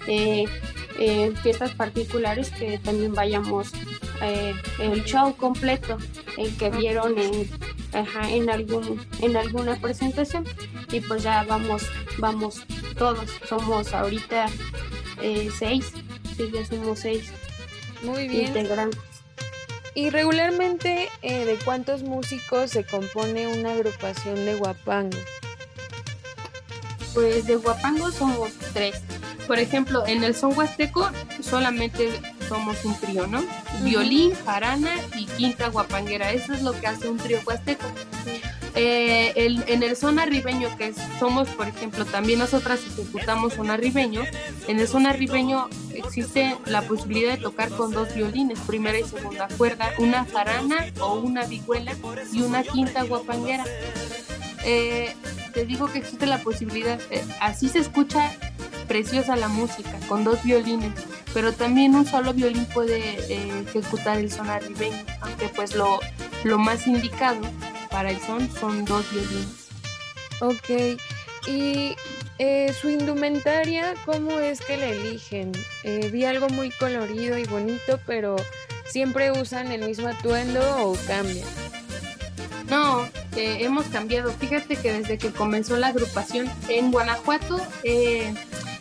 eh, 0.07 0.45
eh, 0.97 1.33
fiestas 1.41 1.71
particulares 1.71 2.51
que 2.51 2.77
también 2.77 3.13
vayamos 3.13 3.71
eh, 4.21 4.53
el 4.79 5.03
show 5.03 5.35
completo 5.35 5.97
el 6.37 6.55
que 6.55 6.69
vieron 6.69 7.17
en, 7.17 7.49
en 8.29 8.49
algún 8.49 9.05
en 9.21 9.35
alguna 9.35 9.75
presentación 9.75 10.45
y 10.91 11.01
pues 11.01 11.23
ya 11.25 11.43
vamos 11.43 11.83
vamos 12.19 12.63
todos. 12.97 13.29
Somos 13.49 13.93
ahorita 13.93 14.45
eh, 15.21 15.49
seis. 15.57 15.91
Sí 16.37 16.51
ya 16.53 16.65
somos 16.65 16.99
seis. 16.99 17.31
Muy 18.03 18.27
bien. 18.27 18.47
integrantes. 18.47 19.01
Y 19.95 20.09
regularmente 20.09 21.09
de 21.21 21.57
cuántos 21.65 22.03
músicos 22.03 22.69
se 22.69 22.85
compone 22.85 23.47
una 23.47 23.71
agrupación 23.71 24.35
de 24.45 24.55
guapango 24.55 25.17
pues 27.15 27.47
de 27.47 27.55
guapango 27.55 28.11
somos 28.11 28.51
tres. 28.73 29.01
Por 29.47 29.57
ejemplo, 29.57 30.05
en 30.05 30.23
el 30.23 30.35
son 30.35 30.55
huasteco 30.55 31.09
solamente 31.41 32.19
somos 32.47 32.83
un 32.83 32.99
trío, 32.99 33.25
¿no? 33.25 33.41
Violín, 33.81 34.33
jarana 34.45 34.91
y 35.15 35.25
quinta 35.25 35.69
guapanguera. 35.69 36.31
Eso 36.31 36.53
es 36.53 36.61
lo 36.61 36.73
que 36.73 36.87
hace 36.87 37.07
un 37.07 37.17
trío 37.17 37.39
huasteco. 37.45 37.85
Eh, 38.77 39.33
en 39.67 39.83
el 39.83 39.95
son 39.95 40.19
arribeño, 40.19 40.75
que 40.77 40.93
somos, 41.17 41.47
por 41.49 41.67
ejemplo, 41.67 42.03
también 42.03 42.39
nosotras 42.39 42.81
ejecutamos 42.85 43.53
son 43.53 43.71
arribeño, 43.71 44.23
en 44.67 44.79
el 44.79 44.87
son 44.87 45.05
arribeño 45.05 45.69
existe 45.93 46.57
la 46.65 46.81
posibilidad 46.81 47.35
de 47.35 47.41
tocar 47.41 47.69
con 47.69 47.91
dos 47.91 48.13
violines, 48.13 48.59
primera 48.59 48.99
y 48.99 49.03
segunda 49.05 49.47
cuerda, 49.57 49.91
una 49.97 50.25
jarana 50.25 50.87
o 50.99 51.15
una 51.15 51.45
vihuela 51.45 51.93
y 52.33 52.41
una 52.41 52.63
quinta 52.63 53.03
guapanguera. 53.03 53.63
Eh, 54.65 55.15
te 55.53 55.65
digo 55.65 55.87
que 55.87 55.99
existe 55.99 56.25
la 56.25 56.39
posibilidad, 56.39 56.99
eh, 57.11 57.23
así 57.39 57.69
se 57.69 57.79
escucha 57.79 58.33
preciosa 58.89 59.37
la 59.37 59.47
música, 59.47 59.97
con 60.09 60.25
dos 60.25 60.43
violines, 60.43 60.91
pero 61.33 61.53
también 61.53 61.95
un 61.95 62.05
solo 62.05 62.33
violín 62.33 62.65
puede 62.65 63.17
eh, 63.29 63.63
ejecutar 63.67 64.17
el 64.17 64.29
son 64.31 64.49
arribeño, 64.49 65.01
aunque 65.21 65.47
pues 65.47 65.75
lo, 65.75 65.99
lo 66.43 66.57
más 66.57 66.87
indicado 66.87 67.39
para 67.95 68.11
el 68.11 68.19
son 68.19 68.51
son 68.51 68.83
dos 68.83 69.09
violines. 69.09 69.69
Ok, 70.41 70.99
y 71.47 71.95
eh, 72.39 72.73
su 72.73 72.89
indumentaria, 72.89 73.93
¿cómo 74.05 74.37
es 74.37 74.59
que 74.59 74.75
la 74.75 74.87
eligen? 74.87 75.53
Eh, 75.85 76.09
vi 76.11 76.25
algo 76.25 76.49
muy 76.49 76.71
colorido 76.71 77.37
y 77.37 77.45
bonito, 77.45 77.97
pero 78.05 78.35
¿siempre 78.85 79.31
usan 79.31 79.71
el 79.71 79.85
mismo 79.87 80.09
atuendo 80.09 80.59
o 80.85 80.97
cambian? 81.07 81.47
No, 82.69 83.07
hemos 83.37 83.85
cambiado. 83.85 84.29
Fíjate 84.33 84.75
que 84.75 84.91
desde 84.91 85.17
que 85.17 85.31
comenzó 85.31 85.77
la 85.77 85.87
agrupación 85.87 86.51
en 86.67 86.91
Guanajuato, 86.91 87.65
eh, 87.83 88.33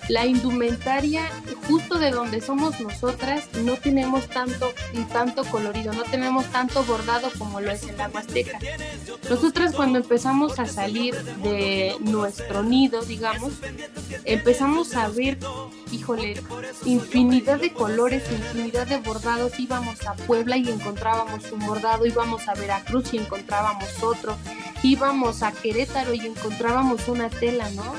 la 0.09 0.27
indumentaria 0.27 1.23
justo 1.69 1.99
de 1.99 2.11
donde 2.11 2.41
somos 2.41 2.81
nosotras 2.81 3.49
no 3.63 3.77
tenemos 3.77 4.29
tanto 4.29 4.73
y 4.93 5.03
tanto 5.05 5.45
colorido, 5.45 5.93
no 5.93 6.05
tenemos 6.05 6.47
tanto 6.47 6.85
bordado 6.85 7.31
como 7.39 7.61
lo 7.61 7.71
es 7.71 7.85
en 7.85 7.97
la 7.97 8.09
Huasteca. 8.09 8.59
Nosotras 9.29 9.75
cuando 9.75 9.99
empezamos 9.99 10.59
a 10.59 10.67
salir 10.67 11.15
de 11.43 11.97
nuestro 12.01 12.63
nido, 12.63 13.03
digamos, 13.03 13.53
empezamos 14.25 14.95
a 14.95 15.09
ver, 15.09 15.39
híjole, 15.91 16.43
infinidad 16.85 17.59
de 17.59 17.73
colores, 17.73 18.25
infinidad 18.31 18.87
de 18.87 18.99
bordados. 18.99 19.59
Íbamos 19.59 20.07
a 20.07 20.15
Puebla 20.15 20.57
y 20.57 20.69
encontrábamos 20.69 21.51
un 21.53 21.61
bordado, 21.61 22.07
íbamos 22.07 22.49
a 22.49 22.55
Veracruz 22.55 23.13
y 23.15 23.19
encontrábamos 23.19 24.03
otro, 24.03 24.37
íbamos 24.83 25.43
a 25.43 25.53
Querétaro 25.53 26.15
y 26.15 26.21
encontrábamos 26.21 27.09
una 27.09 27.31
tela, 27.31 27.71
¿no? 27.71 27.95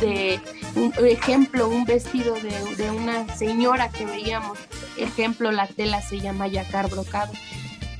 De 0.00 0.40
un 0.76 0.92
ejemplo, 1.34 1.68
un 1.68 1.84
vestido 1.84 2.36
de, 2.36 2.90
una 2.92 3.34
señora 3.36 3.88
que 3.88 4.06
veíamos, 4.06 4.56
ejemplo, 4.96 5.50
la 5.50 5.66
tela 5.66 6.00
se 6.00 6.20
llama 6.20 6.46
yacar 6.46 6.88
brocado. 6.88 7.32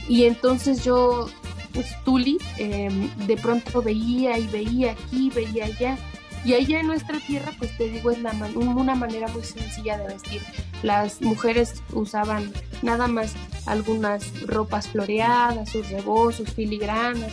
Y 0.09 0.25
entonces 0.25 0.85
yo, 0.85 1.29
pues 1.73 1.89
Tuli, 2.05 2.39
em, 2.59 3.11
de 3.27 3.37
pronto 3.37 3.83
veía 3.83 4.39
y 4.39 4.47
veía 4.47 4.93
aquí, 4.93 5.31
veía 5.35 5.65
allá. 5.65 5.99
Y 6.45 6.55
allá 6.55 6.79
en 6.79 6.87
nuestra 6.87 7.19
tierra, 7.19 7.51
pues 7.59 7.77
te 7.77 7.89
digo, 7.89 8.13
es 8.13 8.21
la 8.21 8.33
una 8.55 8.95
manera 8.95 9.27
muy 9.27 9.43
sencilla 9.43 9.99
de 9.99 10.07
vestir. 10.07 10.41
Las 10.85 11.21
mujeres 11.21 11.83
usaban 11.93 12.53
nada 12.83 13.09
más 13.09 13.33
algunas 13.67 14.43
ropas 14.43 14.87
floreadas, 14.87 15.71
sus 15.71 15.89
rebozos, 15.89 16.53
filigranas, 16.53 17.33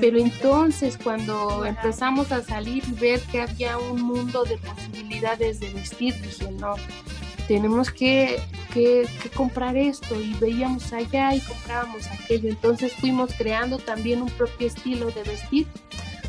pero 0.00 0.18
entonces 0.18 0.98
cuando 1.02 1.64
empezamos 1.64 2.32
a 2.32 2.42
salir 2.42 2.84
y 2.86 2.92
ver 2.92 3.20
que 3.20 3.40
había 3.40 3.78
un 3.78 4.02
mundo 4.02 4.44
de 4.44 4.58
posibilidades 4.58 5.60
de 5.60 5.70
vestir, 5.70 6.14
dije, 6.22 6.50
no, 6.52 6.74
tenemos 7.48 7.90
que, 7.90 8.40
que, 8.72 9.06
comprar 9.34 9.76
esto 9.76 10.20
y 10.20 10.34
veíamos 10.34 10.92
allá 10.92 11.34
y 11.34 11.40
comprábamos 11.40 12.06
aquello. 12.06 12.48
Entonces 12.48 12.92
fuimos 12.94 13.32
creando 13.36 13.78
también 13.78 14.22
un 14.22 14.30
propio 14.30 14.66
estilo 14.66 15.10
de 15.10 15.22
vestir 15.24 15.66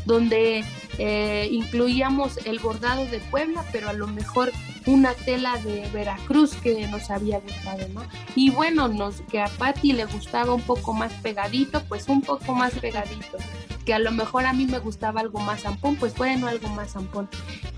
donde 0.04 0.64
eh, 0.98 1.48
incluíamos 1.50 2.38
el 2.44 2.58
bordado 2.58 3.06
de 3.06 3.18
Puebla, 3.18 3.64
pero 3.72 3.88
a 3.88 3.92
lo 3.92 4.06
mejor 4.06 4.52
una 4.86 5.14
tela 5.14 5.56
de 5.58 5.88
Veracruz 5.92 6.54
que 6.56 6.86
nos 6.88 7.10
había 7.10 7.40
gustado, 7.40 7.88
¿no? 7.88 8.02
Y 8.34 8.50
bueno, 8.50 8.88
nos, 8.88 9.22
que 9.22 9.40
a 9.40 9.46
Patti 9.46 9.92
le 9.92 10.04
gustaba 10.04 10.54
un 10.54 10.62
poco 10.62 10.92
más 10.92 11.12
pegadito, 11.14 11.82
pues 11.84 12.08
un 12.08 12.20
poco 12.20 12.54
más 12.54 12.74
pegadito. 12.74 13.38
Que 13.84 13.92
a 13.92 13.98
lo 13.98 14.12
mejor 14.12 14.46
a 14.46 14.52
mí 14.52 14.66
me 14.66 14.78
gustaba 14.78 15.20
algo 15.20 15.40
más 15.40 15.62
zampón, 15.62 15.96
pues 15.96 16.14
bueno, 16.16 16.46
algo 16.46 16.68
más 16.68 16.92
zampón. 16.92 17.28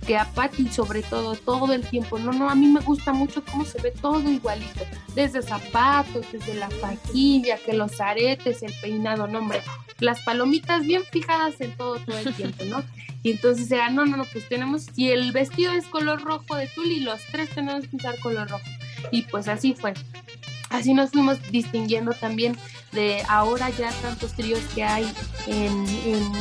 Que 0.07 0.17
a 0.17 0.25
Patti 0.25 0.69
sobre 0.69 1.03
todo, 1.03 1.35
todo 1.35 1.73
el 1.73 1.89
tiempo, 1.89 2.19
no, 2.19 2.33
no, 2.33 2.49
a 2.49 2.55
mí 2.55 2.67
me 2.67 2.81
gusta 2.81 3.12
mucho 3.12 3.43
cómo 3.45 3.64
se 3.64 3.81
ve 3.81 3.91
todo 3.93 4.31
igualito. 4.31 4.85
Desde 5.14 5.43
zapatos, 5.43 6.27
desde 6.31 6.55
la 6.55 6.71
faquilla, 6.71 7.59
que 7.59 7.73
los 7.73 8.01
aretes, 8.01 8.62
el 8.62 8.73
peinado, 8.81 9.27
no 9.27 9.39
hombre, 9.39 9.62
las 9.99 10.21
palomitas 10.21 10.83
bien 10.83 11.03
fijadas 11.05 11.61
en 11.61 11.77
todo, 11.77 11.99
todo 12.01 12.19
el 12.19 12.35
tiempo, 12.35 12.64
¿no? 12.64 12.85
Y 13.27 13.33
entonces 13.33 13.68
era, 13.72 13.91
no, 13.91 14.07
no, 14.07 14.16
no, 14.16 14.24
pues 14.24 14.49
tenemos, 14.49 14.85
si 14.95 15.11
el 15.11 15.33
vestido 15.33 15.72
es 15.72 15.85
color 15.87 16.22
rojo 16.22 16.55
de 16.55 16.68
tul 16.68 16.87
y 16.87 17.01
los 17.01 17.20
tres 17.33 17.51
tenemos 17.51 17.89
que 17.89 17.97
usar 17.97 18.16
color 18.20 18.49
rojo. 18.49 18.62
Y 19.11 19.22
pues 19.22 19.49
así 19.49 19.74
fue. 19.74 19.95
Así 20.71 20.95
nos 20.95 21.11
fuimos 21.11 21.39
distinguiendo 21.51 22.12
también 22.12 22.57
de 22.93 23.23
ahora 23.29 23.71
ya 23.71 23.91
tantos 24.03 24.33
tríos 24.33 24.61
que 24.75 24.83
hay 24.83 25.11
en, 25.47 25.87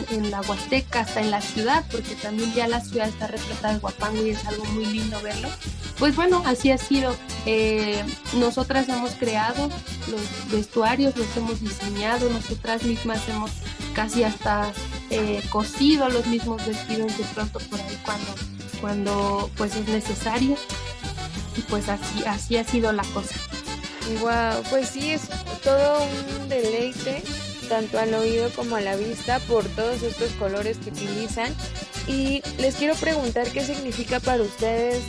en, 0.09 0.31
la 0.31 0.41
Huasteca, 0.41 1.01
hasta 1.01 1.21
en 1.21 1.29
la 1.29 1.41
ciudad, 1.41 1.85
porque 1.91 2.15
también 2.15 2.53
ya 2.53 2.67
la 2.67 2.81
ciudad 2.81 3.07
está 3.07 3.27
retratada 3.27 3.73
de 3.73 3.79
guapango 3.79 4.25
y 4.25 4.31
es 4.31 4.45
algo 4.45 4.65
muy 4.65 4.85
lindo 4.85 5.21
verlo. 5.21 5.49
Pues 5.99 6.15
bueno, 6.15 6.41
así 6.45 6.71
ha 6.71 6.77
sido. 6.77 7.15
Eh, 7.45 8.03
nosotras 8.37 8.89
hemos 8.89 9.11
creado 9.11 9.69
los 10.09 10.51
vestuarios, 10.51 11.15
los 11.15 11.37
hemos 11.37 11.61
diseñado, 11.61 12.29
nosotras 12.29 12.83
mismas 12.83 13.27
hemos 13.29 13.51
casi 13.93 14.23
hasta 14.23 14.71
eh, 15.09 15.41
cosido 15.49 16.09
los 16.09 16.25
mismos 16.27 16.65
vestidos 16.65 17.17
de 17.17 17.23
pronto 17.25 17.59
por 17.59 17.79
ahí 17.79 17.97
cuando, 18.03 18.35
cuando 18.81 19.51
pues 19.55 19.75
es 19.75 19.87
necesario. 19.87 20.57
Y 21.57 21.61
pues 21.61 21.87
así, 21.87 22.23
así 22.25 22.57
ha 22.57 22.63
sido 22.63 22.91
la 22.91 23.03
cosa. 23.13 23.35
Wow, 24.21 24.63
pues 24.69 24.89
sí, 24.89 25.11
es 25.11 25.21
todo 25.63 26.03
un 26.03 26.47
deleite, 26.47 27.23
tanto 27.67 27.97
al 27.97 28.13
oído 28.13 28.49
como 28.51 28.75
a 28.75 28.81
la 28.81 28.95
vista, 28.95 29.39
por 29.39 29.65
todos 29.69 30.03
estos 30.03 30.31
colores 30.33 30.77
que 30.77 30.91
utilizan. 30.91 31.53
Y 32.07 32.43
les 32.59 32.75
quiero 32.75 32.93
preguntar 32.95 33.47
qué 33.49 33.65
significa 33.65 34.19
para 34.19 34.43
ustedes 34.43 35.01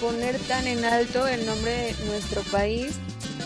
poner 0.00 0.38
tan 0.40 0.68
en 0.68 0.84
alto 0.84 1.26
el 1.26 1.44
nombre 1.46 1.72
de 1.72 2.04
nuestro 2.06 2.42
país, 2.42 2.94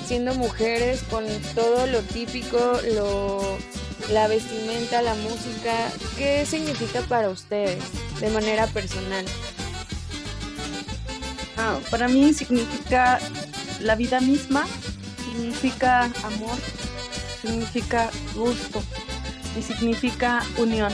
siendo 0.06 0.34
mujeres 0.34 1.02
con 1.04 1.24
todo 1.54 1.86
lo 1.86 2.00
típico, 2.00 2.78
lo, 2.94 3.56
la 4.10 4.28
vestimenta, 4.28 5.00
la 5.00 5.14
música. 5.14 5.90
¿Qué 6.18 6.44
significa 6.44 7.00
para 7.02 7.30
ustedes 7.30 7.82
de 8.20 8.28
manera 8.28 8.66
personal? 8.66 9.24
Ah, 11.56 11.78
para 11.90 12.08
mí 12.08 12.34
significa 12.34 13.18
la 13.82 13.94
vida 13.94 14.20
misma 14.20 14.66
significa 15.24 16.04
amor, 16.22 16.56
significa 17.40 18.10
gusto 18.34 18.82
y 19.58 19.62
significa 19.62 20.42
unión. 20.58 20.92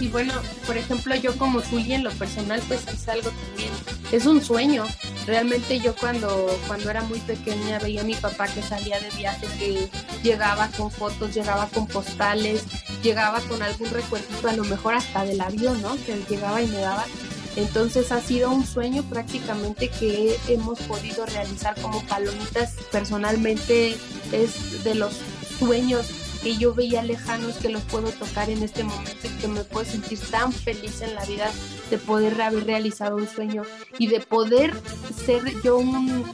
Y 0.00 0.08
bueno, 0.08 0.34
por 0.66 0.76
ejemplo, 0.76 1.14
yo 1.16 1.36
como 1.38 1.60
Zulia 1.60 1.96
en 1.96 2.04
lo 2.04 2.10
personal, 2.12 2.60
pues 2.68 2.86
es 2.88 3.08
algo 3.08 3.30
también 3.30 3.72
es 4.12 4.26
un 4.26 4.42
sueño. 4.42 4.86
Realmente 5.26 5.80
yo 5.80 5.94
cuando, 5.96 6.46
cuando 6.66 6.90
era 6.90 7.02
muy 7.02 7.18
pequeña 7.20 7.78
veía 7.78 8.02
a 8.02 8.04
mi 8.04 8.14
papá 8.14 8.46
que 8.46 8.62
salía 8.62 9.00
de 9.00 9.08
viaje, 9.16 9.46
que 9.58 9.88
llegaba 10.22 10.68
con 10.76 10.90
fotos, 10.90 11.34
llegaba 11.34 11.66
con 11.68 11.86
postales, 11.86 12.64
llegaba 13.02 13.40
con 13.40 13.62
algún 13.62 13.90
recuerdito, 13.90 14.48
a 14.48 14.52
lo 14.52 14.64
mejor 14.64 14.94
hasta 14.94 15.24
del 15.24 15.40
avión, 15.40 15.80
¿no? 15.80 15.96
Que 16.04 16.22
llegaba 16.28 16.62
y 16.62 16.66
me 16.68 16.78
daba. 16.78 17.06
Entonces 17.56 18.12
ha 18.12 18.20
sido 18.20 18.50
un 18.50 18.64
sueño 18.66 19.02
prácticamente 19.04 19.88
que 19.88 20.36
hemos 20.48 20.80
podido 20.80 21.26
realizar 21.26 21.80
como 21.80 22.02
palomitas. 22.06 22.74
Personalmente 22.90 23.96
es 24.32 24.84
de 24.84 24.94
los 24.94 25.14
sueños 25.58 26.06
que 26.42 26.56
yo 26.56 26.74
veía 26.74 27.02
lejanos 27.02 27.56
que 27.56 27.68
los 27.68 27.82
puedo 27.82 28.08
tocar 28.10 28.50
en 28.50 28.62
este 28.62 28.82
momento 28.82 29.28
y 29.28 29.40
que 29.40 29.48
me 29.48 29.62
puedo 29.62 29.86
sentir 29.86 30.18
tan 30.18 30.52
feliz 30.52 31.00
en 31.00 31.14
la 31.14 31.24
vida 31.24 31.50
de 31.88 31.98
poder 31.98 32.40
haber 32.40 32.66
realizado 32.66 33.16
un 33.16 33.28
sueño 33.28 33.62
y 33.98 34.08
de 34.08 34.20
poder 34.20 34.72
ser 35.24 35.42
yo 35.62 35.78
un, 35.78 36.24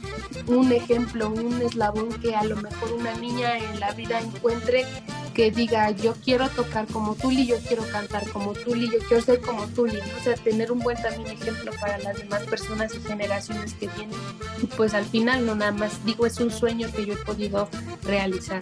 un 0.47 0.71
ejemplo, 0.71 1.29
un 1.29 1.61
eslabón 1.61 2.09
que 2.21 2.35
a 2.35 2.43
lo 2.43 2.55
mejor 2.55 2.93
una 2.93 3.13
niña 3.15 3.57
en 3.57 3.79
la 3.79 3.91
vida 3.91 4.19
encuentre 4.19 4.85
que 5.33 5.51
diga 5.51 5.91
yo 5.91 6.13
quiero 6.23 6.49
tocar 6.49 6.87
como 6.87 7.15
Tuli, 7.15 7.45
yo 7.47 7.57
quiero 7.67 7.83
cantar 7.91 8.27
como 8.29 8.53
Tuli, 8.53 8.89
yo 8.89 8.99
quiero 9.07 9.23
ser 9.23 9.41
como 9.41 9.67
Tuli, 9.67 9.97
o 9.97 10.23
sea, 10.23 10.35
tener 10.35 10.71
un 10.71 10.79
buen 10.79 10.97
también 11.01 11.27
ejemplo 11.27 11.71
para 11.79 11.97
las 11.99 12.17
demás 12.17 12.43
personas 12.43 12.93
y 12.95 12.99
generaciones 12.99 13.73
que 13.73 13.87
vienen. 13.89 14.17
Y 14.61 14.65
pues 14.67 14.93
al 14.93 15.05
final 15.05 15.45
no 15.45 15.55
nada 15.55 15.71
más 15.71 16.03
digo 16.05 16.25
es 16.25 16.39
un 16.39 16.51
sueño 16.51 16.91
que 16.91 17.05
yo 17.05 17.13
he 17.13 17.17
podido 17.17 17.69
realizar. 18.03 18.61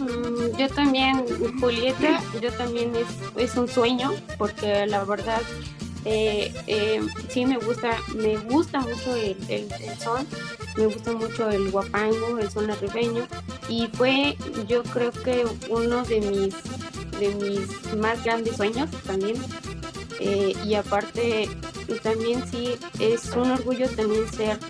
Mm, 0.00 0.56
yo 0.56 0.68
también, 0.68 1.24
Julieta, 1.60 2.20
yo 2.40 2.52
también 2.52 2.92
es, 2.96 3.06
es 3.36 3.56
un 3.56 3.68
sueño 3.68 4.12
porque 4.38 4.86
la 4.86 5.04
verdad 5.04 5.42
eh, 6.08 6.54
eh, 6.68 7.00
sí 7.28 7.44
me 7.44 7.58
gusta, 7.58 7.98
me 8.14 8.36
gusta 8.36 8.78
mucho 8.78 9.16
el, 9.16 9.36
el, 9.48 9.68
son, 9.98 10.24
me 10.76 10.86
gusta 10.86 11.12
mucho 11.12 11.50
el 11.50 11.68
guapango, 11.72 12.38
el 12.38 12.48
son 12.48 12.70
arribeño 12.70 13.26
y 13.68 13.88
fue 13.88 14.36
yo 14.68 14.84
creo 14.84 15.10
que 15.10 15.44
uno 15.68 16.04
de 16.04 16.20
mis, 16.20 16.54
de 17.18 17.34
mis 17.34 17.96
más 17.96 18.22
grandes 18.22 18.56
sueños 18.56 18.88
también. 19.04 19.36
Eh, 20.20 20.54
y 20.64 20.76
aparte 20.76 21.48
también 22.04 22.48
sí 22.48 22.76
es 23.00 23.28
un 23.32 23.50
orgullo 23.50 23.88
también 23.88 24.32
ser 24.32 24.60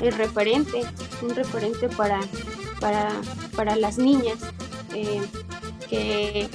el 0.00 0.12
referente, 0.12 0.82
un 1.22 1.34
referente 1.34 1.88
para, 1.88 2.20
para, 2.78 3.10
para 3.56 3.74
las 3.74 3.98
niñas 3.98 4.38
que 5.90 6.48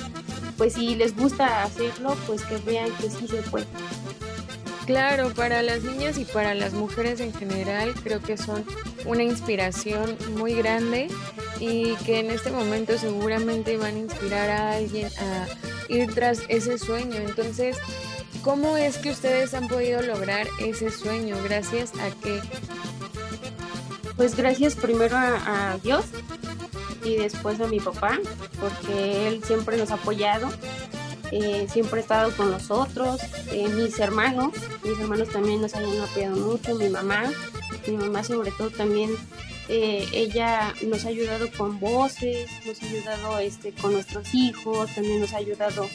pues 0.60 0.74
si 0.74 0.93
les 0.93 1.16
gusta 1.16 1.64
hacerlo 1.64 2.18
pues 2.28 2.43
que 2.43 2.57
vean 2.57 2.91
que 2.97 3.10
sí 3.10 3.28
se 3.28 3.41
puede. 3.43 3.66
Claro, 4.86 5.32
para 5.34 5.62
las 5.62 5.84
niñas 5.84 6.18
y 6.18 6.26
para 6.26 6.53
las 6.53 6.74
mujeres 6.74 7.22
en 7.22 7.34
general 7.34 7.93
creo 8.03 8.22
que 8.22 8.38
son 8.38 8.66
una 9.05 9.24
inspiración 9.24 10.18
muy 10.36 10.53
grande 10.55 11.07
y 11.62 11.95
que 12.05 12.20
en 12.20 12.30
este 12.30 12.51
momento 12.51 12.97
seguramente 12.97 13.78
van 13.78 13.95
a 13.95 13.99
inspirar 13.99 14.49
a 14.49 14.72
alguien 14.74 15.07
a 15.20 15.47
ir 15.88 16.14
tras 16.14 16.41
ese 16.49 16.78
sueño. 16.78 17.16
Entonces, 17.16 17.78
¿cómo 18.41 18.76
es 18.76 18.97
que 18.97 19.12
ustedes 19.12 19.53
han 19.53 19.70
podido 19.70 20.01
lograr 20.01 20.45
ese 20.60 20.91
sueño? 20.91 21.38
¿Gracias 21.41 21.93
a 21.93 22.10
qué? 22.22 22.41
Pues 24.18 24.36
gracias 24.36 24.76
primero 24.76 25.16
a, 25.16 25.72
a 25.72 25.78
Dios 25.78 26.03
y 27.05 27.16
después 27.16 27.62
a 27.62 27.68
mi 27.68 27.80
papá, 27.80 28.20
porque 28.60 29.28
él 29.28 29.43
siempre 29.43 29.78
nos 29.78 29.91
ha 29.91 29.95
apoyado 29.95 30.49
eh, 31.32 31.68
siempre 31.72 31.99
ha 31.99 32.01
estado 32.01 32.36
con 32.36 32.49
nosotros, 32.49 33.22
eh, 33.51 33.68
mis 33.68 33.99
hermanos, 33.99 34.53
mis 34.84 34.99
hermanos 34.99 35.30
también 35.30 35.62
nos 35.62 35.76
han 35.76 35.86
apoyado 35.86 36.36
mucho, 36.36 36.74
mi 36.76 36.89
mamá, 36.89 37.32
mi 37.88 37.97
mamá 37.97 38.24
sobre 38.24 38.51
todo 38.51 38.72
también, 38.72 39.12
eh, 39.68 40.07
ella 40.12 40.74
nos 40.88 41.05
ha 41.05 41.10
ayudado 41.10 41.51
con 41.51 41.80
voces, 41.80 42.49
nos 42.66 42.82
ha 42.82 42.86
ayudado 42.86 43.38
este, 43.38 43.74
con 43.74 43.93
nuestros 43.93 44.34
hijos, 44.34 44.89
también 44.95 45.20
nos 45.20 45.34
ha 45.34 45.38
ayudado 45.38 45.88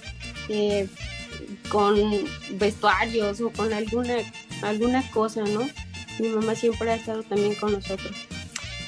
con 1.69 1.97
vestuarios 2.53 3.41
o 3.41 3.51
con 3.51 3.73
alguna, 3.73 4.19
alguna 4.63 5.11
cosa, 5.11 5.43
¿no? 5.43 5.69
Mi 6.21 6.29
mamá 6.29 6.55
siempre 6.55 6.93
ha 6.93 6.95
estado 6.95 7.25
también 7.25 7.57
con 7.57 7.73
nosotros. 7.73 8.15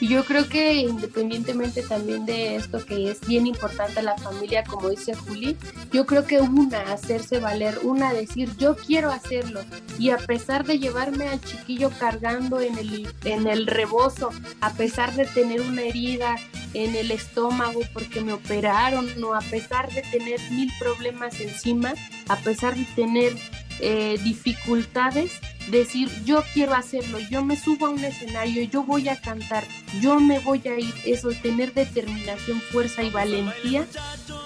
Y 0.01 0.09
yo 0.09 0.25
creo 0.25 0.49
que 0.49 0.75
independientemente 0.75 1.83
también 1.83 2.27
de 2.27 2.57
esto 2.57 2.85
que 2.85 3.11
es 3.11 3.21
bien 3.21 3.47
importante 3.47 4.03
la 4.03 4.17
familia, 4.19 4.63
como 4.65 4.91
dice 4.91 5.15
Juli, 5.15 5.57
yo 5.93 6.05
creo 6.05 6.27
que 6.27 6.41
una, 6.41 6.81
hacerse 6.93 7.39
valer, 7.39 7.79
una, 7.83 8.13
decir 8.13 8.51
yo 8.59 8.77
quiero 8.77 9.11
hacerlo. 9.11 9.61
Y 9.99 10.11
a 10.11 10.19
pesar 10.19 10.65
de 10.65 10.79
llevarme 10.79 11.29
al 11.29 11.41
chiquillo 11.41 11.91
cargando 11.99 12.61
en 12.61 12.77
el, 12.77 13.09
en 13.25 13.47
el 13.47 13.67
rebozo, 13.67 14.31
a 14.61 14.73
pesar 14.75 15.15
de 15.15 15.25
tener 15.25 15.63
una 15.63 15.83
herida 15.83 16.37
en 16.75 16.95
el 16.95 17.11
estómago 17.11 17.81
porque 17.93 18.21
me 18.21 18.35
operaron, 18.35 19.09
no, 19.19 19.35
a 19.35 19.41
pesar 19.41 19.91
de 19.93 20.03
tener 20.03 20.41
mil 20.51 20.71
problemas 20.79 21.41
encima, 21.41 21.95
a 22.29 22.37
pesar 22.37 22.77
de 22.77 22.85
tener 22.95 23.33
eh, 23.81 24.19
dificultades, 24.23 25.41
decir 25.71 26.11
yo 26.25 26.43
quiero 26.55 26.75
hacerlo, 26.75 27.19
yo 27.31 27.45
me 27.45 27.57
subo 27.57 27.87
a 27.87 27.91
un 27.91 28.05
escenario, 28.05 28.63
yo 28.65 28.83
voy 28.83 29.09
a 29.09 29.21
cantar, 29.21 29.65
yo 30.01 30.21
me 30.21 30.39
voy 30.39 30.63
a 30.67 30.79
ir, 30.79 30.95
eso, 31.05 31.31
tener 31.43 31.73
determinación, 31.75 32.61
fuerza 32.61 33.03
y 33.03 33.11
valentía, 33.11 33.87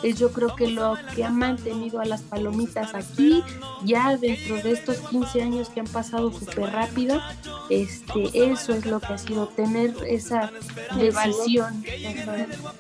es 0.03 0.19
yo 0.19 0.33
creo 0.33 0.55
que 0.57 0.69
lo 0.69 0.97
que 1.15 1.25
ha 1.25 1.31
mantenido 1.31 2.01
a 2.01 2.05
las 2.05 2.23
palomitas 2.23 2.95
aquí, 2.95 3.43
ya 3.85 4.17
dentro 4.17 4.57
de 4.57 4.73
estos 4.73 4.99
15 5.11 5.43
años 5.43 5.69
que 5.69 5.81
han 5.81 5.87
pasado 5.87 6.33
súper 6.33 6.71
rápido, 6.71 7.21
este, 7.69 8.31
eso 8.51 8.75
es 8.75 8.87
lo 8.87 9.01
que 9.01 9.13
ha 9.13 9.19
sido 9.19 9.49
tener 9.49 9.95
esa 10.07 10.51
decisión. 10.97 11.85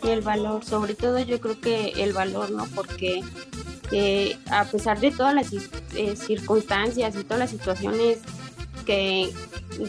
Y 0.02 0.08
el 0.08 0.22
valor, 0.22 0.64
sobre 0.64 0.94
todo 0.94 1.18
yo 1.18 1.40
creo 1.40 1.60
que 1.60 1.92
el 1.96 2.12
valor, 2.12 2.50
¿no? 2.50 2.66
Porque 2.74 3.22
que 3.90 4.38
a 4.50 4.64
pesar 4.64 5.00
de 5.00 5.10
todas 5.10 5.34
las 5.34 5.52
eh, 5.52 6.16
circunstancias 6.16 7.14
y 7.16 7.24
todas 7.24 7.40
las 7.40 7.50
situaciones 7.50 8.18
que, 8.86 9.30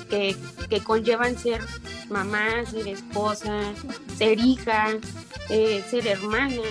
que, 0.09 0.79
conllevan 0.83 1.37
ser 1.37 1.61
mamá, 2.09 2.65
ser 2.69 2.87
esposa, 2.87 3.73
ser 4.17 4.39
hija, 4.39 4.89
eh, 5.49 5.83
ser 5.89 6.07
hermana, 6.07 6.61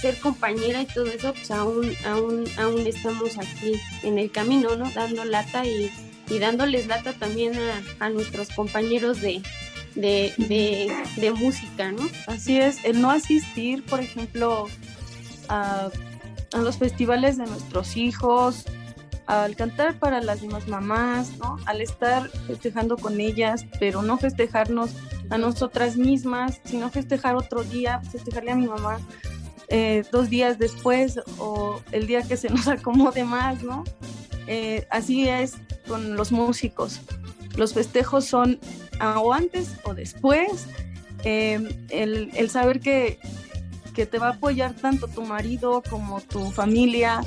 ser 0.00 0.18
compañera 0.18 0.82
y 0.82 0.86
todo 0.86 1.06
eso, 1.06 1.32
pues 1.32 1.50
aún, 1.50 1.92
aún, 2.04 2.44
aún 2.58 2.86
estamos 2.86 3.38
aquí 3.38 3.80
en 4.02 4.18
el 4.18 4.30
camino, 4.30 4.76
¿no? 4.76 4.90
Dando 4.90 5.24
lata 5.24 5.64
y, 5.64 5.90
y 6.28 6.38
dándoles 6.38 6.86
lata 6.86 7.12
también 7.12 7.54
a, 8.00 8.10
nuestros 8.10 8.48
compañeros 8.50 9.20
de, 9.20 9.42
de, 9.94 10.34
de, 10.36 10.92
de, 11.16 11.30
música, 11.32 11.92
¿no? 11.92 12.08
Así 12.26 12.58
es, 12.58 12.84
el 12.84 13.00
no 13.00 13.10
asistir, 13.10 13.84
por 13.84 14.00
ejemplo, 14.00 14.68
a 15.48 15.90
a 16.56 16.62
los 16.62 16.78
festivales 16.78 17.36
de 17.36 17.44
nuestros 17.44 17.96
hijos, 17.96 18.64
al 19.26 19.56
cantar 19.56 19.98
para 19.98 20.22
las 20.22 20.40
demás 20.40 20.68
mamás, 20.68 21.36
¿no? 21.38 21.58
Al 21.66 21.82
estar 21.82 22.30
festejando 22.46 22.96
con 22.96 23.20
ellas, 23.20 23.66
pero 23.78 24.00
no 24.00 24.16
festejarnos 24.16 24.90
a 25.28 25.36
nosotras 25.36 25.96
mismas, 25.96 26.60
sino 26.64 26.88
festejar 26.90 27.36
otro 27.36 27.62
día, 27.62 28.00
festejarle 28.10 28.52
a 28.52 28.56
mi 28.56 28.66
mamá 28.68 29.00
eh, 29.68 30.04
dos 30.12 30.30
días 30.30 30.58
después 30.58 31.20
o 31.38 31.82
el 31.92 32.06
día 32.06 32.22
que 32.22 32.36
se 32.36 32.48
nos 32.48 32.68
acomode 32.68 33.24
más, 33.24 33.62
¿no? 33.62 33.84
Eh, 34.46 34.86
así 34.90 35.28
es 35.28 35.56
con 35.86 36.16
los 36.16 36.32
músicos. 36.32 37.00
Los 37.56 37.74
festejos 37.74 38.24
son 38.24 38.58
o 39.16 39.32
antes 39.32 39.74
o 39.82 39.92
después. 39.92 40.66
Eh, 41.24 41.86
el, 41.90 42.30
el 42.34 42.50
saber 42.50 42.80
que 42.80 43.18
que 43.96 44.04
te 44.04 44.18
va 44.18 44.26
a 44.28 44.32
apoyar 44.32 44.74
tanto 44.74 45.08
tu 45.08 45.22
marido 45.22 45.82
como 45.88 46.20
tu 46.20 46.50
familia 46.50 47.22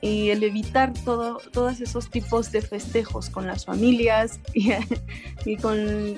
y 0.00 0.30
el 0.30 0.42
evitar 0.42 0.94
todo, 1.04 1.38
todos 1.52 1.82
esos 1.82 2.08
tipos 2.08 2.50
de 2.52 2.62
festejos 2.62 3.28
con 3.28 3.46
las 3.46 3.66
familias 3.66 4.40
y, 5.44 5.56
con, 5.58 6.16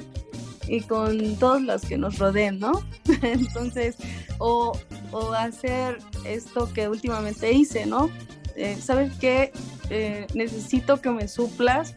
y 0.69 0.81
con 0.83 1.37
todos 1.37 1.63
los 1.63 1.83
que 1.83 1.99
nos 1.99 2.19
rodeen, 2.19 2.61
¿no? 2.61 2.81
Entonces, 3.23 3.97
o, 4.39 4.79
o 5.11 5.33
hacer 5.33 5.99
esto 6.25 6.73
que 6.73 6.89
últimamente 6.89 7.53
hice, 7.53 7.85
¿no? 7.85 8.09
Eh, 8.55 8.77
¿Sabes 8.81 9.13
qué? 9.19 9.51
Eh, 9.91 10.29
necesito 10.33 11.01
que 11.01 11.11
me 11.11 11.27
suplas 11.27 11.97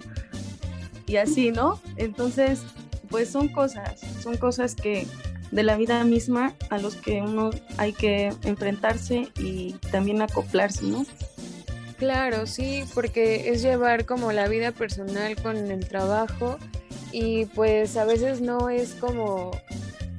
y 1.06 1.18
así, 1.18 1.52
¿no? 1.52 1.80
Entonces, 1.98 2.64
pues 3.10 3.30
son 3.30 3.48
cosas, 3.50 4.00
son 4.24 4.38
cosas 4.38 4.74
que, 4.74 5.06
de 5.52 5.64
la 5.64 5.76
vida 5.76 6.04
misma 6.04 6.54
a 6.70 6.78
los 6.78 6.96
que 6.96 7.22
uno 7.22 7.52
hay 7.78 7.94
que 7.94 8.34
enfrentarse 8.44 9.30
y 9.38 9.74
también 9.92 10.22
acoplarse, 10.22 10.86
¿no? 10.86 11.06
Claro, 11.98 12.48
sí, 12.48 12.84
porque 12.96 13.50
es 13.52 13.62
llevar 13.62 14.06
como 14.06 14.32
la 14.32 14.48
vida 14.48 14.72
personal 14.72 15.36
con 15.36 15.58
el 15.58 15.88
trabajo 15.88 16.58
y 17.12 17.46
pues 17.46 17.96
a 17.98 18.06
veces 18.06 18.42
no 18.42 18.70
es 18.70 18.94
como 18.96 19.52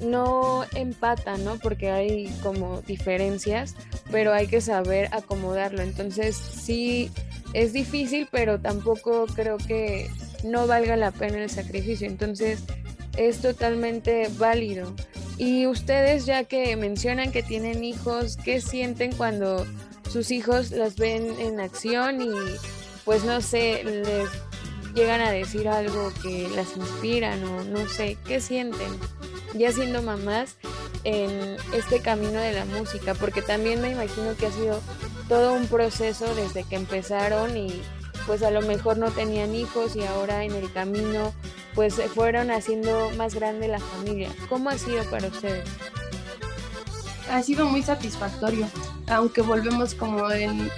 no 0.01 0.65
empata, 0.75 1.37
¿no? 1.39 1.57
Porque 1.59 1.91
hay 1.91 2.27
como 2.43 2.83
diferencias, 2.83 3.75
pero 4.11 4.33
hay 4.33 4.47
que 4.47 4.61
saber 4.61 5.09
acomodarlo. 5.13 5.83
Entonces 5.83 6.37
sí 6.37 7.11
es 7.53 7.73
difícil, 7.73 8.29
pero 8.31 8.61
tampoco 8.61 9.27
creo 9.27 9.59
que 9.59 10.09
no 10.45 10.67
valga 10.67 10.97
la 10.97 11.11
pena 11.11 11.43
el 11.43 11.51
sacrificio. 11.51 12.07
Entonces 12.07 12.65
es 13.17 13.41
totalmente 13.41 14.29
válido. 14.39 14.95
Y 15.39 15.67
ustedes 15.67 16.27
ya 16.27 16.45
que 16.45 16.77
mencionan 16.77 17.33
que 17.33 17.43
tienen 17.43 17.85
hijos, 17.85 18.37
¿qué 18.37 18.61
sienten 18.61 19.13
cuando 19.13 19.67
sus 20.11 20.31
hijos 20.31 20.71
las 20.71 20.97
ven 20.97 21.35
en 21.41 21.59
acción 21.59 22.21
y 22.23 22.31
pues 23.05 23.25
no 23.25 23.41
sé, 23.41 23.83
les 23.83 24.29
llegan 24.95 25.21
a 25.21 25.31
decir 25.31 25.69
algo 25.69 26.13
que 26.23 26.49
las 26.55 26.77
inspira, 26.77 27.35
o 27.37 27.65
no 27.65 27.89
sé, 27.89 28.19
¿qué 28.27 28.41
sienten? 28.41 28.91
Ya 29.55 29.73
siendo 29.73 30.03
mamás 30.03 30.57
en 31.05 31.57
este 31.75 32.01
camino 32.01 32.41
de 32.41 32.53
la 32.53 32.65
música, 32.65 33.15
porque 33.15 33.43
también 33.43 33.81
me 33.81 33.91
imagino 33.91 34.37
que 34.37 34.47
ha 34.47 34.53
sido 34.53 34.81
todo 35.29 35.55
un 35.55 35.67
proceso 35.67 36.35
desde 36.35 36.65
que 36.65 36.77
empezaron 36.77 37.57
y 37.57 37.83
pues 38.27 38.43
a 38.43 38.51
lo 38.51 38.63
mejor 38.63 38.99
no 38.99 39.11
tenían 39.11 39.55
hijos 39.55 39.97
y 39.97 40.05
ahora 40.05 40.45
en 40.45 40.53
el 40.53 40.73
camino 40.73 41.33
pues 41.75 41.95
se 41.95 42.09
fueron 42.09 42.51
haciendo 42.51 43.11
más 43.17 43.35
grande 43.35 43.69
la 43.69 43.81
familia. 43.81 44.31
¿Cómo 44.49 44.71
ha 44.71 44.79
sido 44.79 45.05
para 45.11 45.29
ustedes? 45.29 45.69
Ha 47.31 47.43
sido 47.43 47.67
muy 47.67 47.83
satisfactorio, 47.83 48.67
aunque 49.09 49.43
volvemos 49.43 49.95
como 49.95 50.31
en 50.31 50.71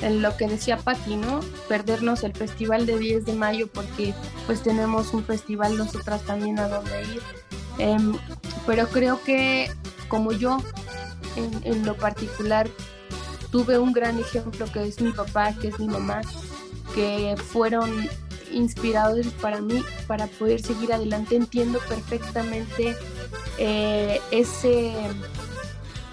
lo 0.00 0.36
que 0.36 0.46
decía 0.46 0.78
Pati, 0.78 1.16
¿no? 1.16 1.40
Perdernos 1.68 2.22
el 2.22 2.32
festival 2.32 2.86
de 2.86 2.98
10 2.98 3.24
de 3.26 3.32
mayo 3.32 3.66
porque 3.66 4.14
pues 4.46 4.62
tenemos 4.62 5.12
un 5.12 5.24
festival 5.24 5.76
nosotras 5.76 6.22
también 6.22 6.58
a 6.58 6.68
donde 6.68 7.02
ir. 7.02 7.22
Em, 7.78 8.16
pero 8.66 8.88
creo 8.88 9.22
que 9.22 9.70
como 10.08 10.32
yo 10.32 10.58
en, 11.64 11.84
lo 11.84 11.96
particular 11.96 12.68
tuve 13.50 13.78
un 13.78 13.92
gran 13.92 14.18
ejemplo 14.18 14.66
que 14.72 14.86
es 14.86 15.00
mi 15.00 15.12
papá, 15.12 15.52
que 15.52 15.68
es 15.68 15.78
mi 15.78 15.86
mamá, 15.86 16.20
que 16.94 17.36
fueron 17.36 18.08
inspiradores 18.52 19.28
para 19.28 19.60
mí 19.60 19.82
para 20.06 20.26
poder 20.26 20.60
seguir 20.60 20.92
adelante. 20.92 21.36
Entiendo 21.36 21.78
perfectamente 21.88 22.96
eh, 23.58 24.20
ese 24.30 24.92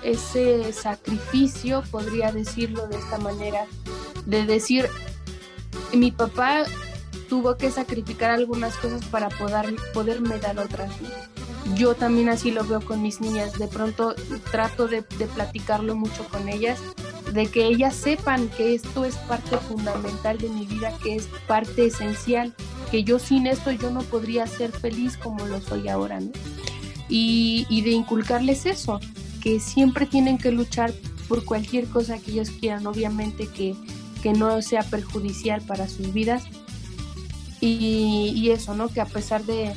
ese 0.06 0.72
sacrificio, 0.72 1.84
podría 1.90 2.32
decirlo 2.32 2.88
de 2.88 2.98
esta 2.98 3.18
manera, 3.18 3.66
de 4.28 4.46
decir, 4.46 4.88
mi 5.94 6.12
papá 6.12 6.64
tuvo 7.28 7.58
que 7.58 7.72
sacrificar 7.72 8.30
algunas 8.30 8.76
cosas 8.78 9.04
para 9.06 9.30
poder, 9.30 9.76
poderme 9.94 10.38
dar 10.38 10.60
otras. 10.60 10.92
Yo 11.74 11.96
también 11.96 12.30
así 12.30 12.52
lo 12.52 12.64
veo 12.64 12.82
con 12.82 13.02
mis 13.02 13.20
niñas, 13.20 13.58
de 13.58 13.68
pronto 13.68 14.14
trato 14.52 14.88
de, 14.88 15.04
de 15.18 15.26
platicarlo 15.26 15.96
mucho 15.96 16.24
con 16.26 16.48
ellas, 16.48 16.80
de 17.36 17.48
que 17.48 17.66
ellas 17.66 17.96
sepan 17.96 18.50
que 18.50 18.74
esto 18.74 19.06
es 19.06 19.16
parte 19.16 19.58
fundamental 19.58 20.38
de 20.38 20.50
mi 20.50 20.66
vida, 20.66 20.98
que 21.04 21.16
es 21.16 21.28
parte 21.48 21.86
esencial, 21.86 22.56
que 22.90 23.04
yo 23.04 23.20
sin 23.20 23.46
esto 23.46 23.72
yo 23.72 23.92
no 23.92 24.02
podría 24.02 24.48
ser 24.48 24.72
feliz 24.72 25.18
como 25.18 25.46
lo 25.46 25.62
soy 25.62 25.88
ahora, 25.88 26.20
¿no? 26.20 26.32
Y, 27.08 27.68
y 27.70 27.82
de 27.82 27.92
inculcarles 27.92 28.66
eso, 28.66 29.00
que 29.42 29.60
siempre 29.60 30.08
tienen 30.08 30.40
que 30.40 30.52
luchar 30.52 30.92
por 31.28 31.44
cualquier 31.46 31.88
cosa 31.88 32.18
que 32.18 32.32
ellos 32.32 32.50
quieran, 32.52 32.86
obviamente 32.88 33.48
que, 33.48 33.76
no 34.36 34.60
sea 34.64 34.82
perjudicial 34.82 35.62
para 35.62 35.88
sus 35.88 36.12
vidas. 36.12 36.46
Y, 37.62 38.50
eso, 38.50 38.74
¿no? 38.74 38.88
Que 38.90 39.00
a 39.02 39.06
pesar 39.06 39.44
de, 39.46 39.76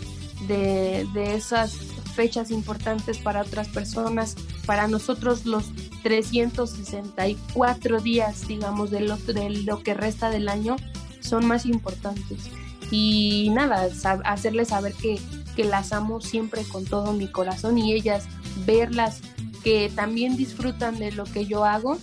esas 1.15 1.77
fechas 2.19 2.51
importantes 2.51 3.19
para 3.19 3.43
otras 3.43 3.69
personas, 3.69 4.35
para 4.67 4.89
nosotros 4.89 5.47
los 5.47 5.67
364 6.03 8.01
días, 8.01 8.49
digamos, 8.49 8.91
de 8.91 9.03
lo, 9.03 9.17
de 9.19 9.51
lo 9.51 9.85
que 9.85 9.95
resta 9.95 10.29
del 10.29 10.49
año, 10.49 10.75
son 11.21 11.47
más 11.47 11.65
importantes. 11.65 12.51
Y 12.91 13.51
nada, 13.55 13.87
hacerles 14.25 14.67
saber 14.69 14.95
que, 14.95 15.21
que 15.55 15.63
las 15.63 15.93
amo 15.93 16.21
siempre 16.21 16.65
con 16.65 16.85
todo 16.87 17.13
mi 17.13 17.29
corazón 17.29 17.79
y 17.79 17.93
ellas 17.93 18.25
verlas 18.67 19.21
que 19.63 19.89
también 19.95 20.37
disfrutan 20.37 20.99
de 20.99 21.13
lo 21.13 21.23
que 21.23 21.47
yo 21.47 21.65
hago, 21.65 21.99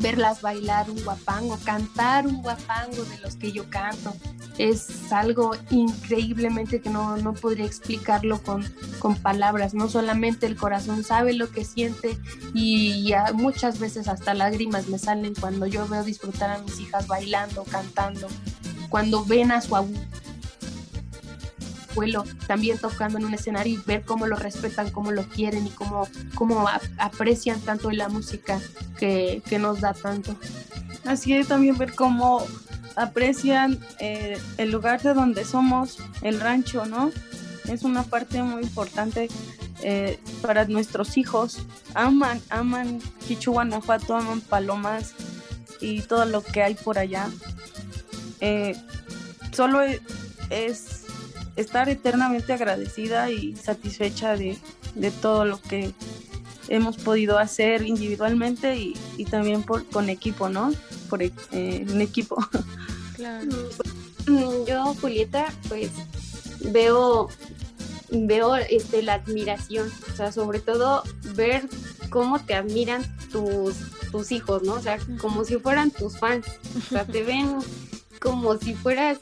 verlas 0.00 0.40
bailar 0.40 0.90
un 0.90 1.02
guapango, 1.04 1.58
cantar 1.64 2.26
un 2.26 2.42
guapango 2.42 3.04
de 3.04 3.18
los 3.18 3.36
que 3.36 3.52
yo 3.52 3.68
canto. 3.70 4.14
Es 4.58 5.12
algo 5.12 5.52
increíblemente 5.70 6.80
que 6.80 6.90
no, 6.90 7.16
no 7.16 7.34
podría 7.34 7.64
explicarlo 7.64 8.42
con, 8.42 8.64
con, 8.98 9.16
palabras. 9.16 9.74
No 9.74 9.88
solamente 9.88 10.46
el 10.46 10.56
corazón 10.56 11.04
sabe 11.04 11.34
lo 11.34 11.50
que 11.50 11.64
siente 11.64 12.18
y, 12.54 13.12
muchas 13.34 13.78
veces 13.78 14.08
hasta 14.08 14.34
lágrimas 14.34 14.88
me 14.88 14.98
salen 14.98 15.34
cuando 15.34 15.66
yo 15.66 15.86
veo 15.88 16.02
disfrutar 16.02 16.50
a 16.50 16.58
mis 16.58 16.80
hijas 16.80 17.06
bailando, 17.06 17.64
cantando, 17.64 18.28
cuando 18.88 19.24
ven 19.24 19.52
a 19.52 19.60
su 19.60 19.76
abuelo 19.76 20.09
abuelo 21.90 22.24
también 22.46 22.78
tocando 22.78 23.18
en 23.18 23.24
un 23.24 23.34
escenario 23.34 23.74
y 23.74 23.82
ver 23.86 24.02
cómo 24.04 24.26
lo 24.26 24.36
respetan, 24.36 24.90
cómo 24.90 25.10
lo 25.12 25.24
quieren 25.24 25.66
y 25.66 25.70
cómo, 25.70 26.08
cómo 26.34 26.68
aprecian 26.98 27.60
tanto 27.60 27.90
la 27.90 28.08
música 28.08 28.60
que, 28.98 29.42
nos 29.58 29.80
da 29.80 29.94
tanto. 29.94 30.36
Así 31.04 31.34
es 31.34 31.48
también 31.48 31.76
ver 31.76 31.94
cómo 31.94 32.46
aprecian 32.96 33.78
eh, 33.98 34.38
el 34.58 34.70
lugar 34.70 35.02
de 35.02 35.14
donde 35.14 35.44
somos, 35.44 35.98
el 36.22 36.40
rancho, 36.40 36.86
¿no? 36.86 37.10
Es 37.68 37.82
una 37.82 38.02
parte 38.02 38.42
muy 38.42 38.62
importante 38.62 39.28
eh, 39.82 40.18
para 40.42 40.64
nuestros 40.66 41.16
hijos. 41.16 41.58
Aman, 41.94 42.40
aman 42.50 43.00
Chichu, 43.26 43.52
Guanajuato, 43.52 44.16
aman 44.16 44.40
Palomas 44.40 45.14
y 45.80 46.02
todo 46.02 46.24
lo 46.24 46.42
que 46.42 46.62
hay 46.62 46.74
por 46.74 46.98
allá. 46.98 47.28
Eh, 48.40 48.76
solo 49.52 49.80
es 50.50 50.99
estar 51.56 51.88
eternamente 51.88 52.52
agradecida 52.52 53.30
y 53.30 53.56
satisfecha 53.56 54.36
de, 54.36 54.58
todo 55.20 55.44
lo 55.44 55.60
que 55.60 55.92
hemos 56.68 56.96
podido 56.96 57.38
hacer 57.38 57.82
individualmente 57.82 58.76
y, 58.76 59.24
también 59.24 59.62
por, 59.62 59.86
con 59.86 60.08
equipo, 60.08 60.48
¿no? 60.48 60.72
Por 61.08 61.22
eh, 61.22 61.32
un 61.88 62.00
equipo. 62.00 62.36
Claro. 63.14 63.50
Mm, 64.26 64.64
yo, 64.66 64.94
Julieta, 64.98 65.52
pues 65.68 65.90
veo 66.72 67.28
veo 68.10 68.56
este 68.56 69.02
la 69.02 69.14
admiración, 69.14 69.90
o 70.12 70.16
sea, 70.16 70.32
sobre 70.32 70.60
todo 70.60 71.02
ver 71.34 71.68
cómo 72.10 72.40
te 72.40 72.54
admiran 72.54 73.02
tus, 73.30 73.76
tus 74.10 74.32
hijos, 74.32 74.62
¿no? 74.62 74.74
O 74.74 74.80
sea, 74.80 74.98
como 75.20 75.44
si 75.44 75.56
fueran 75.56 75.90
tus 75.90 76.18
fans, 76.18 76.46
o 76.76 76.80
sea, 76.80 77.04
te 77.04 77.22
ven 77.24 77.58
como 78.20 78.56
si 78.58 78.74
fueras, 78.74 79.18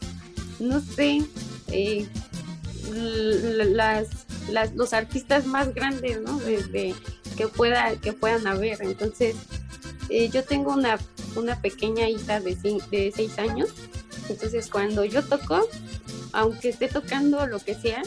no 0.59 0.81
sé, 0.81 1.23
eh, 1.71 2.07
las, 2.93 4.09
los 4.75 4.93
artistas 4.93 5.47
más 5.47 5.75
grandes, 5.75 6.21
¿no? 6.21 6.39
Desde 6.39 6.95
que, 7.37 7.49
pueda, 7.49 7.97
que 7.97 8.13
puedan 8.13 8.47
haber. 8.47 8.83
Entonces, 8.83 9.37
eh, 10.09 10.29
yo 10.31 10.45
tengo 10.45 10.73
una, 10.73 10.99
una 11.37 11.61
pequeña 11.61 12.09
hija 12.09 12.41
de 12.41 12.57
seis 13.15 13.39
años. 13.39 13.71
Entonces, 14.29 14.69
cuando 14.71 15.05
yo 15.05 15.23
toco, 15.23 15.67
aunque 16.33 16.71
esté 16.71 16.89
tocando 16.89 17.47
lo 17.47 17.59
que 17.59 17.75
sea, 17.75 18.03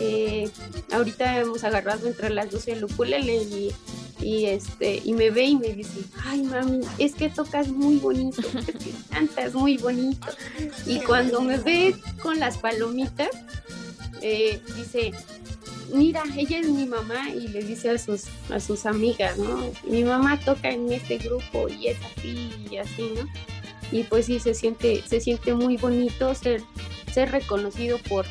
eh, 0.00 0.48
ahorita 0.92 1.40
hemos 1.40 1.62
agarrado 1.62 2.08
entre 2.08 2.30
las 2.30 2.50
dos 2.50 2.66
el 2.68 2.84
ukulele 2.84 3.36
y, 3.36 3.72
y, 4.20 4.46
este, 4.46 5.02
y 5.04 5.12
me 5.12 5.30
ve 5.30 5.44
y 5.44 5.56
me 5.56 5.68
dice, 5.68 6.00
ay 6.24 6.42
mami, 6.42 6.80
es 6.98 7.14
que 7.14 7.28
tocas 7.28 7.68
muy 7.68 7.98
bonito, 7.98 8.40
es 8.58 8.66
que 8.66 8.92
cantas 9.10 9.54
muy 9.54 9.76
bonito. 9.76 10.28
Y 10.86 11.00
cuando 11.00 11.40
me 11.42 11.58
ve 11.58 11.94
con 12.22 12.40
las 12.40 12.58
palomitas, 12.58 13.28
eh, 14.22 14.60
dice, 14.76 15.12
mira, 15.92 16.22
ella 16.36 16.60
es 16.60 16.68
mi 16.68 16.86
mamá 16.86 17.28
y 17.30 17.48
le 17.48 17.62
dice 17.62 17.90
a 17.90 17.98
sus, 17.98 18.24
a 18.50 18.60
sus 18.60 18.86
amigas, 18.86 19.38
¿no? 19.38 19.70
Mi 19.84 20.04
mamá 20.04 20.38
toca 20.40 20.70
en 20.70 20.90
este 20.92 21.18
grupo 21.18 21.68
y 21.68 21.88
es 21.88 21.98
así 22.16 22.50
y 22.70 22.76
así, 22.76 23.12
¿no? 23.16 23.28
Y 23.92 24.04
pues 24.04 24.26
sí, 24.26 24.38
se 24.38 24.54
siente, 24.54 25.02
se 25.06 25.20
siente 25.20 25.52
muy 25.52 25.76
bonito 25.76 26.34
ser, 26.34 26.62
ser 27.12 27.32
reconocido 27.32 27.98
por, 28.08 28.24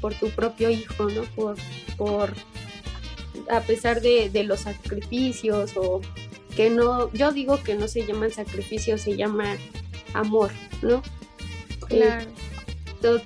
por, 0.00 0.14
tu 0.14 0.30
propio 0.30 0.70
hijo, 0.70 1.08
¿no? 1.10 1.22
Por, 1.36 1.56
por 1.96 2.32
a 3.50 3.60
pesar 3.60 4.00
de, 4.00 4.30
los 4.44 4.60
sacrificios 4.60 5.72
o 5.76 6.00
que 6.56 6.70
no, 6.70 7.12
yo 7.12 7.30
digo 7.30 7.62
que 7.62 7.74
no 7.74 7.86
se 7.86 8.04
llaman 8.04 8.32
sacrificios, 8.32 9.02
se 9.02 9.16
llama 9.16 9.56
amor, 10.14 10.50
¿no? 10.82 11.02
Claro 11.86 12.26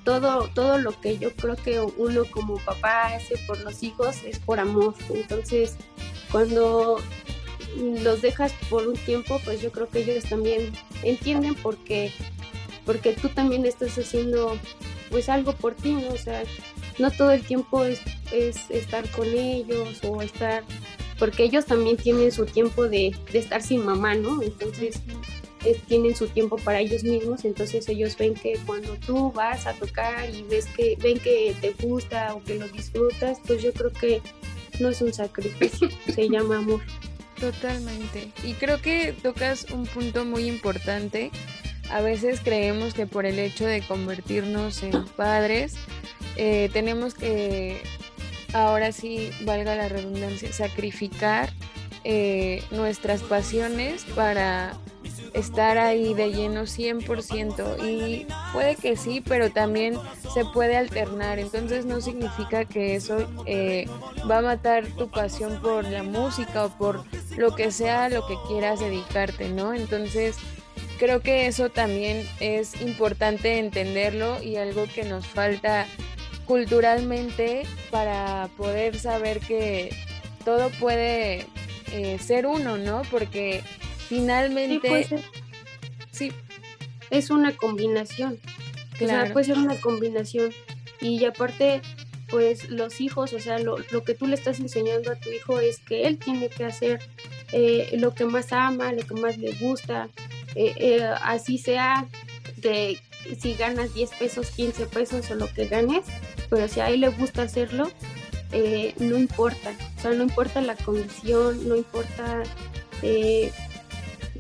todo, 0.05 0.49
todo, 0.55 0.78
lo 0.78 0.99
que 1.01 1.18
yo 1.18 1.34
creo 1.34 1.57
que 1.57 1.80
uno 1.80 2.24
como 2.30 2.57
papá 2.59 3.14
hace 3.14 3.36
por 3.47 3.61
los 3.61 3.82
hijos 3.82 4.22
es 4.24 4.38
por 4.38 4.61
amor. 4.61 4.95
Entonces, 5.12 5.76
cuando 6.30 6.99
los 7.76 8.22
dejas 8.22 8.53
por 8.68 8.86
un 8.86 8.97
tiempo, 8.97 9.40
pues 9.45 9.62
yo 9.62 9.72
creo 9.72 9.88
que 9.88 10.01
ellos 10.01 10.24
también 10.24 10.72
entienden 11.03 11.55
porque, 11.55 12.12
porque 12.84 13.12
tú 13.12 13.28
también 13.30 13.64
estás 13.64 13.97
haciendo 13.99 14.59
pues 15.13 15.29
algo 15.29 15.53
por 15.53 15.77
ti, 15.77 15.93
¿no? 15.93 16.09
O 16.09 16.19
sea, 16.19 16.43
no 16.99 17.13
todo 17.13 17.31
el 17.31 17.43
tiempo 17.43 17.85
es, 17.85 18.01
es 18.33 18.69
estar 18.71 19.09
con 19.11 19.29
ellos 19.29 20.01
o 20.03 20.23
estar, 20.23 20.65
porque 21.19 21.45
ellos 21.45 21.67
también 21.67 21.97
tienen 21.97 22.33
su 22.33 22.47
tiempo 22.47 22.89
de, 22.89 23.15
de 23.31 23.39
estar 23.39 23.63
sin 23.63 23.85
mamá, 23.85 24.17
¿no? 24.17 24.43
Entonces, 24.43 25.01
tienen 25.87 26.17
su 26.17 26.27
tiempo 26.29 26.57
para 26.57 26.81
ellos 26.81 27.05
mismos, 27.05 27.45
entonces 27.45 27.89
ellos 27.89 28.17
ven 28.17 28.35
que 28.35 28.59
cuando 28.67 28.95
tú 28.97 29.31
vas 29.33 29.67
a 29.67 29.75
tocar 29.75 30.29
y 30.29 30.43
ves 30.43 30.67
que 30.67 30.97
ven 31.01 31.19
que 31.19 31.55
te 31.61 31.71
gusta 31.87 32.35
o 32.35 32.43
que 32.43 32.57
lo 32.57 32.67
disfrutas, 32.69 33.39
pues 33.47 33.63
yo 33.63 33.73
creo 33.73 33.93
que 33.93 34.21
no 34.81 34.89
es 34.89 35.01
un 35.01 35.13
sacrificio, 35.13 35.89
se 36.13 36.29
llama 36.29 36.59
amor. 36.59 36.81
Totalmente. 37.39 38.31
Y 38.45 38.55
creo 38.55 38.81
que 38.81 39.13
tocas 39.13 39.67
un 39.73 39.85
punto 39.87 40.25
muy 40.25 40.47
importante. 40.47 41.31
A 41.93 42.01
veces 42.01 42.40
creemos 42.40 42.95
que 42.95 43.07
por 43.07 43.26
el 43.26 43.38
hecho 43.38 43.66
de 43.66 43.82
convertirnos 43.82 44.82
en 44.82 45.05
padres, 45.05 45.74
eh, 46.36 46.70
tenemos 46.72 47.14
que, 47.14 47.82
ahora 48.55 48.93
sí, 48.93 49.30
valga 49.45 49.76
la 49.76 49.88
redundancia, 49.90 50.51
sacrificar 50.53 51.51
eh, 52.05 52.62
nuestras 52.70 53.22
pasiones 53.22 54.05
para 54.16 54.72
estar 55.34 55.76
ahí 55.76 56.14
de 56.14 56.32
lleno 56.32 56.62
100% 56.62 57.86
y 57.86 58.26
puede 58.53 58.76
que 58.76 58.97
sí, 58.97 59.20
pero 59.20 59.51
también 59.51 59.99
se 60.32 60.45
puede 60.47 60.76
alternar, 60.76 61.38
entonces 61.38 61.84
no 61.84 62.01
significa 62.01 62.64
que 62.64 62.95
eso 62.97 63.28
eh, 63.47 63.86
va 64.30 64.38
a 64.38 64.43
matar 64.43 64.86
tu 64.86 65.11
pasión 65.11 65.61
por 65.61 65.84
la 65.84 66.03
música 66.03 66.64
o 66.64 66.70
por 66.70 67.05
lo 67.36 67.55
que 67.55 67.70
sea 67.70 68.09
lo 68.09 68.26
que 68.26 68.34
quieras 68.49 68.80
dedicarte, 68.80 69.49
¿no? 69.49 69.72
Entonces 69.74 70.36
creo 71.03 71.20
que 71.20 71.48
eso 71.48 71.68
también 71.68 72.24
es 72.38 72.80
importante 72.80 73.59
entenderlo 73.59 74.40
y 74.40 74.55
algo 74.55 74.84
que 74.86 75.03
nos 75.03 75.26
falta 75.26 75.84
culturalmente 76.44 77.64
para 77.90 78.48
poder 78.57 78.96
saber 79.00 79.40
que 79.40 79.92
todo 80.44 80.70
puede 80.78 81.44
eh, 81.90 82.20
ser 82.20 82.46
uno, 82.46 82.78
¿no? 82.78 83.03
Porque 83.11 83.64
finalmente... 84.09 85.09
Sí, 86.12 86.30
Es 87.11 87.30
una 87.30 87.50
combinación. 87.50 88.38
O 88.94 89.05
sea, 89.05 89.32
puede 89.32 89.46
ser 89.46 89.59
una 89.59 89.80
combinación. 89.80 90.53
Y 91.00 91.24
aparte, 91.24 91.82
pues 92.28 92.70
los 92.70 93.00
hijos, 93.00 93.32
o 93.32 93.40
sea, 93.40 93.59
lo, 93.59 93.76
que 94.05 94.14
tú 94.14 94.28
le 94.28 94.36
estás 94.36 94.61
enseñando 94.61 95.11
a 95.11 95.16
tu 95.16 95.30
hijo 95.30 95.59
es 95.59 95.80
que 95.80 96.07
él 96.07 96.20
tiene 96.20 96.48
que 96.48 96.64
hacer 96.64 97.00
eh, 97.50 97.90
lo 97.98 98.14
que 98.14 98.24
más 98.24 98.53
ama, 98.53 98.92
lo 98.92 99.05
que 99.05 99.14
más 99.14 99.36
le 99.36 99.53
gusta, 99.55 100.09
eh, 100.55 101.03
así 101.22 101.59
sea 101.59 102.07
de 102.57 102.98
si 103.40 103.55
ganas 103.55 103.94
10 103.94 104.11
pesos, 104.11 104.50
15 104.50 104.86
pesos 104.86 105.30
o 105.30 105.34
lo 105.34 105.53
que 105.53 105.66
ganes, 105.66 106.05
pero 106.50 106.68
si 106.68 106.80
a 106.80 106.90
él 106.90 107.00
le 107.00 107.09
gusta 107.09 107.42
hacerlo, 107.42 107.90
eh, 108.53 108.94
no 108.98 109.16
importa, 109.16 109.72
o 109.96 110.00
sea, 110.00 110.11
no 110.12 110.22
importa 110.22 110.61
la 110.61 110.76
condición, 110.76 111.68
no 111.68 111.76
importa 111.76 112.42
eh, 113.03 113.53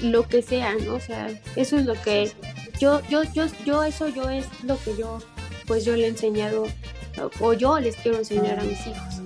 lo 0.00 0.28
que 0.28 0.42
sea, 0.42 0.74
¿no? 0.74 0.94
O 0.94 1.00
sea, 1.00 1.28
eso 1.56 1.76
es 1.76 1.86
lo 1.86 1.94
que 1.94 2.30
yo, 2.78 3.00
yo, 3.08 3.22
yo, 3.32 3.46
yo, 3.64 3.84
eso 3.84 4.08
yo 4.08 4.28
es 4.28 4.46
lo 4.64 4.78
que 4.82 4.96
yo, 4.96 5.18
pues 5.66 5.84
yo 5.84 5.96
le 5.96 6.04
he 6.04 6.08
enseñado, 6.08 6.66
o 7.40 7.52
yo 7.54 7.78
les 7.80 7.96
quiero 7.96 8.18
enseñar 8.18 8.58
a 8.58 8.64
mis 8.64 8.86
hijos. 8.86 9.22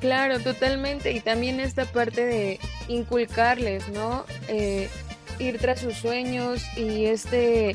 Claro, 0.00 0.40
totalmente, 0.40 1.12
y 1.12 1.20
también 1.20 1.60
esta 1.60 1.84
parte 1.84 2.24
de 2.24 2.60
inculcarles, 2.88 3.88
¿no? 3.88 4.24
Eh, 4.48 4.88
ir 5.40 5.58
tras 5.58 5.80
sus 5.80 5.96
sueños 5.96 6.62
y 6.76 7.06
este 7.06 7.74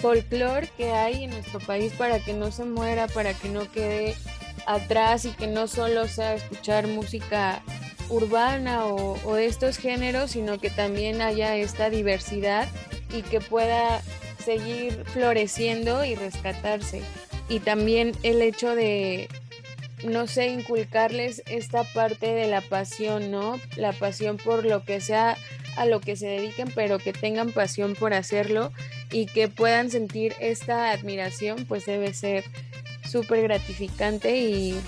folclore 0.00 0.68
que 0.76 0.90
hay 0.92 1.24
en 1.24 1.30
nuestro 1.30 1.60
país 1.60 1.92
para 1.92 2.18
que 2.18 2.32
no 2.32 2.50
se 2.50 2.64
muera, 2.64 3.08
para 3.08 3.34
que 3.34 3.48
no 3.48 3.70
quede 3.70 4.14
atrás 4.66 5.24
y 5.24 5.30
que 5.30 5.46
no 5.46 5.66
solo 5.66 6.08
sea 6.08 6.34
escuchar 6.34 6.86
música 6.86 7.62
urbana 8.08 8.86
o, 8.86 9.34
de 9.34 9.46
estos 9.46 9.78
géneros, 9.78 10.32
sino 10.32 10.58
que 10.58 10.70
también 10.70 11.20
haya 11.20 11.56
esta 11.56 11.90
diversidad 11.90 12.68
y 13.12 13.22
que 13.22 13.40
pueda 13.40 14.02
seguir 14.44 15.04
floreciendo 15.06 16.04
y 16.04 16.14
rescatarse. 16.14 17.02
Y 17.48 17.60
también 17.60 18.12
el 18.22 18.42
hecho 18.42 18.74
de, 18.74 19.28
no 20.04 20.26
sé, 20.26 20.48
inculcarles 20.48 21.42
esta 21.46 21.84
parte 21.84 22.34
de 22.34 22.48
la 22.48 22.60
pasión, 22.60 23.30
¿no? 23.30 23.58
La 23.76 23.92
pasión 23.92 24.36
por 24.36 24.64
lo 24.64 24.84
que 24.84 25.00
sea 25.00 25.36
a 25.76 25.86
lo 25.86 26.00
que 26.00 26.16
se 26.16 26.26
dediquen, 26.26 26.70
pero 26.74 26.98
que 26.98 27.12
tengan 27.12 27.52
pasión 27.52 27.94
por 27.94 28.14
hacerlo 28.14 28.72
y 29.10 29.26
que 29.26 29.48
puedan 29.48 29.90
sentir 29.90 30.34
esta 30.40 30.90
admiración, 30.90 31.64
pues 31.66 31.86
debe 31.86 32.14
ser 32.14 32.44
súper 33.08 33.42
gratificante 33.42 34.36
y 34.38 34.80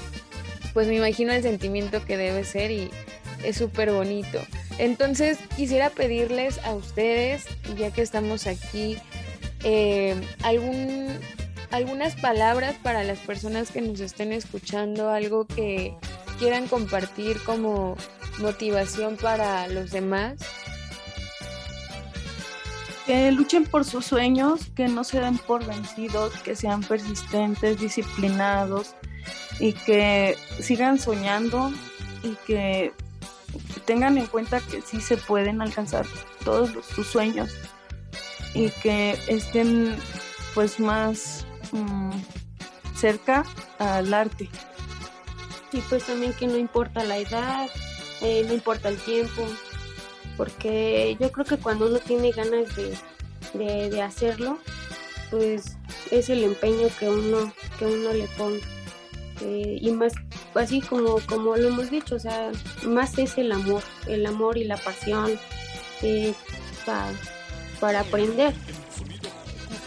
pues 0.73 0.89
me 0.89 0.97
imagino 0.97 1.33
el 1.33 1.43
sentimiento 1.43 2.05
que 2.05 2.17
debe 2.17 2.45
ser 2.45 2.71
y 2.71 2.91
es 3.45 3.57
súper 3.57 3.93
bonito. 3.93 4.41
Entonces 4.79 5.39
quisiera 5.57 5.91
pedirles 5.91 6.59
a 6.65 6.75
ustedes, 6.75 7.45
ya 7.77 7.91
que 7.91 8.03
estamos 8.03 8.47
aquí, 8.47 8.97
eh, 9.63 10.21
algún, 10.43 11.09
algunas 11.71 12.17
palabras 12.17 12.75
para 12.83 13.05
las 13.05 13.19
personas 13.21 13.71
que 13.71 13.81
nos 13.81 14.01
estén 14.01 14.33
escuchando, 14.33 15.11
algo 15.11 15.47
que 15.47 15.95
quieran 16.39 16.67
compartir 16.67 17.41
como 17.45 17.97
motivación 18.39 19.17
para 19.17 19.69
los 19.69 19.93
demás 19.93 20.39
que 23.07 23.31
luchen 23.33 23.65
por 23.65 23.85
sus 23.85 24.07
sueños, 24.07 24.71
que 24.75 24.89
no 24.89 25.05
se 25.05 25.21
den 25.21 25.39
por 25.39 25.65
vencidos, 25.65 26.33
que 26.43 26.57
sean 26.57 26.83
persistentes, 26.83 27.79
disciplinados 27.79 28.95
y 29.59 29.73
que 29.73 30.37
sigan 30.61 30.99
soñando 30.99 31.73
y 32.23 32.37
que 32.47 32.93
tengan 33.85 34.19
en 34.19 34.27
cuenta 34.27 34.61
que 34.61 34.81
sí 34.83 35.01
se 35.01 35.17
pueden 35.17 35.61
alcanzar 35.61 36.07
todos 36.45 36.71
sus 36.87 37.07
sueños 37.07 37.51
y 38.55 38.71
que 38.71 39.19
estén 39.27 39.97
pues 40.55 40.81
más 40.81 41.47
mm, 41.73 42.13
cerca 42.97 43.45
al 43.79 44.15
arte. 44.15 44.49
Y 45.73 45.79
pues 45.81 46.05
también 46.05 46.33
que 46.33 46.47
no 46.47 46.57
importa 46.57 47.03
la 47.03 47.19
edad, 47.19 47.69
eh, 48.23 48.45
no 48.47 48.55
importa 48.55 48.89
el 48.89 48.97
tiempo, 48.99 49.45
porque 50.37 51.17
yo 51.21 51.31
creo 51.31 51.45
que 51.45 51.57
cuando 51.57 51.87
uno 51.87 51.99
tiene 51.99 52.31
ganas 52.31 52.69
de, 52.77 54.03
hacerlo, 54.03 54.59
pues 55.31 55.77
es 56.11 56.29
el 56.29 56.45
empeño 56.45 56.89
que 56.99 57.09
uno, 57.09 57.53
que 57.79 57.87
uno 57.87 58.13
le 58.13 58.27
ponga. 58.37 58.65
Eh, 59.41 59.79
y 59.81 59.91
más, 59.91 60.13
así 60.55 60.81
como, 60.81 61.19
como 61.27 61.57
lo 61.57 61.69
hemos 61.69 61.91
dicho, 61.91 62.15
o 62.15 62.19
sea, 62.19 62.53
más 62.87 63.19
es 63.19 63.37
el 63.37 63.53
amor, 63.53 63.83
el 64.07 64.25
amor 64.27 64.57
y 64.57 64.65
la 64.65 64.77
pasión 64.77 65.33
eh, 66.03 66.35
para 67.81 68.01
aprender. 68.01 68.55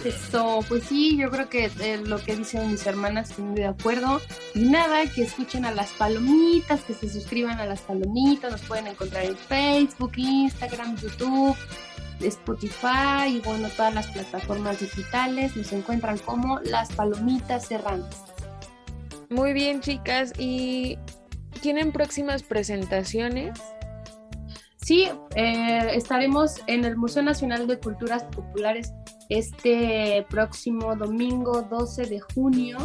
Eso, 0.07 0.63
pues 0.69 0.83
sí, 0.85 1.17
yo 1.17 1.29
creo 1.29 1.49
que 1.49 1.69
eh, 1.81 1.97
lo 1.97 2.23
que 2.23 2.37
dicen 2.37 2.71
mis 2.71 2.87
hermanas 2.87 3.29
estoy 3.29 3.43
muy 3.43 3.55
de 3.55 3.65
acuerdo. 3.65 4.21
Y 4.55 4.61
nada, 4.61 5.05
que 5.13 5.23
escuchen 5.23 5.65
a 5.65 5.71
las 5.71 5.91
palomitas, 5.91 6.81
que 6.83 6.93
se 6.93 7.09
suscriban 7.09 7.59
a 7.59 7.65
las 7.65 7.81
palomitas, 7.81 8.53
nos 8.53 8.61
pueden 8.61 8.87
encontrar 8.87 9.25
en 9.25 9.35
Facebook, 9.35 10.13
Instagram, 10.15 10.95
YouTube, 10.95 11.57
Spotify 12.21 13.27
y 13.27 13.41
bueno, 13.41 13.67
todas 13.75 13.93
las 13.93 14.07
plataformas 14.07 14.79
digitales 14.79 15.57
nos 15.57 15.73
encuentran 15.73 16.17
como 16.19 16.61
las 16.61 16.89
palomitas 16.93 17.69
errantes. 17.69 18.21
Muy 19.29 19.51
bien, 19.51 19.81
chicas, 19.81 20.31
¿y 20.37 20.97
tienen 21.61 21.91
próximas 21.91 22.43
presentaciones? 22.43 23.59
Sí, 24.77 25.09
eh, 25.35 25.89
estaremos 25.95 26.61
en 26.67 26.85
el 26.85 26.95
Museo 26.95 27.23
Nacional 27.23 27.67
de 27.67 27.77
Culturas 27.77 28.23
Populares 28.23 28.93
este 29.29 30.25
próximo 30.29 30.95
domingo 30.95 31.61
12 31.63 32.05
de 32.05 32.19
junio. 32.19 32.77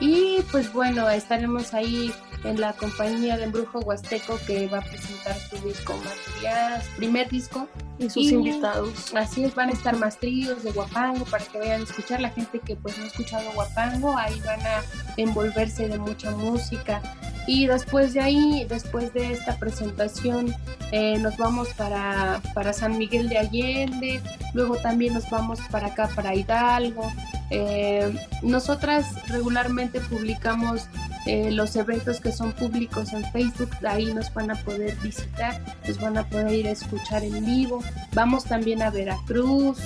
Y 0.00 0.38
pues 0.50 0.72
bueno, 0.72 1.08
estaremos 1.08 1.74
ahí 1.74 2.12
en 2.44 2.60
la 2.60 2.72
compañía 2.72 3.36
de 3.36 3.44
Embrujo 3.44 3.80
Huasteco 3.80 4.38
que 4.46 4.66
va 4.68 4.78
a 4.78 4.82
presentar 4.82 5.36
su 5.38 5.56
disco 5.66 5.94
Material, 6.04 6.82
primer 6.96 7.28
disco. 7.28 7.68
Y 7.98 8.08
sus 8.08 8.32
invitados. 8.32 9.14
Así 9.14 9.44
es, 9.44 9.54
van 9.54 9.68
a 9.68 9.72
estar 9.72 9.94
más 9.94 10.18
tríos 10.18 10.62
de 10.62 10.72
Guapango 10.72 11.26
para 11.26 11.44
que 11.44 11.58
vayan 11.58 11.82
a 11.82 11.84
escuchar. 11.84 12.20
La 12.22 12.30
gente 12.30 12.58
que 12.58 12.74
pues 12.74 12.96
no 12.96 13.04
ha 13.04 13.06
escuchado 13.08 13.52
Guapango, 13.52 14.16
ahí 14.16 14.40
van 14.40 14.60
a 14.60 14.82
envolverse 15.18 15.86
de 15.86 15.98
mucha 15.98 16.30
música. 16.30 17.02
Y 17.46 17.66
después 17.66 18.14
de 18.14 18.20
ahí, 18.20 18.66
después 18.68 19.12
de 19.12 19.32
esta 19.32 19.58
presentación, 19.58 20.54
eh, 20.92 21.18
nos 21.18 21.36
vamos 21.36 21.68
para, 21.74 22.40
para, 22.54 22.72
San 22.72 22.96
Miguel 22.96 23.28
de 23.28 23.38
Allende, 23.38 24.20
luego 24.54 24.76
también 24.76 25.14
nos 25.14 25.28
vamos 25.30 25.58
para 25.70 25.88
acá, 25.88 26.08
para 26.14 26.34
Hidalgo. 26.34 27.12
Eh, 27.50 28.12
nosotras 28.42 29.06
regularmente 29.28 30.00
publicamos 30.00 30.88
eh, 31.26 31.50
los 31.50 31.76
eventos 31.76 32.20
que 32.20 32.32
son 32.32 32.52
públicos 32.52 33.12
en 33.12 33.24
Facebook, 33.32 33.70
ahí 33.86 34.12
nos 34.12 34.32
van 34.32 34.50
a 34.50 34.54
poder 34.54 34.96
visitar, 34.96 35.60
nos 35.86 36.00
van 36.00 36.18
a 36.18 36.26
poder 36.28 36.52
ir 36.52 36.68
a 36.68 36.70
escuchar 36.70 37.22
en 37.22 37.44
vivo. 37.44 37.82
Vamos 38.12 38.44
también 38.44 38.82
a 38.82 38.90
Veracruz, 38.90 39.78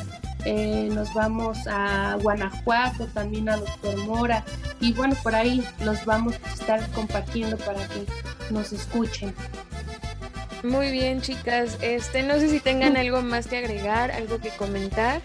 eh, 0.44 0.88
nos 0.92 1.12
vamos 1.14 1.58
a 1.66 2.16
Guanajuato, 2.22 3.06
también 3.06 3.48
a 3.48 3.56
Doctor 3.56 3.96
Mora, 4.06 4.44
y 4.80 4.92
bueno, 4.92 5.16
por 5.22 5.34
ahí 5.34 5.66
los 5.84 6.04
vamos 6.04 6.34
a 6.44 6.52
estar 6.52 6.90
compartiendo 6.92 7.56
para 7.58 7.80
que 7.88 8.06
nos 8.50 8.72
escuchen. 8.72 9.34
Muy 10.64 10.90
bien, 10.90 11.20
chicas. 11.20 11.76
Este, 11.82 12.22
no 12.22 12.34
sé 12.34 12.48
si 12.48 12.58
tengan 12.58 12.96
algo 12.96 13.20
más 13.20 13.46
que 13.46 13.58
agregar, 13.58 14.10
algo 14.10 14.38
que 14.38 14.48
comentar. 14.50 15.20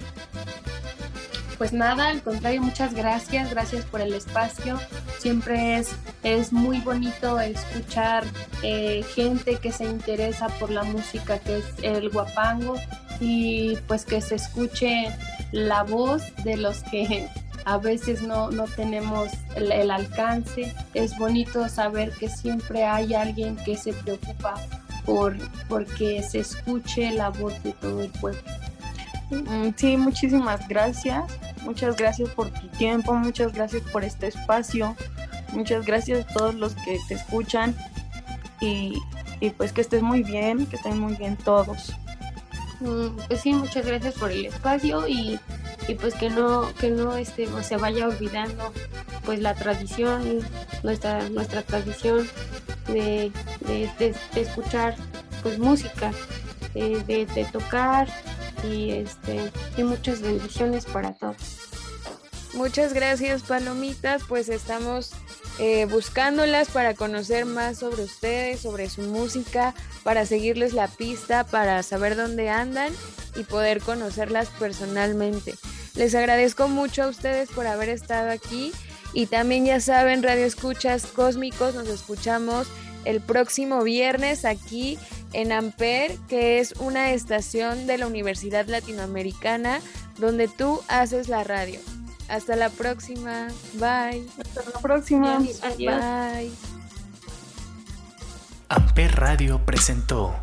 Pues 1.57 1.71
nada, 1.71 2.09
al 2.09 2.21
contrario, 2.21 2.61
muchas 2.61 2.93
gracias, 2.93 3.49
gracias 3.49 3.85
por 3.85 4.01
el 4.01 4.13
espacio. 4.13 4.79
Siempre 5.19 5.77
es, 5.77 5.91
es 6.23 6.53
muy 6.53 6.79
bonito 6.79 7.41
escuchar 7.41 8.23
eh, 8.63 9.03
gente 9.15 9.57
que 9.57 9.71
se 9.73 9.83
interesa 9.83 10.47
por 10.59 10.71
la 10.71 10.83
música 10.83 11.39
que 11.39 11.57
es 11.57 11.65
el 11.81 12.09
guapango 12.09 12.75
y 13.19 13.75
pues 13.87 14.05
que 14.05 14.21
se 14.21 14.35
escuche 14.35 15.13
la 15.51 15.83
voz 15.83 16.23
de 16.45 16.55
los 16.55 16.83
que 16.83 17.27
a 17.65 17.77
veces 17.77 18.21
no, 18.21 18.49
no 18.49 18.63
tenemos 18.63 19.29
el, 19.57 19.73
el, 19.73 19.91
alcance. 19.91 20.73
Es 20.93 21.17
bonito 21.17 21.67
saber 21.67 22.11
que 22.11 22.29
siempre 22.29 22.85
hay 22.85 23.13
alguien 23.13 23.57
que 23.57 23.75
se 23.75 23.91
preocupa 23.91 24.55
por 25.05 25.35
porque 25.67 26.23
se 26.23 26.39
escuche 26.39 27.11
la 27.11 27.29
voz 27.29 27.61
de 27.63 27.73
todo 27.73 28.03
el 28.03 28.11
pueblo. 28.11 28.41
Mm, 29.29 29.69
sí, 29.75 29.97
muchísimas 29.97 30.67
gracias. 30.67 31.23
Muchas 31.63 31.95
gracias 31.97 32.29
por 32.29 32.49
tu 32.49 32.67
tiempo, 32.69 33.13
muchas 33.13 33.53
gracias 33.53 33.83
por 33.91 34.03
este 34.03 34.27
espacio. 34.27 34.95
Muchas 35.53 35.85
gracias 35.85 36.25
a 36.25 36.33
todos 36.33 36.55
los 36.55 36.75
que 36.75 36.97
te 37.07 37.15
escuchan 37.15 37.75
y, 38.61 38.93
y 39.39 39.49
pues 39.51 39.73
que 39.73 39.81
estés 39.81 40.01
muy 40.01 40.23
bien, 40.23 40.65
que 40.67 40.75
estén 40.75 40.99
muy 40.99 41.15
bien 41.15 41.37
todos. 41.37 41.93
Mm, 42.79 43.17
pues 43.27 43.41
sí, 43.41 43.53
muchas 43.53 43.85
gracias 43.85 44.13
por 44.15 44.31
el 44.31 44.45
espacio 44.45 45.07
y, 45.07 45.39
y 45.87 45.95
pues 45.95 46.13
que 46.15 46.29
no, 46.29 46.73
que 46.75 46.89
no 46.89 47.15
este, 47.15 47.47
se 47.63 47.77
vaya 47.77 48.07
olvidando 48.07 48.71
pues 49.25 49.39
la 49.39 49.53
tradición, 49.53 50.39
nuestra, 50.83 51.29
nuestra 51.29 51.61
tradición 51.61 52.27
de, 52.87 53.31
de, 53.67 53.89
de, 53.99 54.15
escuchar 54.41 54.95
pues 55.43 55.59
música, 55.59 56.11
de, 56.73 57.03
de, 57.03 57.45
tocar 57.51 58.07
y 58.63 58.91
este 58.91 59.51
y 59.77 59.83
muchas 59.83 60.21
bendiciones 60.21 60.85
para 60.85 61.13
todos. 61.13 61.37
Muchas 62.53 62.93
gracias 62.93 63.43
palomitas, 63.43 64.23
pues 64.27 64.49
estamos 64.49 65.11
eh, 65.59 65.85
buscándolas 65.85 66.69
para 66.69 66.95
conocer 66.95 67.45
más 67.45 67.77
sobre 67.77 68.03
ustedes, 68.03 68.61
sobre 68.61 68.89
su 68.89 69.01
música, 69.01 69.75
para 70.03 70.25
seguirles 70.25 70.73
la 70.73 70.87
pista, 70.87 71.45
para 71.45 71.83
saber 71.83 72.15
dónde 72.15 72.49
andan 72.49 72.91
y 73.35 73.43
poder 73.43 73.81
conocerlas 73.81 74.49
personalmente. 74.57 75.55
Les 75.95 76.15
agradezco 76.15 76.67
mucho 76.67 77.03
a 77.03 77.07
ustedes 77.07 77.49
por 77.49 77.67
haber 77.67 77.89
estado 77.89 78.31
aquí 78.31 78.71
y 79.13 79.27
también 79.27 79.65
ya 79.65 79.79
saben, 79.79 80.23
Radio 80.23 80.45
Escuchas 80.45 81.05
Cósmicos, 81.05 81.75
nos 81.75 81.87
escuchamos 81.87 82.67
el 83.05 83.21
próximo 83.21 83.83
viernes 83.83 84.45
aquí 84.45 84.97
en 85.33 85.51
Amper, 85.51 86.17
que 86.27 86.59
es 86.59 86.73
una 86.73 87.11
estación 87.11 87.87
de 87.87 87.97
la 87.97 88.07
Universidad 88.07 88.67
Latinoamericana 88.67 89.79
donde 90.17 90.47
tú 90.47 90.81
haces 90.87 91.29
la 91.29 91.43
radio. 91.43 91.79
Hasta 92.27 92.55
la 92.55 92.69
próxima. 92.69 93.47
Bye. 93.73 94.25
Hasta 94.39 94.69
la 94.71 94.79
próxima. 94.81 95.37
Adiós. 95.37 95.63
Adiós. 95.63 95.95
Bye. 95.95 96.51
Amper 98.69 99.15
Radio 99.15 99.65
presentó 99.65 100.35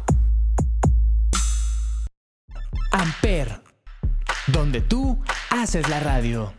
Amper, 2.90 3.62
donde 4.48 4.80
tú 4.80 5.22
haces 5.50 5.88
la 5.88 6.00
radio. 6.00 6.52